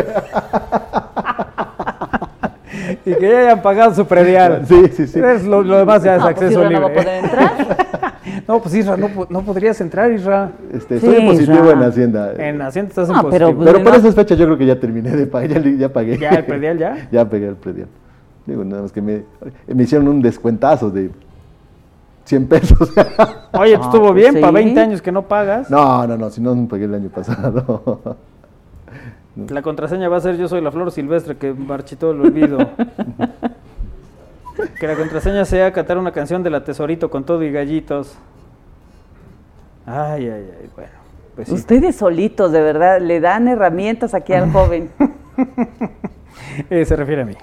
[3.06, 4.64] y que ya hayan pagado su predial.
[4.68, 5.20] Sí, sí, sí.
[5.20, 6.76] Es lo, lo demás ya es Ah, pues acceso Isra libre.
[6.76, 8.14] no va a poder entrar.
[8.48, 10.50] no, pues Isra, no, no podrías entrar, Isra.
[10.74, 11.72] Este, Sí, estoy en positivo ya.
[11.74, 12.34] en Hacienda.
[12.38, 13.66] En Hacienda estás en Ah, pero- positivo.
[13.66, 14.00] Pero por no.
[14.00, 16.18] esas fechas yo creo que ya terminé de pagar, ya, ya pagué.
[16.18, 17.08] ¿Ya el predial ya?
[17.12, 17.88] ya pegué el predial.
[18.50, 19.24] Digo, nada más que me,
[19.68, 21.12] me hicieron un descuentazo de
[22.26, 22.78] 100 pesos.
[22.98, 24.40] Oye, pues Ah, estuvo pues bien, sí.
[24.40, 25.70] para 20 años que no pagas.
[25.70, 28.02] no, no, no, si no, no pagué el año pasado.
[29.50, 32.58] La contraseña va a ser yo soy la flor silvestre que marchitó el olvido.
[34.80, 38.18] que la contraseña sea cantar una canción de la tesorito con todo y gallitos.
[39.86, 40.92] Ay, ay, ay, bueno.
[41.36, 41.54] Pues sí.
[41.54, 44.90] Ustedes solitos, de verdad, le dan herramientas aquí al joven.
[46.70, 47.34] Eh, se refiere a mí.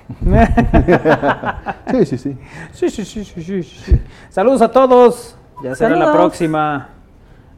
[1.91, 2.37] sí, sí, sí.
[2.73, 4.01] Sí, sí, sí, sí, sí, sí.
[4.31, 5.37] Saludos a todos.
[5.63, 6.89] Ya será la próxima.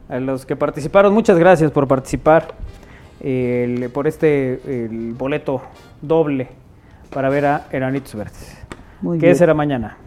[0.07, 2.53] A los que participaron, muchas gracias por participar.
[3.21, 5.61] el- por este el boleto
[6.01, 6.47] doble
[7.09, 8.57] para ver a Eranitos Verdes.
[9.01, 9.35] Muy que bien.
[9.35, 9.97] será mañana?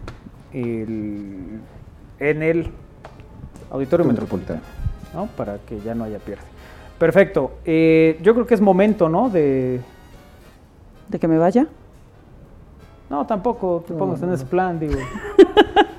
[0.51, 1.59] El-
[2.19, 2.71] en el
[3.69, 4.61] Auditorio Metropolitano.
[5.13, 5.27] ¿no?
[5.37, 6.41] Para que ya no haya pierde.
[6.97, 7.57] Perfecto.
[7.65, 9.29] Eh, yo creo que es momento, ¿no?
[9.29, 9.79] De.
[11.09, 11.67] ¿De que me vaya?
[13.09, 14.95] No, tampoco te pongas en ese plan, digo.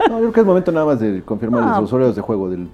[0.09, 1.81] No, yo creo que es momento nada más de confirmar Ah.
[1.81, 2.69] los horarios de juego del,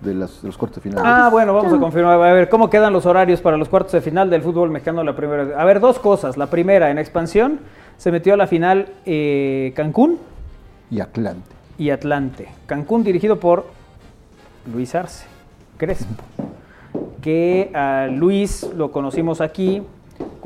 [0.00, 1.02] de, las- de los cortes finales.
[1.06, 2.20] Ah, bueno, vamos a confirmar.
[2.20, 5.16] A ver, ¿cómo quedan los horarios para los cuartos de final del fútbol mexicano la
[5.16, 5.58] primera?
[5.60, 6.36] A ver, dos cosas.
[6.36, 7.60] La primera, en expansión,
[7.96, 10.18] se metió a la final eh, Cancún
[10.90, 11.48] Y Atlante.
[11.78, 12.48] y Atlante.
[12.66, 13.64] Cancún dirigido por
[14.72, 15.26] Luis Arce
[15.78, 16.22] Crespo.
[17.22, 19.82] Que a Luis lo conocimos aquí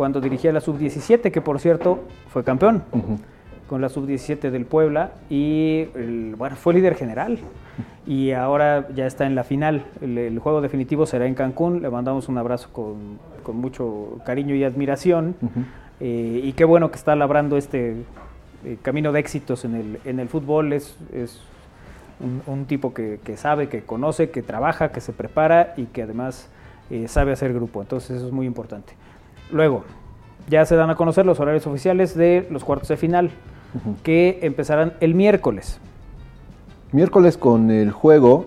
[0.01, 1.99] cuando dirigía la sub-17, que por cierto
[2.33, 2.83] fue campeón
[3.69, 7.39] con la sub-17 del Puebla y el- bueno, fue líder general.
[8.07, 9.85] Y ahora ya está en la final.
[10.01, 11.83] El, el juego definitivo será en Cancún.
[11.83, 15.35] Le mandamos un abrazo con, con mucho cariño y admiración.
[16.01, 17.97] Eh, y qué bueno que está labrando este,
[18.65, 20.73] eh, camino de éxitos en el, en el fútbol.
[20.73, 21.41] Es, es
[22.21, 26.05] un, un tipo que, que sabe, que conoce, que trabaja, que se prepara y que
[26.05, 26.49] además
[26.91, 27.83] eh, sabe hacer grupo.
[27.83, 28.95] Entonces eso es muy importante.
[29.53, 29.85] Luego,
[30.49, 33.31] ya se dan a conocer los horarios oficiales de los cuartos de final,
[34.03, 35.79] que empezarán el miércoles.
[36.93, 38.47] Miércoles con el juego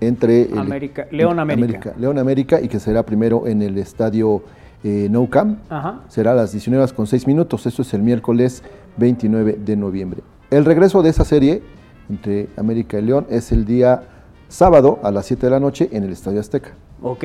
[0.00, 1.92] entre el- América- León América.
[1.98, 4.42] León América y que será primero en el estadio
[4.82, 5.58] eh, Nou Camp.
[5.70, 6.00] Ajá.
[6.08, 7.64] Será a las 19 horas con 6 minutos.
[7.66, 8.62] Esto es el miércoles
[8.98, 10.20] 29 de noviembre.
[10.50, 11.62] El regreso de esa serie
[12.10, 14.02] entre América y León es el día
[14.48, 16.72] sábado a las 7 de la noche en el Estadio Azteca.
[17.02, 17.24] Ok.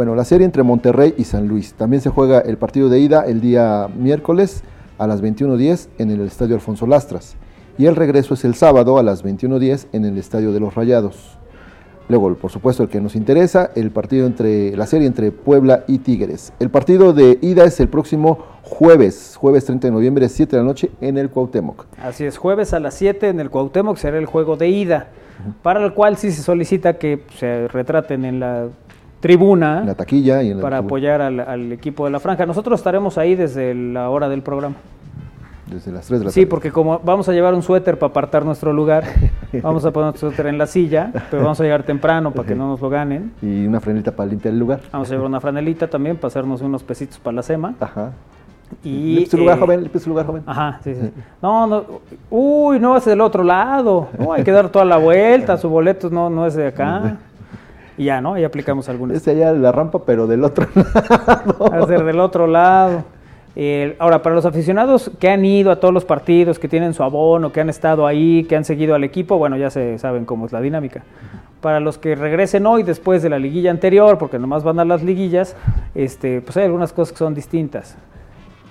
[0.00, 1.74] Bueno, la serie entre Monterrey y San Luis.
[1.74, 4.62] También se juega el partido de ida el día miércoles
[4.96, 7.36] a las 21.10 en el Estadio Alfonso Lastras.
[7.76, 11.36] Y el regreso es el sábado a las 21.10 en el Estadio de los Rayados.
[12.08, 15.98] Luego, por supuesto, el que nos interesa, el partido entre la serie entre Puebla y
[15.98, 16.54] Tigres.
[16.60, 20.66] El partido de ida es el próximo jueves, jueves 30 de noviembre, 7 de la
[20.66, 21.84] noche en el Cuauhtémoc.
[22.02, 25.08] Así es, jueves a las 7 en el Cuauhtémoc será el juego de ida,
[25.60, 28.68] para el cual sí se solicita que se retraten en la
[29.20, 32.46] tribuna En la taquilla y en la para apoyar al, al equipo de la franja.
[32.46, 34.76] Nosotros estaremos ahí desde la hora del programa.
[35.66, 36.50] desde las 3 de la Sí, tarde.
[36.50, 39.04] porque como vamos a llevar un suéter para apartar nuestro lugar,
[39.62, 42.54] vamos a poner nuestro suéter en la silla, pero vamos a llegar temprano para que
[42.54, 43.32] no nos lo ganen.
[43.42, 44.80] Y una frenita para limpiar el lugar.
[44.92, 47.74] Vamos a llevar una franelita también para hacernos unos pesitos para la sema.
[47.78, 48.10] Ajá.
[48.84, 50.44] Y, su lugar, eh, joven, su lugar, joven.
[50.46, 51.10] Ajá, sí, sí.
[51.42, 51.84] No, no.
[52.30, 54.08] Uy, no es del otro lado.
[54.16, 55.56] No, hay que dar toda la vuelta.
[55.56, 57.16] Su boleto no, no es de acá.
[58.00, 58.32] Y ya, ¿no?
[58.34, 59.16] Ahí aplicamos algunas.
[59.18, 60.66] Este allá la rampa, pero del otro
[61.72, 63.04] a ser del otro lado.
[63.98, 67.52] Ahora, para los aficionados que han ido a todos los partidos, que tienen su abono,
[67.52, 70.52] que han estado ahí, que han seguido al equipo, bueno, ya se saben cómo es
[70.52, 71.02] la dinámica.
[71.60, 75.02] Para los que regresen hoy después de la liguilla anterior, porque nomás van a las
[75.02, 75.54] liguillas,
[75.94, 77.96] este, pues hay algunas cosas que son distintas.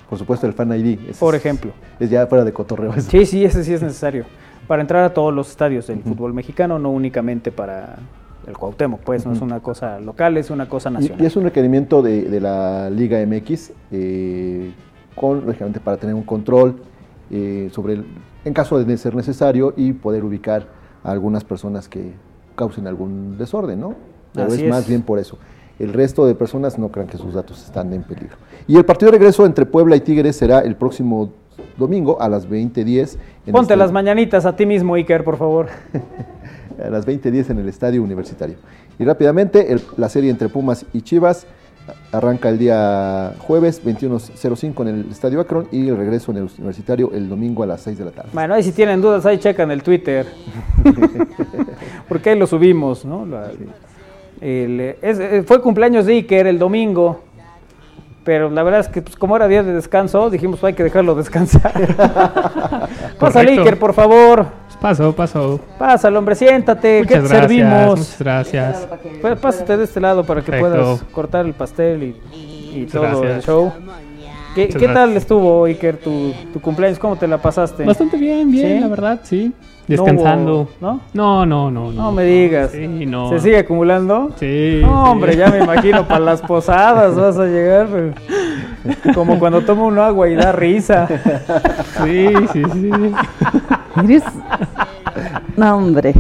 [0.09, 1.01] Por supuesto, el Fan ID.
[1.07, 1.71] ese Por es- ejemplo.
[1.99, 2.93] Es ya fuera de cotorreo.
[2.99, 4.25] Sí, sí, ese sí es necesario.
[4.67, 7.97] Para entrar a todos los estadios del fútbol mexicano, no únicamente para
[8.49, 11.21] el Cuauhtémoc, pues no es una cosa local, es una cosa nacional.
[11.21, 14.71] y es un requerimiento de, de la Liga MX, eh,
[15.15, 16.81] con, lógicamente, para tener un control
[17.31, 18.05] eh, sobre, el,
[18.43, 20.67] en caso de ser necesario, y poder ubicar
[21.03, 22.13] a algunas personas que
[22.55, 23.95] causen algún desorden, ¿no?
[24.33, 25.37] Pero Así es más bien por eso.
[25.77, 28.35] El resto de personas no crean que sus datos están en peligro.
[28.67, 31.31] Y el partido de regreso entre Puebla y Tigres será el próximo
[31.77, 33.17] domingo a las 20.10.
[33.45, 35.67] en Ponte este- las mañanitas a ti mismo, Iker, por favor.
[36.83, 38.55] a las 20.10 en el Estadio Universitario.
[38.97, 41.45] Y rápidamente, el- la serie entre Pumas y Chivas
[42.11, 47.11] arranca el día jueves 21.05 en el Estadio Akron y el regreso en el Universitario
[47.13, 48.29] el domingo a las 6 de la tarde.
[48.33, 50.27] Bueno, ahí si tienen dudas, ahí checan el Twitter.
[52.07, 53.25] Porque ahí lo subimos, ¿no?
[53.25, 53.51] La-
[54.41, 57.21] el, es- fue cumpleaños de Iker el domingo.
[58.23, 61.15] Pero la verdad es que pues, como era día de descanso, dijimos hay que dejarlo
[61.15, 61.71] descansar.
[63.19, 63.51] Pásale.
[63.53, 64.45] Iker, por favor.
[64.81, 65.59] Paso, paso.
[65.77, 67.01] Pásale, hombre, siéntate.
[67.01, 67.99] ¿Qué te Muchas gracias, servimos?
[67.99, 68.87] muchas gracias.
[69.21, 70.71] Pues pásate de este lado para que Perfecto.
[70.81, 72.15] puedas cortar el pastel y,
[72.73, 73.73] y Muchas todo el show.
[74.55, 76.97] ¿Qué, Muchas qué tal estuvo, Iker, tu, tu cumpleaños?
[76.97, 77.83] ¿Cómo te la pasaste?
[77.83, 78.79] Bastante bien, bien, ¿Sí?
[78.79, 79.51] la verdad, sí.
[79.87, 80.61] No Descansando.
[80.61, 81.01] hubo- ¿no?
[81.13, 82.01] No, no, no, no.
[82.03, 82.71] No me digas.
[82.71, 83.29] Sí, no.
[83.29, 84.29] ¿Se sigue acumulando?
[84.39, 84.79] Sí.
[84.83, 85.09] No, sí.
[85.11, 87.87] hombre, ya me imagino para las posadas vas a llegar.
[87.91, 88.13] pero-
[89.15, 91.07] Como cuando toma un agua y da risa.
[92.03, 92.91] Sí, sí, sí.
[94.03, 94.23] Eres.
[95.57, 96.13] No, hombre.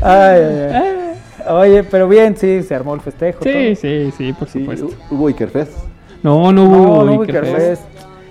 [0.00, 1.52] Ay, ay, ay.
[1.52, 3.42] Oye, pero bien, sí, se armó el festejo.
[3.42, 3.74] Sí, todo.
[3.76, 4.88] sí, sí, por supuesto.
[5.10, 5.72] ¿Hubo Ikerfest?
[6.22, 7.54] No, no hubo, No, no hubo Ikerfest.
[7.54, 7.82] Ikerfest.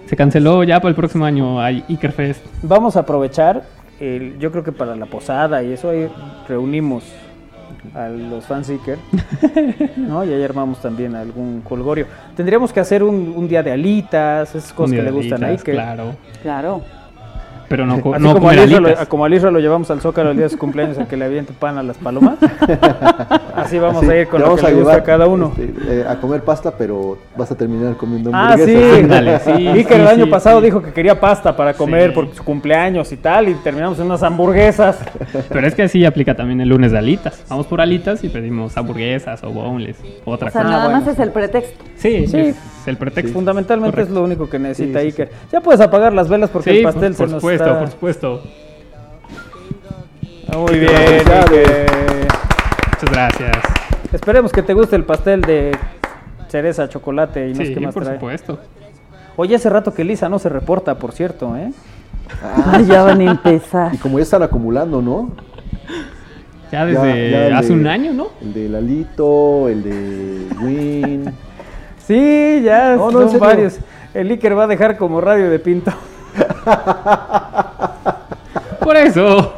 [0.07, 1.59] Se canceló ya para el próximo año.
[1.61, 2.43] Hay Ikerfest.
[2.63, 3.63] Vamos a aprovechar,
[3.99, 6.09] el- yo creo que para la posada y eso ahí
[6.47, 7.03] reunimos
[7.95, 8.97] a los fans Iker,
[9.97, 10.23] ¿no?
[10.23, 12.05] Y ahí armamos también algún colgorio.
[12.35, 15.73] Tendríamos que hacer un, un día de alitas, esas cosas que le gustan a Iker.
[15.75, 16.15] Claro.
[16.41, 16.81] Claro.
[17.71, 20.01] Pero no, co- Así no como, comer al lo, como al Isra lo llevamos al
[20.01, 22.37] Zócalo el día de su cumpleaños a que le aviente pan a las palomas.
[23.55, 25.53] Así vamos Sí, a ir con lo que a le gusta a cada uno.
[25.57, 28.61] este, eh, a comer pasta, pero vas a terminar comiendo Ah, sí.
[28.63, 28.99] hamburguesas.
[29.03, 30.65] Ándale, sí, Vi que sí, el año pasado sí.
[30.65, 32.15] dijo que quería pasta para comer Sí.
[32.15, 34.99] por su cumpleaños y tal, y terminamos en unas hamburguesas.
[35.49, 37.43] Pero es que así aplica también el lunes de alitas.
[37.49, 40.63] Vamos por alitas y pedimos hamburguesas o boneless, otra O sea, cosa.
[40.73, 40.99] nada bueno.
[40.99, 41.83] más es el pretexto.
[41.95, 42.37] Sí, Sí.
[42.37, 42.55] es
[42.87, 43.33] el pretexto.
[43.33, 44.11] Fundamentalmente Correcto.
[44.13, 45.21] es lo único que necesita Sí, sí, sí.
[45.23, 45.35] Iker.
[45.51, 47.79] Ya puedes apagar las velas porque Sí, el pastel por, por se nos supuesto, está...
[47.79, 48.43] por supuesto.
[50.49, 50.91] Ah, Muy bien.
[52.91, 53.57] Muchas gracias.
[54.11, 55.77] Esperemos que te guste el pastel de
[56.49, 58.15] cereza, chocolate y no sé Sí, qué más por trae.
[58.17, 58.59] supuesto.
[59.37, 61.71] Oye, hace rato que Lisa no se reporta, por cierto, ¿eh?
[62.43, 63.93] Ah, ya van a empezar.
[63.95, 65.31] Y como ya están acumulando, ¿no?
[66.71, 67.01] Ya desde
[67.31, 68.27] Ya- ya el hace de- un año, ¿no?
[68.41, 71.33] El de Lalito, el de Win.
[72.11, 73.77] Sí, ya No, no, son varios.
[74.13, 75.91] El Iker va a dejar como radio de pinto.
[78.81, 79.53] Por eso.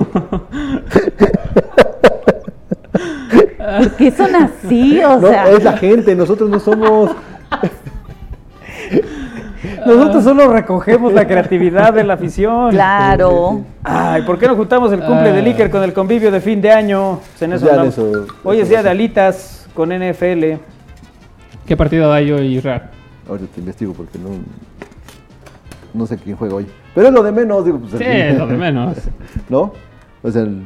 [3.78, 5.02] ¿Por qué son así?
[5.04, 7.12] O No, sea, es la gente, nosotros no somos.
[9.86, 12.72] Nosotros solo recogemos la creatividad de la afición.
[12.72, 13.62] Claro.
[13.84, 15.44] Ay, ¿por qué no juntamos el cumple de Ah.
[15.46, 17.20] Iker con el convivio de fin de año?
[17.32, 17.98] Pues en eso ya en andamos.
[17.98, 20.58] eso- Hoy eso es día de alitas con NFL.
[21.66, 22.92] ¿Qué partido hay hoy, Ra?
[23.28, 24.30] Ahorita te investigo porque no.
[25.94, 26.68] No sé quién juega hoy.
[26.96, 27.92] Pero es lo de menos, digo, pues.
[27.94, 28.98] Sí, es lo de menos.
[29.50, 29.74] ¿No?
[30.22, 30.64] O sea, el-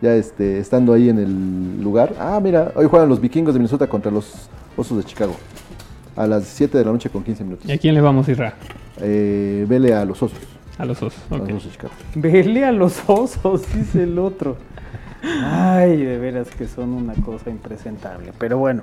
[0.00, 2.14] ya este, estando ahí en el lugar.
[2.20, 5.34] Ah, mira, hoy juegan los vikingos de Minnesota contra los Osos de Chicago.
[6.14, 7.68] A las 7 de la noche con 15 minutos.
[7.68, 8.54] ¿Y a quién le vamos, Isra?
[9.00, 10.38] Eh, vele a los Osos.
[10.78, 11.40] A los Osos, A ok.
[11.48, 11.92] los Osos de Chicago.
[12.14, 14.56] Vele a los osos, dice el otro.
[15.44, 18.32] Ay, de veras que son una cosa impresentable.
[18.38, 18.82] Pero bueno.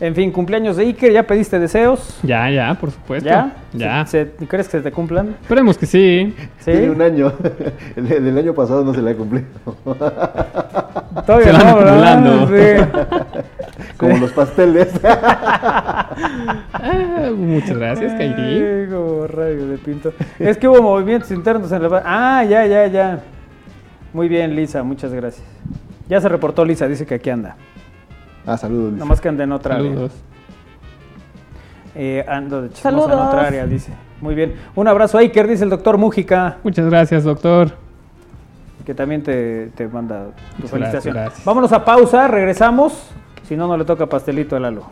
[0.00, 2.18] En fin, cumpleaños de Iker, ¿ya pediste deseos?
[2.22, 3.28] Ya, ya, por supuesto.
[3.28, 3.52] ¿Ya?
[3.74, 4.06] Ya.
[4.06, 5.36] ¿Se- se- ¿Crees que se te cumplan?
[5.42, 6.34] Esperemos que sí.
[6.60, 6.70] ¿Sí?
[6.72, 7.30] Tiene un año.
[7.96, 9.46] El, año pasado no se le ha cumplido.
[11.26, 12.46] Todavía Se van no.
[12.48, 12.54] Sí.
[13.98, 14.88] Como los pasteles.
[16.72, 18.88] Ah, muchas gracias, Kairi.
[18.90, 20.14] Como rayo de pinto.
[20.38, 22.02] Es que hubo movimientos internos en la...
[22.06, 23.20] Ah, ya, ya, ya.
[24.14, 25.46] Muy bien, Lisa, muchas gracias.
[26.08, 27.56] Ya se reportó Lisa, dice que aquí anda.
[28.46, 28.92] Ah, saludos.
[28.92, 29.04] Lisa.
[29.04, 29.90] Nomás que anda en otra área.
[29.90, 30.12] Saludos.
[31.94, 33.28] Eh, ando de chismosa en Saludos.
[33.28, 33.92] otra área, dice.
[34.20, 34.54] Muy bien.
[34.74, 37.72] Un abrazo a Iker, dice el doctor Mújica, Muchas gracias, doctor.
[38.84, 40.30] que también te, te manda tu
[40.62, 41.14] Muchas felicitación.
[41.14, 41.44] gracias, gracias.
[41.44, 43.10] Vámonos a pausa, regresamos.
[43.48, 44.84] Si no, no le toca pastelito a Lalo.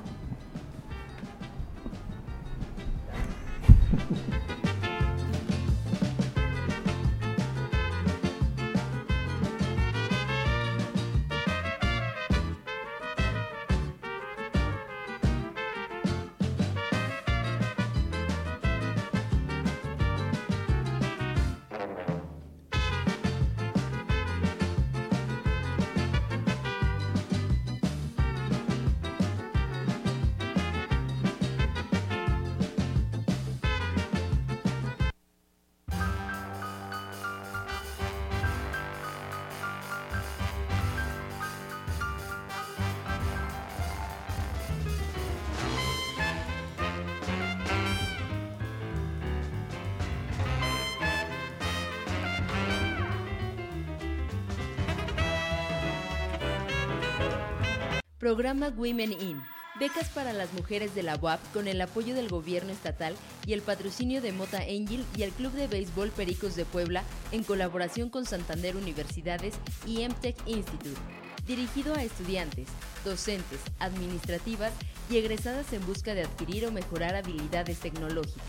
[58.19, 59.41] Programa Women In.
[59.79, 63.15] Becas para las mujeres de la UAP con el apoyo del gobierno estatal
[63.47, 67.45] y el patrocinio de Mota Angel y el Club de Béisbol Pericos de Puebla en
[67.45, 69.55] colaboración con Santander Universidades
[69.87, 71.01] y MTech Institute.
[71.47, 72.67] Dirigido a estudiantes,
[73.05, 74.73] docentes, administrativas
[75.09, 78.43] y egresadas en busca de adquirir o mejorar habilidades tecnológicas.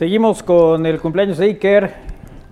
[0.04, 1.94] Seguimos con el cumpleaños de Iker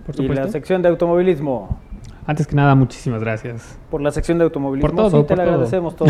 [0.07, 1.77] Por y la sección de automovilismo.
[2.25, 3.77] Antes que nada, muchísimas gracias.
[3.91, 4.89] Por la sección de automovilismo.
[4.89, 5.53] Por todo, sí, te por lo todo.
[5.53, 6.09] agradecemos todo.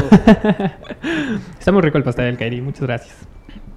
[1.59, 3.27] Está muy rico el pastel del Kairi, muchas gracias.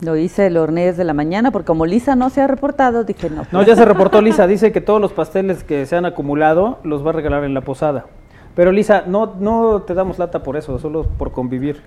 [0.00, 3.30] Lo hice el hornés de la mañana porque como Lisa no se ha reportado, dije
[3.30, 3.42] no.
[3.50, 7.04] No, ya se reportó Lisa, dice que todos los pasteles que se han acumulado los
[7.04, 8.06] va a regalar en la posada.
[8.54, 11.82] Pero Lisa, no, no te damos lata por eso, solo por convivir.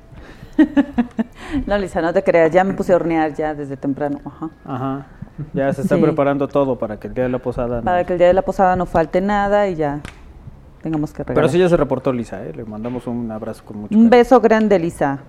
[1.65, 4.19] No, Lisa, no te creas, ya me puse a hornear ya desde temprano.
[4.23, 4.49] Ajá.
[4.65, 5.05] Ajá.
[5.53, 6.01] Ya se está Sí.
[6.01, 7.77] preparando todo para que el día de la posada.
[7.77, 10.01] no- Para que el día de la posada no falte nada y ya
[10.81, 11.35] tengamos que regalar.
[11.35, 12.53] Pero sí ya se reportó Lisa, ¿eh?
[12.55, 13.97] le mandamos un abrazo con mucho.
[13.97, 15.19] Un beso grande, Lisa.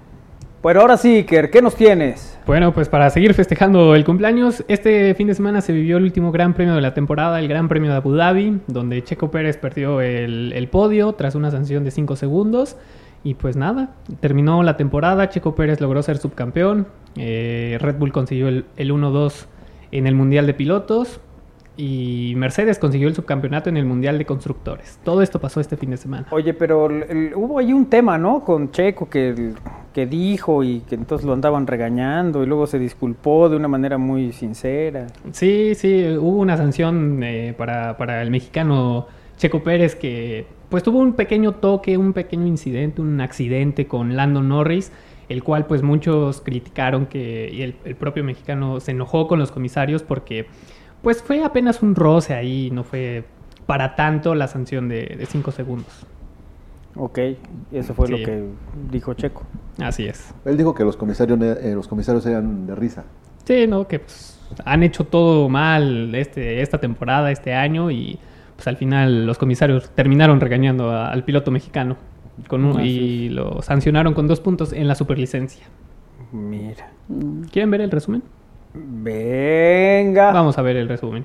[0.62, 2.39] Pero ahora sí, Iker, ¿qué nos tienes?
[2.47, 6.32] Bueno, pues para seguir festejando el cumpleaños, este fin de semana se vivió el último
[6.32, 10.03] gran premio de la temporada, el Gran Premio de Abu Dhabi, donde Checo Pérez perdió
[10.03, 12.77] el, el podio tras una sanción de 5 segundos.
[13.24, 18.49] Y pues nada, terminó la temporada, Checo Pérez logró ser subcampeón, eh, Red Bull consiguió
[18.49, 19.47] el, el 1-2
[19.93, 21.21] en el Mundial de Pilotos
[21.77, 24.99] y Mercedes consiguió el subcampeonato en el Mundial de Constructores.
[25.03, 26.27] Todo esto pasó este fin de semana.
[26.31, 28.45] Oye, pero el- el- hubo ahí un tema, ¿no?
[28.45, 29.53] Con Checo que,
[29.95, 33.97] que dijo y que entonces lo andaban regañando y luego se disculpó de una manera
[33.99, 35.07] muy sincera.
[35.33, 39.07] Sí, sí, hubo una sanción eh, para, para el mexicano
[39.39, 44.43] Checo Pérez que pues tuvo un pequeño toque, un pequeño incidente, un accidente con Lando
[44.43, 44.93] Norris,
[45.31, 49.51] el cual pues muchos criticaron que y el, el propio mexicano se enojó con los
[49.52, 50.47] comisarios porque
[51.02, 53.24] pues fue apenas un roce ahí, no fue
[53.66, 56.07] para tanto la sanción de 5 segundos.
[56.97, 57.19] Ok,
[57.70, 58.12] y eso fue Sí.
[58.12, 58.44] lo que
[58.90, 59.44] dijo Checo.
[59.81, 60.35] Así es.
[60.44, 63.05] Él dijo que los comisarios, eh, los comisarios eran de risa.
[63.44, 68.19] Sí, no, que pues, han hecho todo mal este, esta temporada, este año, y
[68.57, 71.97] pues al final los comisarios terminaron regañando a- al piloto mexicano
[72.49, 75.67] con un- y lo sancionaron con dos puntos en la superlicencia.
[76.33, 76.93] Mira.
[77.51, 78.23] ¿Quieren ver el resumen?
[78.75, 80.33] Venga.
[80.33, 81.25] Vamos a ver el resumen.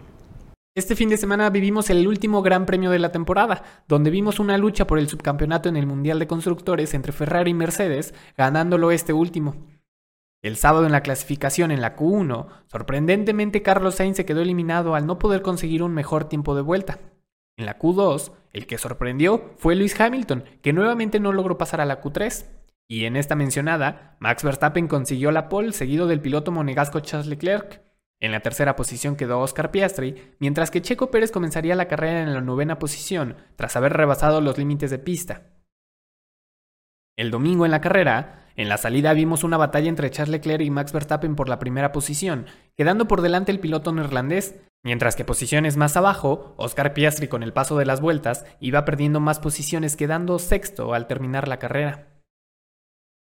[0.76, 4.58] Este fin de semana vivimos el último gran premio de la temporada, donde vimos una
[4.58, 9.14] lucha por el subcampeonato en el Mundial de Constructores entre Ferrari y Mercedes, ganándolo este
[9.14, 9.56] último.
[10.42, 15.08] El sábado en la clasificación en la Q1, sorprendentemente Carlos Sainz se quedó eliminado al
[15.08, 17.00] no poder conseguir un mejor tiempo de vuelta.
[17.57, 21.86] En la Q2, el que sorprendió fue Lewis Hamilton, que nuevamente no logró pasar a
[21.86, 22.45] la Q3.
[22.88, 27.82] Y en esta mencionada, Max Verstappen consiguió la pole seguido del piloto monegasco Charles Leclerc.
[28.19, 32.34] En la tercera posición quedó Oscar Piastri, mientras que Checo Pérez comenzaría la carrera en
[32.34, 35.44] la novena posición, tras haber rebasado los límites de pista.
[37.18, 40.69] El domingo en la carrera, en la salida vimos una batalla entre Charles Leclerc y
[40.69, 42.45] Max Verstappen por la primera posición,
[42.76, 44.56] quedando por delante el piloto neerlandés,
[44.86, 49.20] mientras que posiciones más abajo, Oscar Piastri con el paso de las vueltas iba perdiendo
[49.20, 52.07] más posiciones quedando sexto al terminar la carrera.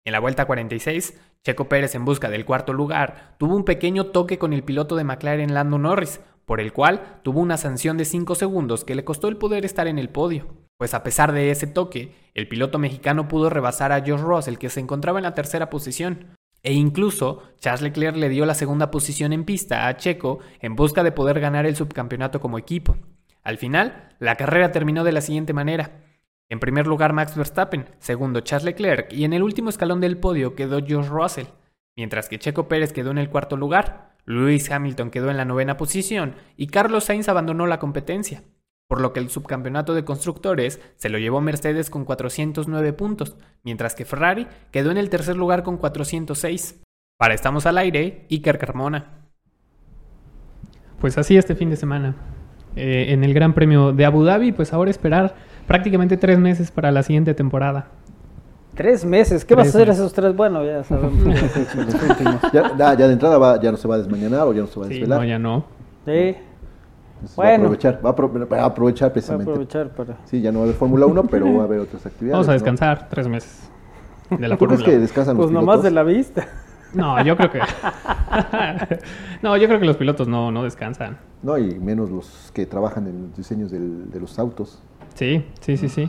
[0.04, 4.38] En la vuelta 46, Checo Pérez en busca del cuarto lugar tuvo un pequeño toque
[4.38, 8.34] con el piloto de McLaren Lando Norris, por el cual tuvo una sanción de 5
[8.34, 10.54] segundos que le costó el poder estar en el podio.
[10.78, 14.70] Pues a pesar de ese toque, el piloto mexicano pudo rebasar a George Russell que
[14.70, 16.37] se encontraba en la tercera posición.
[16.62, 21.02] E incluso Charles Leclerc le dio la segunda posición en pista a Checo en busca
[21.02, 22.96] de poder ganar el subcampeonato como equipo.
[23.42, 26.02] Al final, la carrera terminó de la siguiente manera.
[26.48, 30.54] En primer lugar Max Verstappen, segundo Charles Leclerc y en el último escalón del podio
[30.54, 31.46] quedó George Russell,
[31.96, 35.76] mientras que Checo Pérez quedó en el cuarto lugar, Lewis Hamilton quedó en la novena
[35.76, 38.42] posición y Carlos Sainz abandonó la competencia,
[38.88, 43.94] por lo que el subcampeonato de constructores se lo llevó Mercedes con 409 puntos, mientras
[43.94, 46.80] que Ferrari quedó en el tercer lugar con 406.
[47.18, 49.12] Para Estamos al Aire, Iker Carmona.
[51.00, 52.16] Pues así este fin de semana.
[52.76, 55.34] Eh, en el Gran Premio de Abu Dhabi, pues ahora esperar
[55.66, 57.88] prácticamente tres meses para la siguiente temporada.
[58.74, 60.00] Tres meses, ¿qué vas a hacer meses.
[60.00, 60.34] esos tres?
[60.34, 61.24] Bueno, ya sabemos.
[62.78, 64.86] Ya, de entrada va- ya no se va a desmañanar o ya no se va
[64.86, 65.18] a Sí, desvelar.
[65.20, 65.64] no, ya no.
[66.06, 66.36] Sí.
[67.20, 69.50] Entonces Va a aprovechar, va a, apro- va a aprovechar precisamente.
[69.50, 72.04] aprovechar para- Sí, ya no va a haber Fórmula 1, pero va a haber otras
[72.06, 72.32] actividades.
[72.32, 72.54] Vamos a ¿no?
[72.54, 73.70] descansar tres meses
[74.30, 75.84] de la ¿Tú crees Fórmula que descansan los Pues nomás pilotos?
[75.84, 76.46] de la vista.
[76.94, 77.60] No, yo creo que.
[79.42, 81.18] no, yo creo que los pilotos no, no descansan.
[81.42, 84.80] No, y menos los que trabajan en los diseños del- de los autos.
[85.14, 86.08] Sí, sí, sí, sí.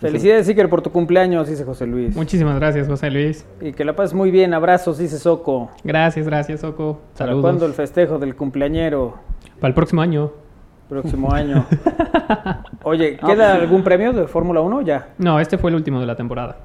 [0.00, 2.14] Felicidades, Iker, por tu cumpleaños, dice José Luis.
[2.14, 3.44] Muchísimas gracias, José Luis.
[3.60, 4.54] Y que la pases muy bien.
[4.54, 5.70] Abrazos, dice Soco.
[5.82, 7.00] Gracias, gracias, Soco.
[7.14, 7.42] ¿Para Saludos.
[7.42, 9.14] cuándo el festejo del cumpleañero?
[9.60, 10.30] Para el próximo año.
[10.88, 11.66] Próximo año.
[12.82, 15.08] Oye, ¿queda algún premio de Fórmula 1 ya?
[15.18, 16.56] No, este fue el último de la temporada.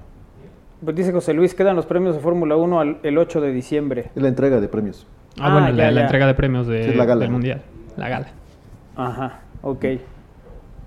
[0.84, 4.12] Pues dice José Luis, quedan los premios de Fórmula 1 al- el 8 de diciembre.
[4.16, 5.08] Es la entrega de premios.
[5.40, 7.34] Ah, Ah, bueno, ya, la, entrega de premios de- Sí, la gala, del ¿no?
[7.38, 7.62] Mundial.
[7.98, 8.28] La gala.
[8.96, 9.86] Ajá, ok.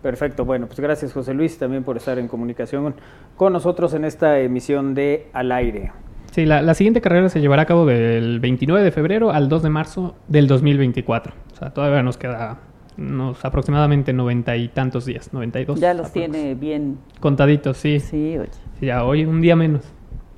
[0.03, 2.95] Perfecto, bueno, pues gracias José Luis también por estar en comunicación
[3.37, 5.91] con nosotros en esta emisión de Al Aire.
[6.31, 9.63] Sí, la, la siguiente carrera se llevará a cabo del 29 de febrero al 2
[9.65, 11.33] de marzo del 2024.
[11.57, 12.59] O sea, todavía nos queda
[12.99, 15.81] unos aproximadamente noventa y tantos días, 92.
[15.81, 16.99] Ya los tiene bien.
[17.21, 17.99] Contaditos, sí.
[17.99, 18.51] Sí, oye.
[18.79, 19.83] Sí, Ya hoy un día menos.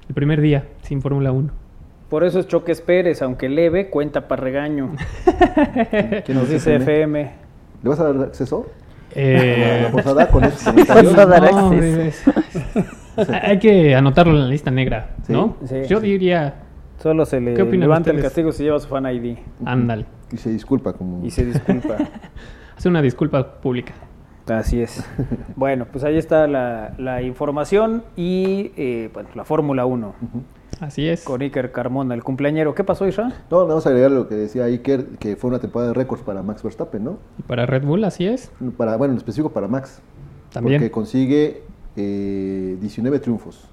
[0.08, 1.50] El primer día sin Fórmula 1.
[2.08, 4.90] Por eso es Choques Pérez, aunque leve, cuenta para regaño.
[6.24, 7.30] ¿Quién Nos dice FM?
[7.82, 8.66] ¿Le vas a dar acceso?
[9.16, 11.16] Eh, A la posada con comentarios?
[11.16, 12.00] Vas a dar No, acceso.
[13.16, 15.56] es- Hay que anotarlo en la lista negra, ¿no?
[15.64, 15.82] sí.
[15.88, 16.54] Yo diría,
[17.02, 20.06] Solo se le ¿Qué opinan levanta el castigo si lleva su fan ID ándale.
[20.32, 21.24] Y se disculpa como...
[21.24, 21.96] y se disculpa.
[22.76, 23.94] Hace una disculpa pública.
[24.46, 25.04] Así es.
[25.56, 30.14] Bueno, pues ahí está la, la información y eh, bueno, la Fórmula 1
[30.80, 31.24] Así es.
[31.24, 32.74] con Iker Carmona, el cumpleañero.
[32.74, 33.32] ¿Qué pasó, Isra?
[33.50, 36.42] No, vamos a agregar lo que decía Iker, que fue una temporada de récords para
[36.42, 37.18] Max Verstappen, ¿no?
[37.38, 38.52] Y para Red Bull, así es.
[38.76, 40.00] Para, bueno, en específico para Max.
[40.52, 40.80] También.
[40.80, 41.62] Porque consigue
[41.96, 43.68] eh, 19 triunfos,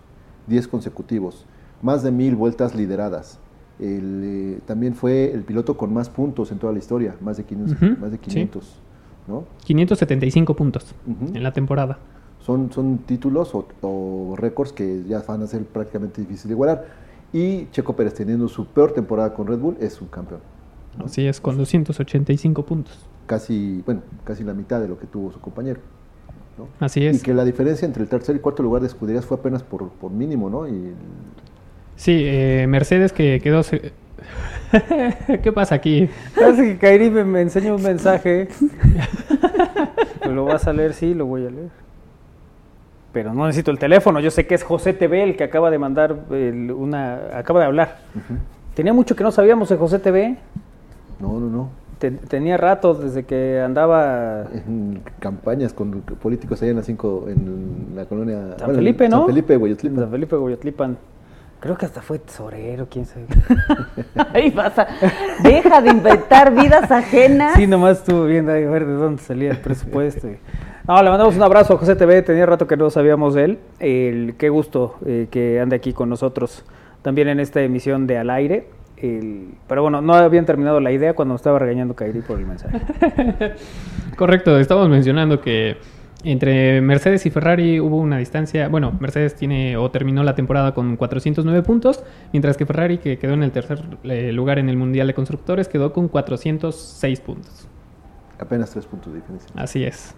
[0.47, 1.45] 10 consecutivos,
[1.81, 3.39] más de mil vueltas lideradas.
[3.79, 7.43] El, eh, también fue el piloto con más puntos en toda la historia, más de
[7.43, 7.75] 500.
[7.81, 8.23] Ujú, más de sí.
[8.23, 8.79] 500
[9.27, 9.43] ¿no?
[9.65, 11.35] 575 puntos Ujú.
[11.35, 11.97] en la temporada.
[12.39, 16.85] Son, son títulos o, o récords que ya van a ser prácticamente difíciles de igualar.
[17.33, 20.39] Y Checo Pérez teniendo su peor temporada con Red Bull es un campeón.
[21.03, 23.05] Así es, con 285 puntos.
[23.25, 25.79] Casi, bueno, casi la mitad de lo que tuvo su compañero.
[26.57, 26.67] ¿no?
[26.79, 27.21] Así Y es.
[27.23, 30.11] que la diferencia entre el tercer y cuarto lugar de escuderías fue apenas por, por
[30.11, 30.67] mínimo, ¿no?
[30.67, 30.93] Y
[31.95, 33.63] Sí, eh, Mercedes que quedó...
[33.63, 33.91] se-
[35.43, 36.09] ¿Qué pasa aquí?
[36.35, 38.47] Parece que Kairi me, me enseña un mensaje.
[40.29, 41.69] Lo vas a leer, sí, lo voy a leer.
[43.13, 44.19] Pero no necesito el teléfono.
[44.19, 47.19] Yo sé que es José TV el que acaba de mandar el- una.
[47.37, 47.99] acaba de hablar.
[48.73, 50.35] Tenía mucho que no sabíamos de José TV.
[51.19, 51.69] No, no, no.
[51.99, 54.47] Te- tenía rato desde que andaba.
[54.53, 58.39] En campañas con políticos allá en la cinco, en la colonia...
[58.57, 59.17] San bueno, Felipe, ¿no?
[59.19, 59.99] San Felipe, Guayotlipan.
[60.01, 60.97] San Felipe Goyotlipan.
[61.65, 63.25] Creo que hasta fue tesorero, quién sabe.
[64.35, 64.85] Ahí vas a...
[65.41, 67.55] Deja de inventar vidas ajenas.
[67.55, 70.27] Sí, nomás estuvo viendo ahí a ver de dónde salía el presupuesto.
[70.87, 73.59] No, le mandamos un abrazo a José TV, tenía rato que no sabíamos de él.
[73.79, 76.63] El, qué gusto eh, que ande aquí con nosotros
[77.01, 78.67] también en esta emisión de Al Aire.
[78.97, 82.45] El- pero bueno, no habían terminado la idea cuando me estaba regañando Kairi por el
[82.45, 82.79] mensaje.
[84.15, 85.77] Correcto, estamos mencionando que
[86.31, 90.97] entre Mercedes y Ferrari hubo una distancia, bueno, Mercedes tiene o terminó la temporada con
[90.97, 92.03] 409 puntos,
[92.33, 95.67] mientras que Ferrari, que quedó en el tercer eh, lugar en el Mundial de Constructores,
[95.67, 97.67] quedó con 406 puntos.
[98.39, 99.49] Apenas tres puntos de diferencia.
[99.55, 100.15] Así es.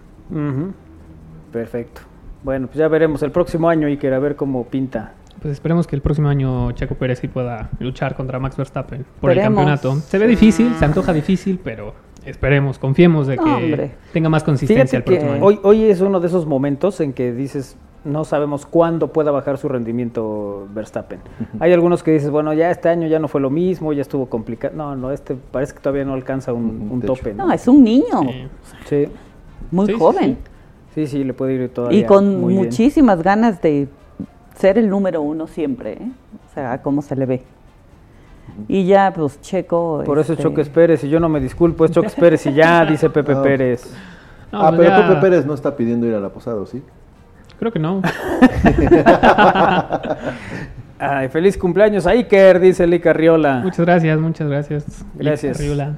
[1.52, 2.00] Perfecto.
[2.42, 5.14] Bueno, pues ya veremos el próximo año, Iker, a ver cómo pinta.
[5.40, 9.30] Pues esperemos que el próximo año Checo Pérez sí pueda luchar contra Max Verstappen por
[9.30, 9.94] el campeonato.
[9.96, 13.90] Se ve difícil, se antoja difícil, pero esperemos, confiemos de No, que hombre.
[14.12, 15.44] tenga más consistencia el próximo año.
[15.44, 19.58] hoy, hoy es uno de esos momentos en que dices, no sabemos cuándo pueda bajar
[19.58, 21.18] su rendimiento Verstappen.
[21.60, 24.26] Hay algunos que dices, bueno, ya este año ya no fue lo mismo, ya estuvo
[24.26, 24.74] complicado.
[24.76, 27.34] No, no, este parece que todavía no alcanza un, un tope.
[27.34, 27.46] ¿no?
[27.46, 28.20] No, es un niño.
[28.86, 29.06] Sí,
[29.70, 30.38] Muy Sí, sí, joven.
[30.94, 32.64] sí, sí, le puede ir todavía Y con muy bien.
[32.66, 33.88] muchísimas ganas de
[34.56, 35.92] ser el número uno siempre.
[35.94, 36.08] ¿eh?
[36.50, 37.42] O sea, cómo se le ve.
[38.66, 40.02] Y ya, pues, Checo.
[40.04, 42.52] Por eso es este, Choques Pérez, y yo no me disculpo, es Choques Pérez y
[42.54, 43.42] ya, dice Pepe No.
[43.42, 43.94] Pérez.
[44.52, 46.66] No, ah, pues pero ya- Pepe Pérez no está pidiendo ir a la posada, ¿o
[46.66, 46.82] ¿sí?
[47.58, 48.02] Creo que no.
[51.00, 53.60] Ay, feliz cumpleaños a Iker, dice Lica Riola.
[53.62, 55.04] Muchas gracias, muchas gracias.
[55.14, 55.58] Gracias.
[55.60, 55.94] Arriola.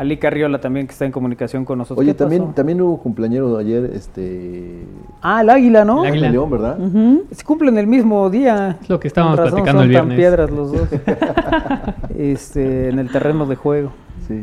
[0.00, 2.02] A Lica Riola también que está en comunicación con nosotros.
[2.02, 4.86] Oye, también, también hubo cumpleañero ayer, este...
[5.20, 6.06] Ah, el águila, ¿no?
[6.06, 6.26] El águila.
[6.28, 6.80] de León, ¿verdad?
[6.80, 7.24] ujú.
[7.30, 8.78] Se cumplen el mismo día.
[8.80, 10.16] Es lo que estábamos razón platicando el son tan viernes.
[10.16, 10.88] piedras los dos.
[12.18, 13.92] este, en el terreno de juego.
[14.26, 14.42] Sí.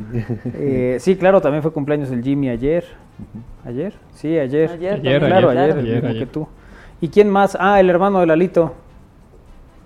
[0.53, 2.85] Eh, sí, claro, también fue cumpleaños el Jimmy ayer.
[3.65, 3.95] ¿Ayer?
[4.13, 4.69] Sí, ayer.
[4.69, 6.19] Ayer Ayer, claro, ayer, ayer, el ayer, mismo ayer.
[6.19, 6.47] que tú.
[7.01, 7.57] ¿Y quién más?
[7.59, 8.73] Ah, el hermano de Lalito.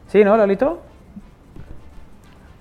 [0.08, 0.80] ¿Sí, no, Lalito?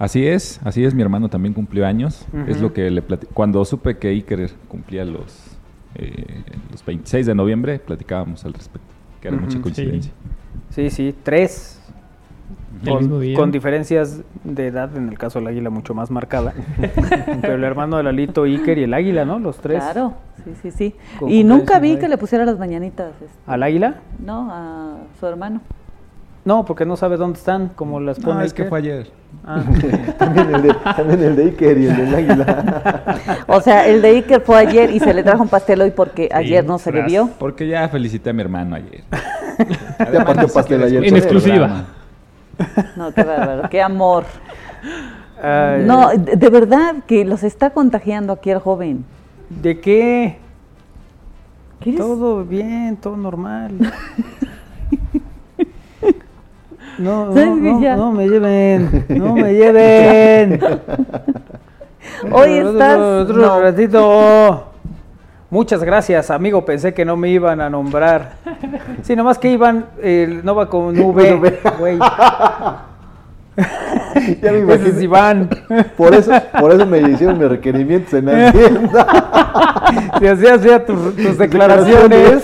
[0.01, 2.27] Así es, así es, mi hermano también cumplió años.
[2.49, 5.57] Es lo que le plati- Cuando supe que Iker cumplía los,
[5.95, 8.89] eh, los 26 de noviembre, platicábamos al respecto,
[9.21, 9.63] que era Ujú, mucha sí.
[9.63, 10.13] coincidencia.
[10.71, 11.77] Sí, sí, tres.
[12.83, 13.37] El mismo Con, día.
[13.37, 16.55] con diferencias de edad, en el caso del águila mucho más marcada.
[17.43, 19.39] Pero el hermano de Lalito, Iker y el águila, ¿no?
[19.39, 19.83] Los tres.
[19.85, 20.15] Claro,
[20.45, 20.95] sí, sí, sí.
[21.19, 23.13] Con Y nunca vi que le pusiera las mañanitas.
[23.21, 23.97] este, ¿Al águila?
[24.25, 25.61] No, a su hermano.
[26.45, 29.11] No, porque no sabe dónde están, como las pone No, es que fue ayer.
[29.45, 29.63] Ah.
[30.19, 33.45] también, el de, también el de Iker y el del Águila.
[33.47, 36.31] O sea, el de Iker fue ayer y se le trajo un pastel hoy porque
[36.33, 37.29] ayer no se le vio.
[37.39, 39.03] Porque ya felicité a mi hermano ayer.
[40.11, 41.05] Ya partió pastel ayer.
[41.05, 41.85] En exclusiva.
[42.97, 44.25] No, qué bárbaro, qué amor.
[45.43, 49.05] Ay, No, de, de verdad que los está contagiando aquí el joven.
[49.51, 50.39] ¿De qué?
[51.81, 52.01] ¿Quieres?
[52.01, 53.73] Todo bien, todo normal.
[57.01, 60.61] No, ¿Sabes no, no, me lleven, no me lleven.
[62.33, 63.61] Hoy estás- Otro no.
[63.61, 64.67] ratito.
[65.49, 66.65] Muchas gracias, amigo.
[66.65, 68.35] Pensé que no me iban a nombrar.
[69.03, 71.99] Sí, nomás que iban, eh, no va con V, güey.
[74.41, 74.87] Ya me Ese imagino.
[74.89, 75.49] es Iván.
[75.97, 79.07] Por eso, por eso me hicieron mis requerimientos en Hacienda.
[80.19, 82.43] Si hacías ya tus, tus declaraciones,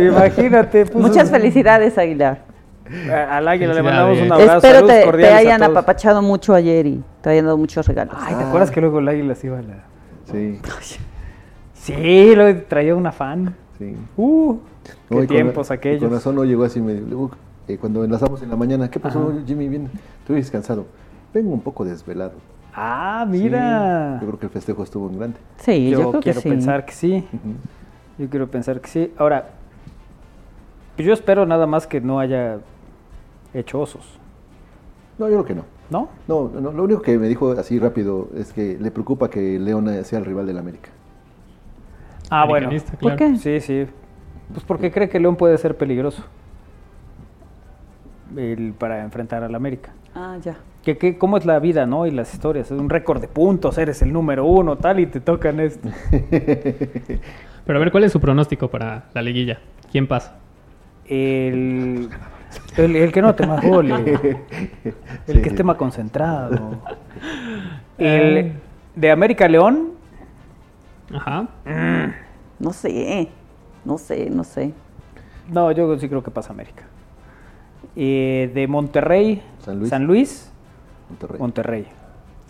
[0.00, 0.86] imagínate.
[0.86, 2.38] puso- Muchas felicidades, Aguilar.
[3.10, 4.56] Al águila le mandamos un abrazo.
[4.56, 5.70] Espero saludos te, te a hayan todos.
[5.72, 8.14] apapachado mucho ayer y te hayan dado muchos regalos.
[8.18, 9.74] Ay, ¿te acuerdas que luego el águila se iba a la...
[10.30, 10.58] Sí.
[11.74, 13.54] Sí, lo traía una fan.
[13.78, 13.94] Sí.
[14.16, 14.56] Uh,
[15.10, 16.02] qué No, tiempos aquellos.
[16.02, 17.02] Con razón no llegó así medio.
[17.06, 17.30] luego,
[17.68, 19.38] eh, cuando enlazamos en la mañana, ¿qué pasó, Ajá.
[19.46, 19.68] Jimmy?
[19.68, 19.90] Bien,
[20.20, 20.86] estoy descansado.
[21.32, 22.32] Vengo un poco desvelado.
[22.74, 24.16] Ah, mira.
[24.18, 25.36] Sí, yo creo que el festejo estuvo en grande.
[25.58, 26.48] Sí, yo, creo que quiero sí.
[26.48, 27.24] pensar que sí.
[28.18, 29.12] Yo quiero pensar que sí.
[29.18, 29.48] Ahora,
[30.96, 32.58] pues yo espero nada más que no haya
[33.54, 34.18] hecho osos.
[35.18, 35.64] No, yo creo que no.
[35.90, 36.08] ¿No?
[36.26, 39.88] No, no, lo único que me dijo así rápido es que le preocupa que León
[40.04, 40.90] sea el rival del América.
[42.30, 42.70] Ah, bueno.
[43.00, 43.36] ¿Por qué?
[43.36, 43.86] Sí, sí.
[44.52, 46.24] Pues porque cree que León puede ser peligroso
[48.36, 49.92] el- para enfrentar al América.
[50.14, 50.56] Ah, ya.
[50.82, 52.06] Que, que, ¿Cómo es la vida, no?
[52.06, 52.70] Y las historias.
[52.70, 55.88] Es un récord de puntos, eres el número uno, tal, y te tocan esto.
[57.66, 59.60] Pero a ver, ¿cuál es su pronóstico para la liguilla?
[59.90, 60.36] ¿Quién pasa?
[61.06, 62.08] El,
[62.76, 63.94] el, el que no te más gole.
[65.26, 66.78] El que esté más concentrado.
[67.98, 68.54] El
[68.94, 69.92] de América León.
[71.12, 71.48] Ajá.
[72.58, 73.28] No sé,
[73.84, 74.72] no sé, no sé.
[75.50, 76.84] No, yo sí creo que pasa América.
[77.96, 80.50] Eh, de Monterrey, San Luis.
[81.10, 81.38] Monterrey.
[81.38, 81.86] Monterrey.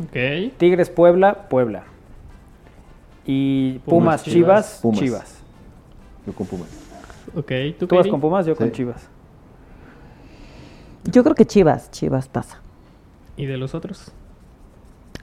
[0.09, 0.47] Monterrey.
[0.51, 0.57] Ok.
[0.59, 1.85] Tigres, Puebla, Puebla.
[3.27, 5.01] Y Pumas, Pumas, Chivas, Pumas.
[5.01, 5.43] Chivas.
[6.27, 6.69] Yo con Pumas.
[7.35, 7.53] Ok.
[7.79, 8.73] ¿Tú, Tú vas con Pumas, yo con Sí.
[8.73, 9.09] Chivas.
[11.05, 12.61] Yo creo que Chivas, Chivas pasa.
[13.37, 14.13] ¿Y de los otros?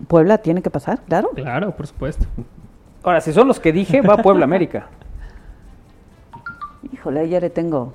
[0.08, 1.30] Puebla tiene que pasar, claro.
[1.36, 2.26] Claro, por supuesto.
[3.04, 4.88] Ahora, si son los que dije, va Puebla América.
[6.92, 7.94] Híjole, ya le tengo,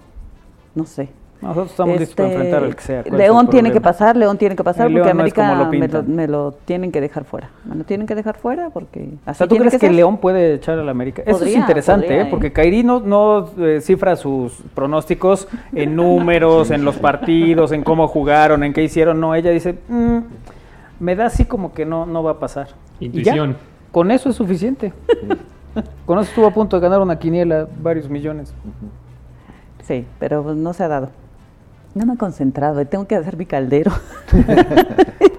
[0.75, 1.11] no sé.
[1.49, 3.03] Nosotros estamos listos para enfrentar al que sea.
[3.03, 5.23] ¿Cuál es el León tiene que pasar, León tiene que pasar El porque León no
[5.23, 6.15] América lo me, lo, pintan.
[6.17, 7.51] me lo tienen que dejar fuera.
[7.65, 9.91] Me lo tienen que dejar fuera porque O así sea, ¿tú tiene crees que.
[9.91, 11.23] León puede echar a la América?
[11.25, 12.27] Eso es interesante, podría, ¿eh?
[12.27, 12.29] ¿eh?
[12.31, 18.09] porque Kairi no, no, eh, cifra sus pronósticos en números, en los partidos, en cómo
[18.09, 19.21] jugaron, en qué hicieron.
[19.21, 20.19] No, ella dice, "Mm,
[21.01, 22.69] me da así como que no, no va a pasar.
[22.99, 23.57] Y ya, Intuición.
[23.93, 24.93] con eso es suficiente.
[26.07, 28.55] con eso estuvo a punto de ganar una quiniela, varios millones.
[29.83, 31.11] Sí, pero pues, no se ha dado.
[31.97, 33.91] No me he concentrado, tengo que hacer mi caldero.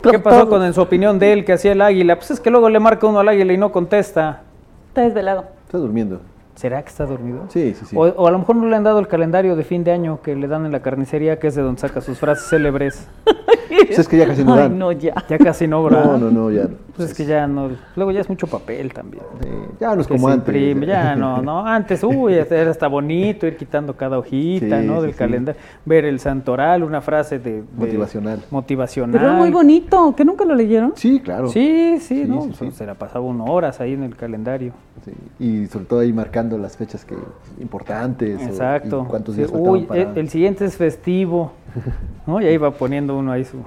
[0.01, 2.15] ¿Qué pasó con en su opinión de él que hacía el águila?
[2.15, 4.41] Pues es que luego le marca uno al águila y no contesta.
[4.87, 5.45] Está desvelado.
[5.65, 6.19] Está durmiendo.
[6.57, 7.45] ¿Será que está dormido?
[7.49, 7.95] Sí, sí, sí.
[7.95, 10.21] O, o a lo mejor no le han dado el calendario de fin de año
[10.23, 13.07] que le dan en la carnicería, que es de donde saca sus frases célebres.
[13.69, 14.79] Pues es que ya casi no Ay, dan.
[14.79, 15.13] no, ya.
[15.29, 16.05] Ya casi no, ¿verdad?
[16.05, 16.67] No, no, no, ya.
[16.95, 17.69] Pues es que ya no.
[17.95, 19.23] Luego ya es mucho papel también.
[19.41, 20.47] Sí, ya no es Que como se antes.
[20.55, 21.65] imprime, ya no, no.
[21.65, 24.95] Antes, uy, era hasta bonito ir quitando cada hojita, Sí, ¿no?
[24.97, 25.17] sí, Del sí.
[25.17, 25.61] calendario.
[25.85, 27.61] Ver el santoral, una frase de.
[27.61, 28.41] de- Motivacional.
[28.49, 29.19] Motivacional.
[29.19, 30.93] Pero muy bonito, ¿que nunca lo leyeron?
[30.95, 31.49] Sí, claro.
[31.49, 32.41] Sí, sí, Sí, ¿no?
[32.43, 32.77] sí, Pues sí.
[32.77, 34.71] Se la pasaba uno horas ahí en el calendario.
[35.05, 37.15] Sí, Y sobre todo ahí marcando las fechas que
[37.59, 38.39] importantes.
[38.39, 39.03] o- Exacto.
[39.05, 40.01] y cuántos días faltaban uy, para...
[40.03, 41.51] el, el siguiente es festivo.
[42.27, 42.39] ¿no?
[42.39, 43.57] Y ahí va poniendo uno ahí su,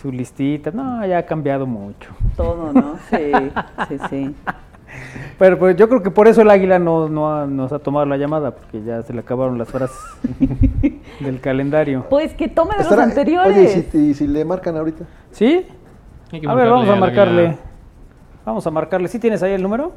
[0.00, 0.70] su listita.
[0.70, 2.10] No, ya ha cambiado mucho.
[2.36, 2.96] Todo, ¿no?
[3.10, 3.32] Sí,
[3.88, 4.34] sí, sí.
[5.38, 8.06] Pero pues, yo creo que por eso el águila no, no ha- nos ha tomado
[8.06, 9.96] la llamada, porque ya se le acabaron las frases
[11.20, 12.06] del calendario.
[12.10, 13.56] Pues que tome de los anteriores.
[13.56, 15.04] Oye, ¿y si, y si le marcan ahorita?
[15.30, 15.66] ¿Sí?
[16.32, 17.56] Hay que A ver, vamos a marcarle.
[18.44, 19.08] Vamos a marcarle.
[19.08, 19.92] ¿Sí tienes ahí el número?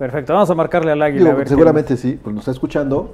[0.00, 1.20] Perfecto, vamos a marcarle al águila.
[1.24, 3.12] Digo, a ver qué- seguramente sí, pues nos está escuchando.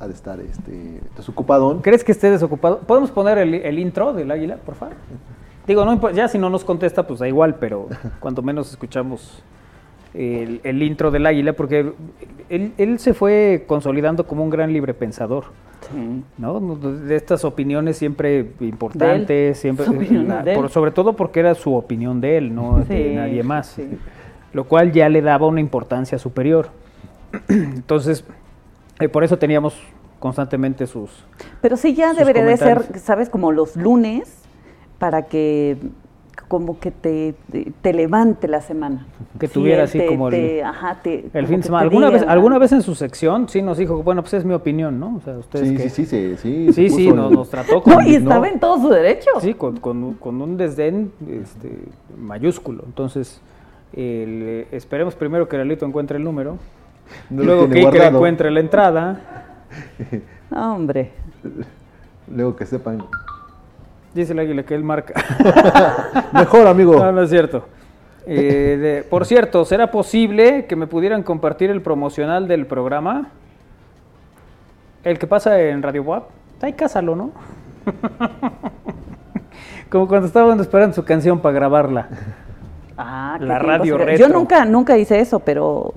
[0.00, 1.80] Ha de estar este, desocupadón.
[1.80, 2.80] ¿Crees que esté desocupado?
[2.80, 4.96] ¿Podemos poner el, el intro del águila, por favor?
[5.64, 7.86] Digo, no, ya si no nos contesta, pues da igual, pero
[8.18, 9.44] cuanto menos escuchamos
[10.12, 11.92] el, el intro del águila, porque
[12.48, 15.44] él, él se fue consolidando como un gran librepensador,
[15.92, 16.22] Sí.
[16.38, 16.60] ¿no?
[16.76, 19.86] De estas opiniones siempre importantes, siempre,
[20.56, 23.88] por- sobre todo porque era su opinión de él, no de nadie más, sí.
[24.52, 26.68] Lo cual ya le daba una importancia superior.
[27.48, 28.24] Entonces,
[29.00, 29.74] eh, por eso teníamos
[30.18, 31.10] constantemente sus...
[31.60, 32.98] Pero sí ya debería de ser.
[32.98, 33.28] ¿sabes?
[33.28, 34.38] Como los lunes
[34.98, 35.76] para que
[36.48, 39.06] como que te, te, te levante la semana.
[39.40, 41.82] Que Sí, tuviera él así te- como el- te- ajá, te- El fin de semana.
[41.84, 44.52] ¿Alguna diga, vez, alguna vez en su sección sí nos dijo, bueno, pues es mi
[44.52, 45.16] opinión, ¿no?
[45.16, 45.88] O sea, ustedes Sí, que...
[45.88, 46.72] sí, sí, sí, sí.
[46.72, 47.94] Sí, sí, nos, el- nos trató con...
[47.94, 48.18] No, y no.
[48.18, 49.30] estaba en todo su derecho.
[49.40, 51.70] Sí, con, con- con un desdén este,
[52.18, 52.82] mayúsculo.
[52.86, 53.40] Entonces,
[53.94, 56.58] el, eh, esperemos primero que Lalito encuentre el número,
[57.30, 59.20] No luego que Iker encuentre la entrada.
[60.50, 61.10] No, hombre.
[62.28, 63.02] Luego que sepan.
[64.12, 65.14] Dice el águila que él marca.
[66.34, 66.94] Mejor, amigo.
[66.94, 67.66] No, no es cierto.
[68.26, 73.28] Eh, de- por cierto, ¿será posible que me pudieran compartir el promocional del programa?
[75.04, 76.24] El que pasa en Radio WAP.
[76.60, 77.30] Ahí cásalo, ¿no?
[79.90, 82.08] Como cuando estaban esperando su canción para grabarla.
[82.96, 84.16] Ah, qué La radio retro.
[84.28, 85.92] Yo nunca, nunca hice eso, pero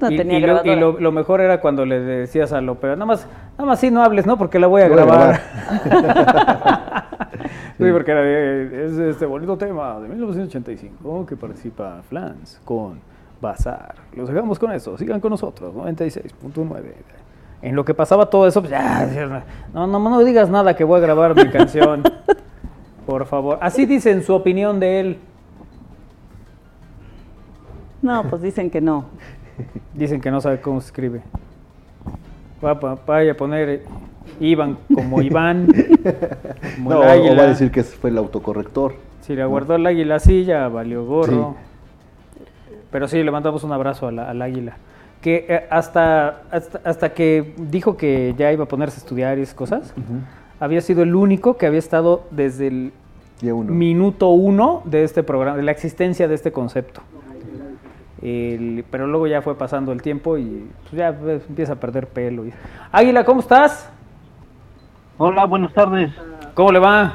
[0.00, 2.74] no y, tenía y lo, y lo- lo mejor era cuando le decías a lo
[2.76, 3.26] pero nada más,
[3.56, 4.36] nada más sí no hables, ¿no?
[4.36, 5.40] Porque la voy a Voy a grabar.
[7.78, 13.00] sí, porque era de- es este bonito tema de 1985 que participa Flans con
[13.40, 13.94] Bazar.
[14.14, 16.82] Los dejamos con eso, sigan con nosotros, 96.9.
[17.62, 19.06] En lo que pasaba todo eso, pues ya,
[19.72, 22.02] no, no, no digas nada que voy a grabar mi canción.
[23.06, 23.58] Por favor.
[23.60, 25.18] Así dicen su opinión de él.
[28.02, 29.06] No, pues dicen que no.
[29.94, 31.22] Dicen que no sabe cómo se escribe.
[32.60, 33.82] Vaya a poner
[34.40, 35.66] Iván como Iván.
[36.76, 38.94] como No, o va a decir que fue el autocorrector.
[39.20, 41.56] Si le guardó el águila así, ya valió gorro.
[42.90, 44.76] Pero sí, le mandamos un abrazo a la- al águila.
[45.20, 49.42] Que eh, hasta, hasta, hasta que dijo que ya iba a ponerse a estudiar y
[49.42, 49.94] esas cosas,
[50.58, 52.92] había sido el único que había estado desde el
[53.42, 53.72] uno.
[53.72, 57.02] minuto uno de este programa, de la existencia de este concepto.
[58.22, 62.06] El- pero luego ya fue pasando el tiempo y pues, ya pues, empieza a perder
[62.08, 62.46] pelo.
[62.46, 62.52] y-
[62.92, 63.90] Águila, ¿cómo estás?
[65.18, 66.10] Hola, buenas tardes.
[66.54, 67.14] ¿Cómo le va?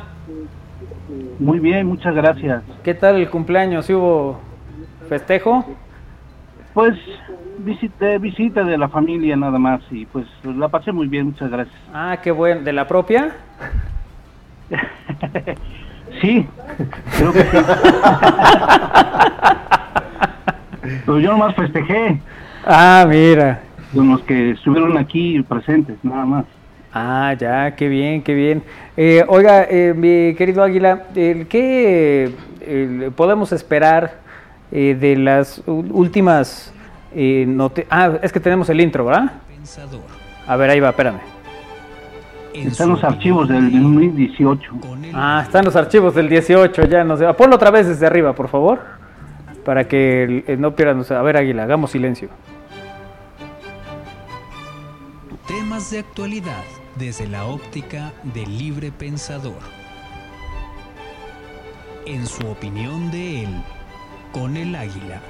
[1.40, 2.64] Muy bien, muchas gracias.
[2.84, 3.86] ¿Qué tal el cumpleaños?
[3.86, 4.40] ¿Sí hubo
[5.08, 5.66] festejo?
[6.74, 6.98] Pues
[7.60, 11.76] visité visita de la familia nada más y pues la pasé muy bien, muchas gracias.
[11.94, 12.62] Ah, qué bueno.
[12.62, 13.32] ¿De la propia?
[16.22, 16.48] Sí,
[17.18, 17.58] creo que sí.
[21.06, 22.20] Pero yo nomás festejé
[22.66, 23.62] Ah, mira.
[23.94, 26.46] con los que estuvieron aquí presentes, nada más.
[26.94, 28.64] Ah, ya, qué bien, qué bien.
[28.96, 32.32] Eh, oiga, eh, mi querido Águila, el- ¿qué
[32.62, 34.16] eh, podemos esperar
[34.72, 36.74] eh, de las últimas
[37.16, 37.48] eh,
[37.90, 39.32] Ah, es que tenemos el intro, ¿verdad?
[39.48, 40.02] Pensador.
[40.48, 41.20] A ver, ahí va, espérame.
[42.54, 44.72] Están los archivos del 2018.
[45.14, 47.32] Ah, están los archivos del 18, ya no sé.
[47.36, 48.80] Ponlo otra vez desde arriba, por favor,
[49.68, 51.02] para que no pierdan.
[51.02, 52.30] o sea, A ver, Águila, hagamos silencio.
[55.46, 56.64] Temas de actualidad
[56.96, 59.60] desde la óptica del libre pensador.
[62.06, 63.62] En su opinión de él,
[64.32, 65.22] con el águila.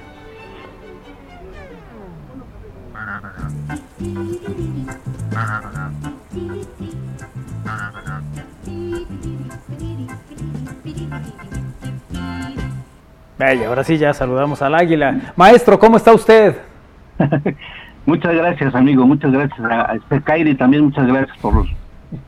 [13.38, 15.34] Vaya, ahora sí ya saludamos al Águila.
[15.35, 16.55] Maestro, ¿cómo está usted?
[18.05, 21.68] Muchas gracias, amigo, muchas gracias a, a Kairi también muchas gracias por los,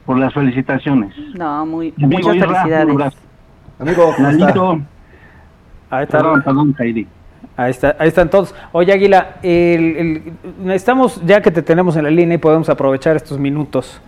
[0.06, 1.14] por las felicitaciones.
[1.36, 3.14] No, muy, Amigo muchas Isra, felicidades.
[3.80, 4.46] Amigo, ¿cómo está?
[5.90, 6.18] Ahí está.
[6.18, 7.08] perdón, perdón, Kairi.
[7.56, 8.54] Ahí, está, ahí están todos.
[8.74, 10.24] Oye, Águila, el- el-
[10.62, 14.02] necesitamos, ya que te tenemos en la línea y podemos aprovechar estos minutos,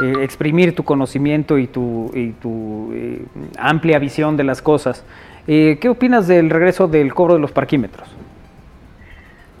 [0.00, 3.24] eh, exprimir tu conocimiento y tu, y tu eh,
[3.58, 5.04] amplia visión de las cosas.
[5.46, 8.08] Eh, ¿Qué opinas del regreso del cobro de los parquímetros?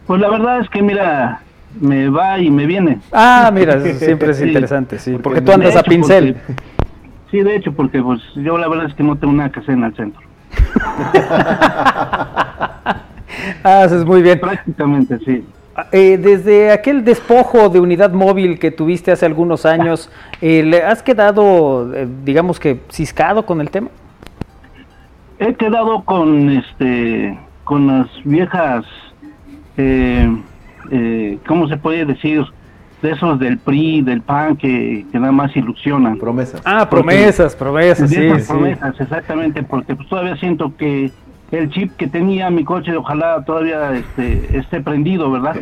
[0.06, 1.40] Pues la verdad es que mira,
[1.80, 2.98] me va y me viene.
[3.12, 6.34] Ah, mira, eso siempre es Sí, interesante, sí, porque tú de andas a pincel.
[6.46, 6.62] porque-
[7.30, 9.84] sí, de hecho, porque pues yo la verdad es que no tengo que hacer en
[9.84, 10.22] el centro.
[13.62, 14.40] Ah, haces muy bien.
[14.40, 15.44] Prácticamente, sí.
[15.92, 20.10] Eh, desde aquel despojo de unidad móvil que tuviste hace algunos años,
[20.40, 23.88] eh, ¿le ¿has quedado, eh, digamos que, ciscado con el tema?
[25.38, 28.84] He quedado con este con las viejas
[29.76, 30.34] eh,
[30.90, 32.44] eh, ¿cómo se puede decir?
[33.02, 36.16] De esos del PRI, del PAN que, que nada más ilusionan.
[36.16, 36.62] Promesas.
[36.64, 38.52] Ah, promesas, promesas, sí, esas sí.
[38.52, 41.12] promesas, exactamente, porque pues todavía siento que
[41.50, 45.56] el chip que tenía mi coche ojalá todavía este, esté prendido, ¿verdad?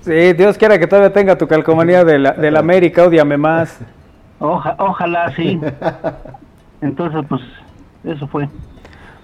[0.00, 3.78] Sí, Dios quiera que todavía tenga tu calcomanía de la, de la América, odiame más.
[4.40, 5.60] Oja- ojalá sí.
[6.80, 7.40] Entonces, pues,
[8.04, 8.48] eso fue.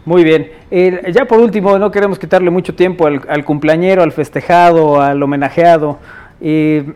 [0.04, 0.50] Muy bien.
[0.70, 5.98] Eh, ya por último, no queremos quitarle mucho tiempo al, cumpleañero, al festejado, al homenajeado.
[6.40, 6.92] Eh,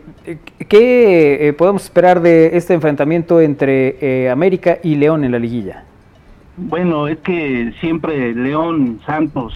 [0.69, 5.83] ¿Qué eh, podemos esperar de este enfrentamiento entre eh, América y León en la liguilla?
[6.55, 9.53] Bueno, es que siempre León, Santos,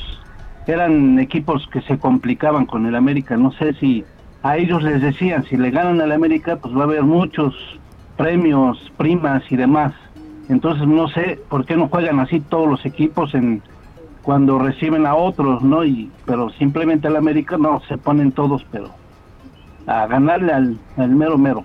[0.65, 3.37] eran equipos que se complicaban con el América.
[3.37, 4.03] No sé si
[4.43, 7.55] a ellos les decían, si le ganan al América, pues va a haber muchos
[8.17, 9.93] premios, primas y demás.
[10.49, 13.61] Entonces no sé por qué no juegan así todos los equipos en
[14.23, 15.83] cuando reciben a otros, ¿no?
[15.85, 18.89] Y pero simplemente al América no se ponen todos, pero
[19.87, 21.63] a ganarle al, al mero mero.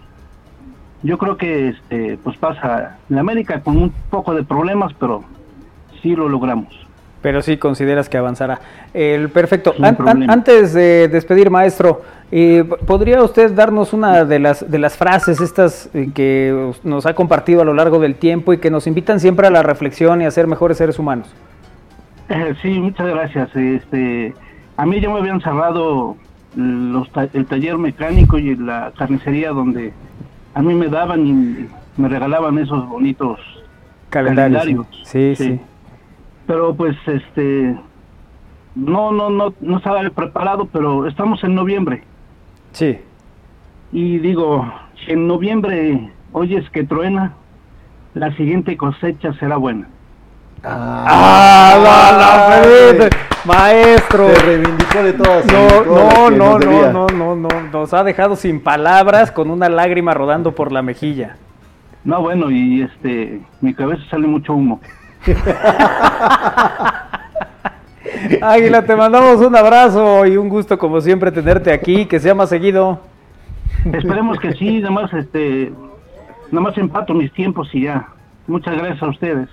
[1.02, 5.24] yo creo que este, pues pasa en América con un poco de problemas, pero
[6.00, 6.68] sí lo logramos.
[7.20, 8.60] Pero sí consideras que avanzará.
[8.94, 9.74] El perfecto.
[9.80, 12.02] An- an- antes de despedir, maestro,
[12.34, 17.14] eh, ¿podría usted darnos una de las de las frases estas eh, que nos ha
[17.14, 20.24] compartido a lo largo del tiempo y que nos invitan siempre a la reflexión y
[20.24, 21.28] a ser mejores seres humanos?
[22.62, 23.54] Sí, muchas gracias.
[23.54, 24.32] Este,
[24.78, 26.16] a mí ya me habían cerrado
[26.56, 29.92] los el taller mecánico y la carnicería donde
[30.54, 31.66] a mí me daban y
[31.98, 33.38] me regalaban esos bonitos
[34.08, 34.62] Calendarios.
[34.62, 35.02] calendarios.
[35.04, 35.60] Sí, sí.
[36.46, 37.76] Pero pues este
[38.74, 42.04] no no no no estaba preparado, pero estamos en noviembre.
[42.72, 42.98] Sí.
[43.92, 44.72] Y digo,
[45.04, 47.34] si en noviembre oyes que truena,
[48.14, 49.88] la siguiente cosecha será buena.
[50.64, 51.74] ¡Ah,
[52.18, 53.16] no, Felipe!
[53.44, 54.28] maestro!
[54.28, 55.44] Se reivindicó de todas.
[55.46, 60.14] No, no, no, no, no, no, no, nos ha dejado sin palabras con una lágrima
[60.14, 61.36] rodando por la mejilla.
[62.04, 64.80] No, bueno, y este, mi cabeza sale mucho humo.
[68.40, 72.48] Águila, te mandamos un abrazo y un gusto como siempre tenerte aquí, que sea más
[72.48, 73.00] seguido.
[73.92, 75.72] Esperemos que sí, nada más este,
[76.50, 78.08] nada más empato mis tiempos y ya.
[78.46, 79.48] Muchas gracias a ustedes.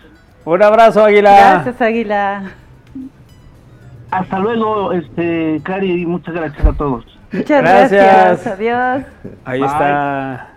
[0.45, 1.61] Un abrazo, Águila.
[1.63, 2.51] Gracias, Águila.
[4.11, 7.05] Hasta luego, este, Cari, y muchas gracias a todos.
[7.31, 7.91] Muchas Gracias.
[7.91, 8.47] gracias.
[8.47, 9.05] Adiós.
[9.45, 9.67] Ahí Bye.
[9.67, 10.49] está.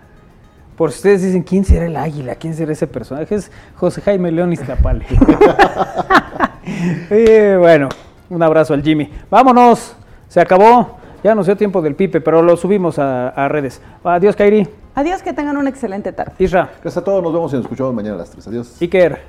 [0.76, 2.34] Por si ustedes dicen, ¿quién será el águila?
[2.36, 3.34] ¿Quién será ese personaje?
[3.34, 5.04] Es José Jaime León Iztapale.
[7.10, 7.88] Y bueno,
[8.30, 9.10] un abrazo al Jimmy.
[9.30, 9.96] Vámonos,
[10.28, 10.98] se acabó.
[11.22, 13.80] Ya nos dio tiempo del pipe, pero lo subimos a, a redes.
[14.02, 14.66] Adiós, Kairi.
[14.94, 16.32] Adiós, que tengan una excelente tarde.
[16.38, 16.68] Isra.
[16.82, 18.48] Gracias a todos, nos vemos y nos escuchamos mañana a las 3.
[18.48, 18.82] Adiós.
[18.82, 19.20] Iker.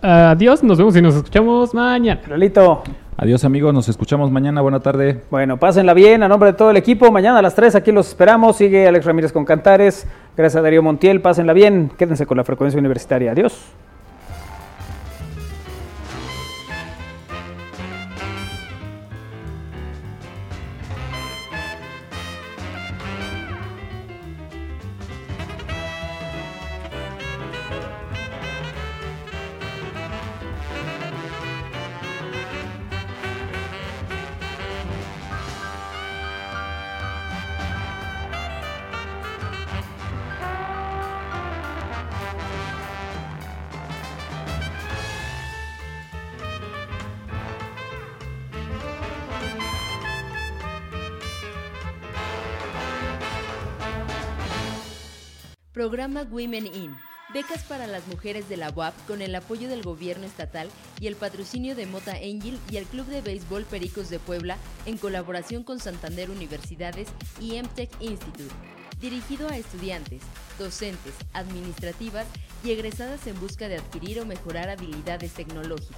[0.00, 2.20] Adiós, nos vemos y nos escuchamos mañana.
[2.26, 2.82] Lolito.
[3.16, 4.62] Adiós amigos, nos escuchamos mañana.
[4.62, 5.22] Buena tarde.
[5.30, 7.12] Bueno, pásenla bien a nombre de todo el equipo.
[7.12, 8.56] Mañana a las 3 aquí los esperamos.
[8.56, 10.06] Sigue Alex Ramírez con Cantares.
[10.36, 11.20] Gracias a Darío Montiel.
[11.20, 11.90] Pásenla bien.
[11.98, 13.32] Quédense con la frecuencia universitaria.
[13.32, 13.72] Adiós.
[58.02, 60.68] Las mujeres de la UAP con el apoyo del gobierno estatal
[61.00, 64.56] y el patrocinio de Mota Angel y el Club de Béisbol Pericos de Puebla
[64.86, 67.08] en colaboración con Santander Universidades
[67.40, 68.52] y MTech Institute.
[69.00, 70.22] Dirigido a estudiantes,
[70.58, 72.26] docentes, administrativas
[72.64, 75.96] y egresadas en busca de adquirir o mejorar habilidades tecnológicas.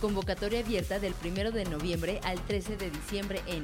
[0.00, 3.62] Convocatoria abierta del 1 de noviembre al 13 de diciembre en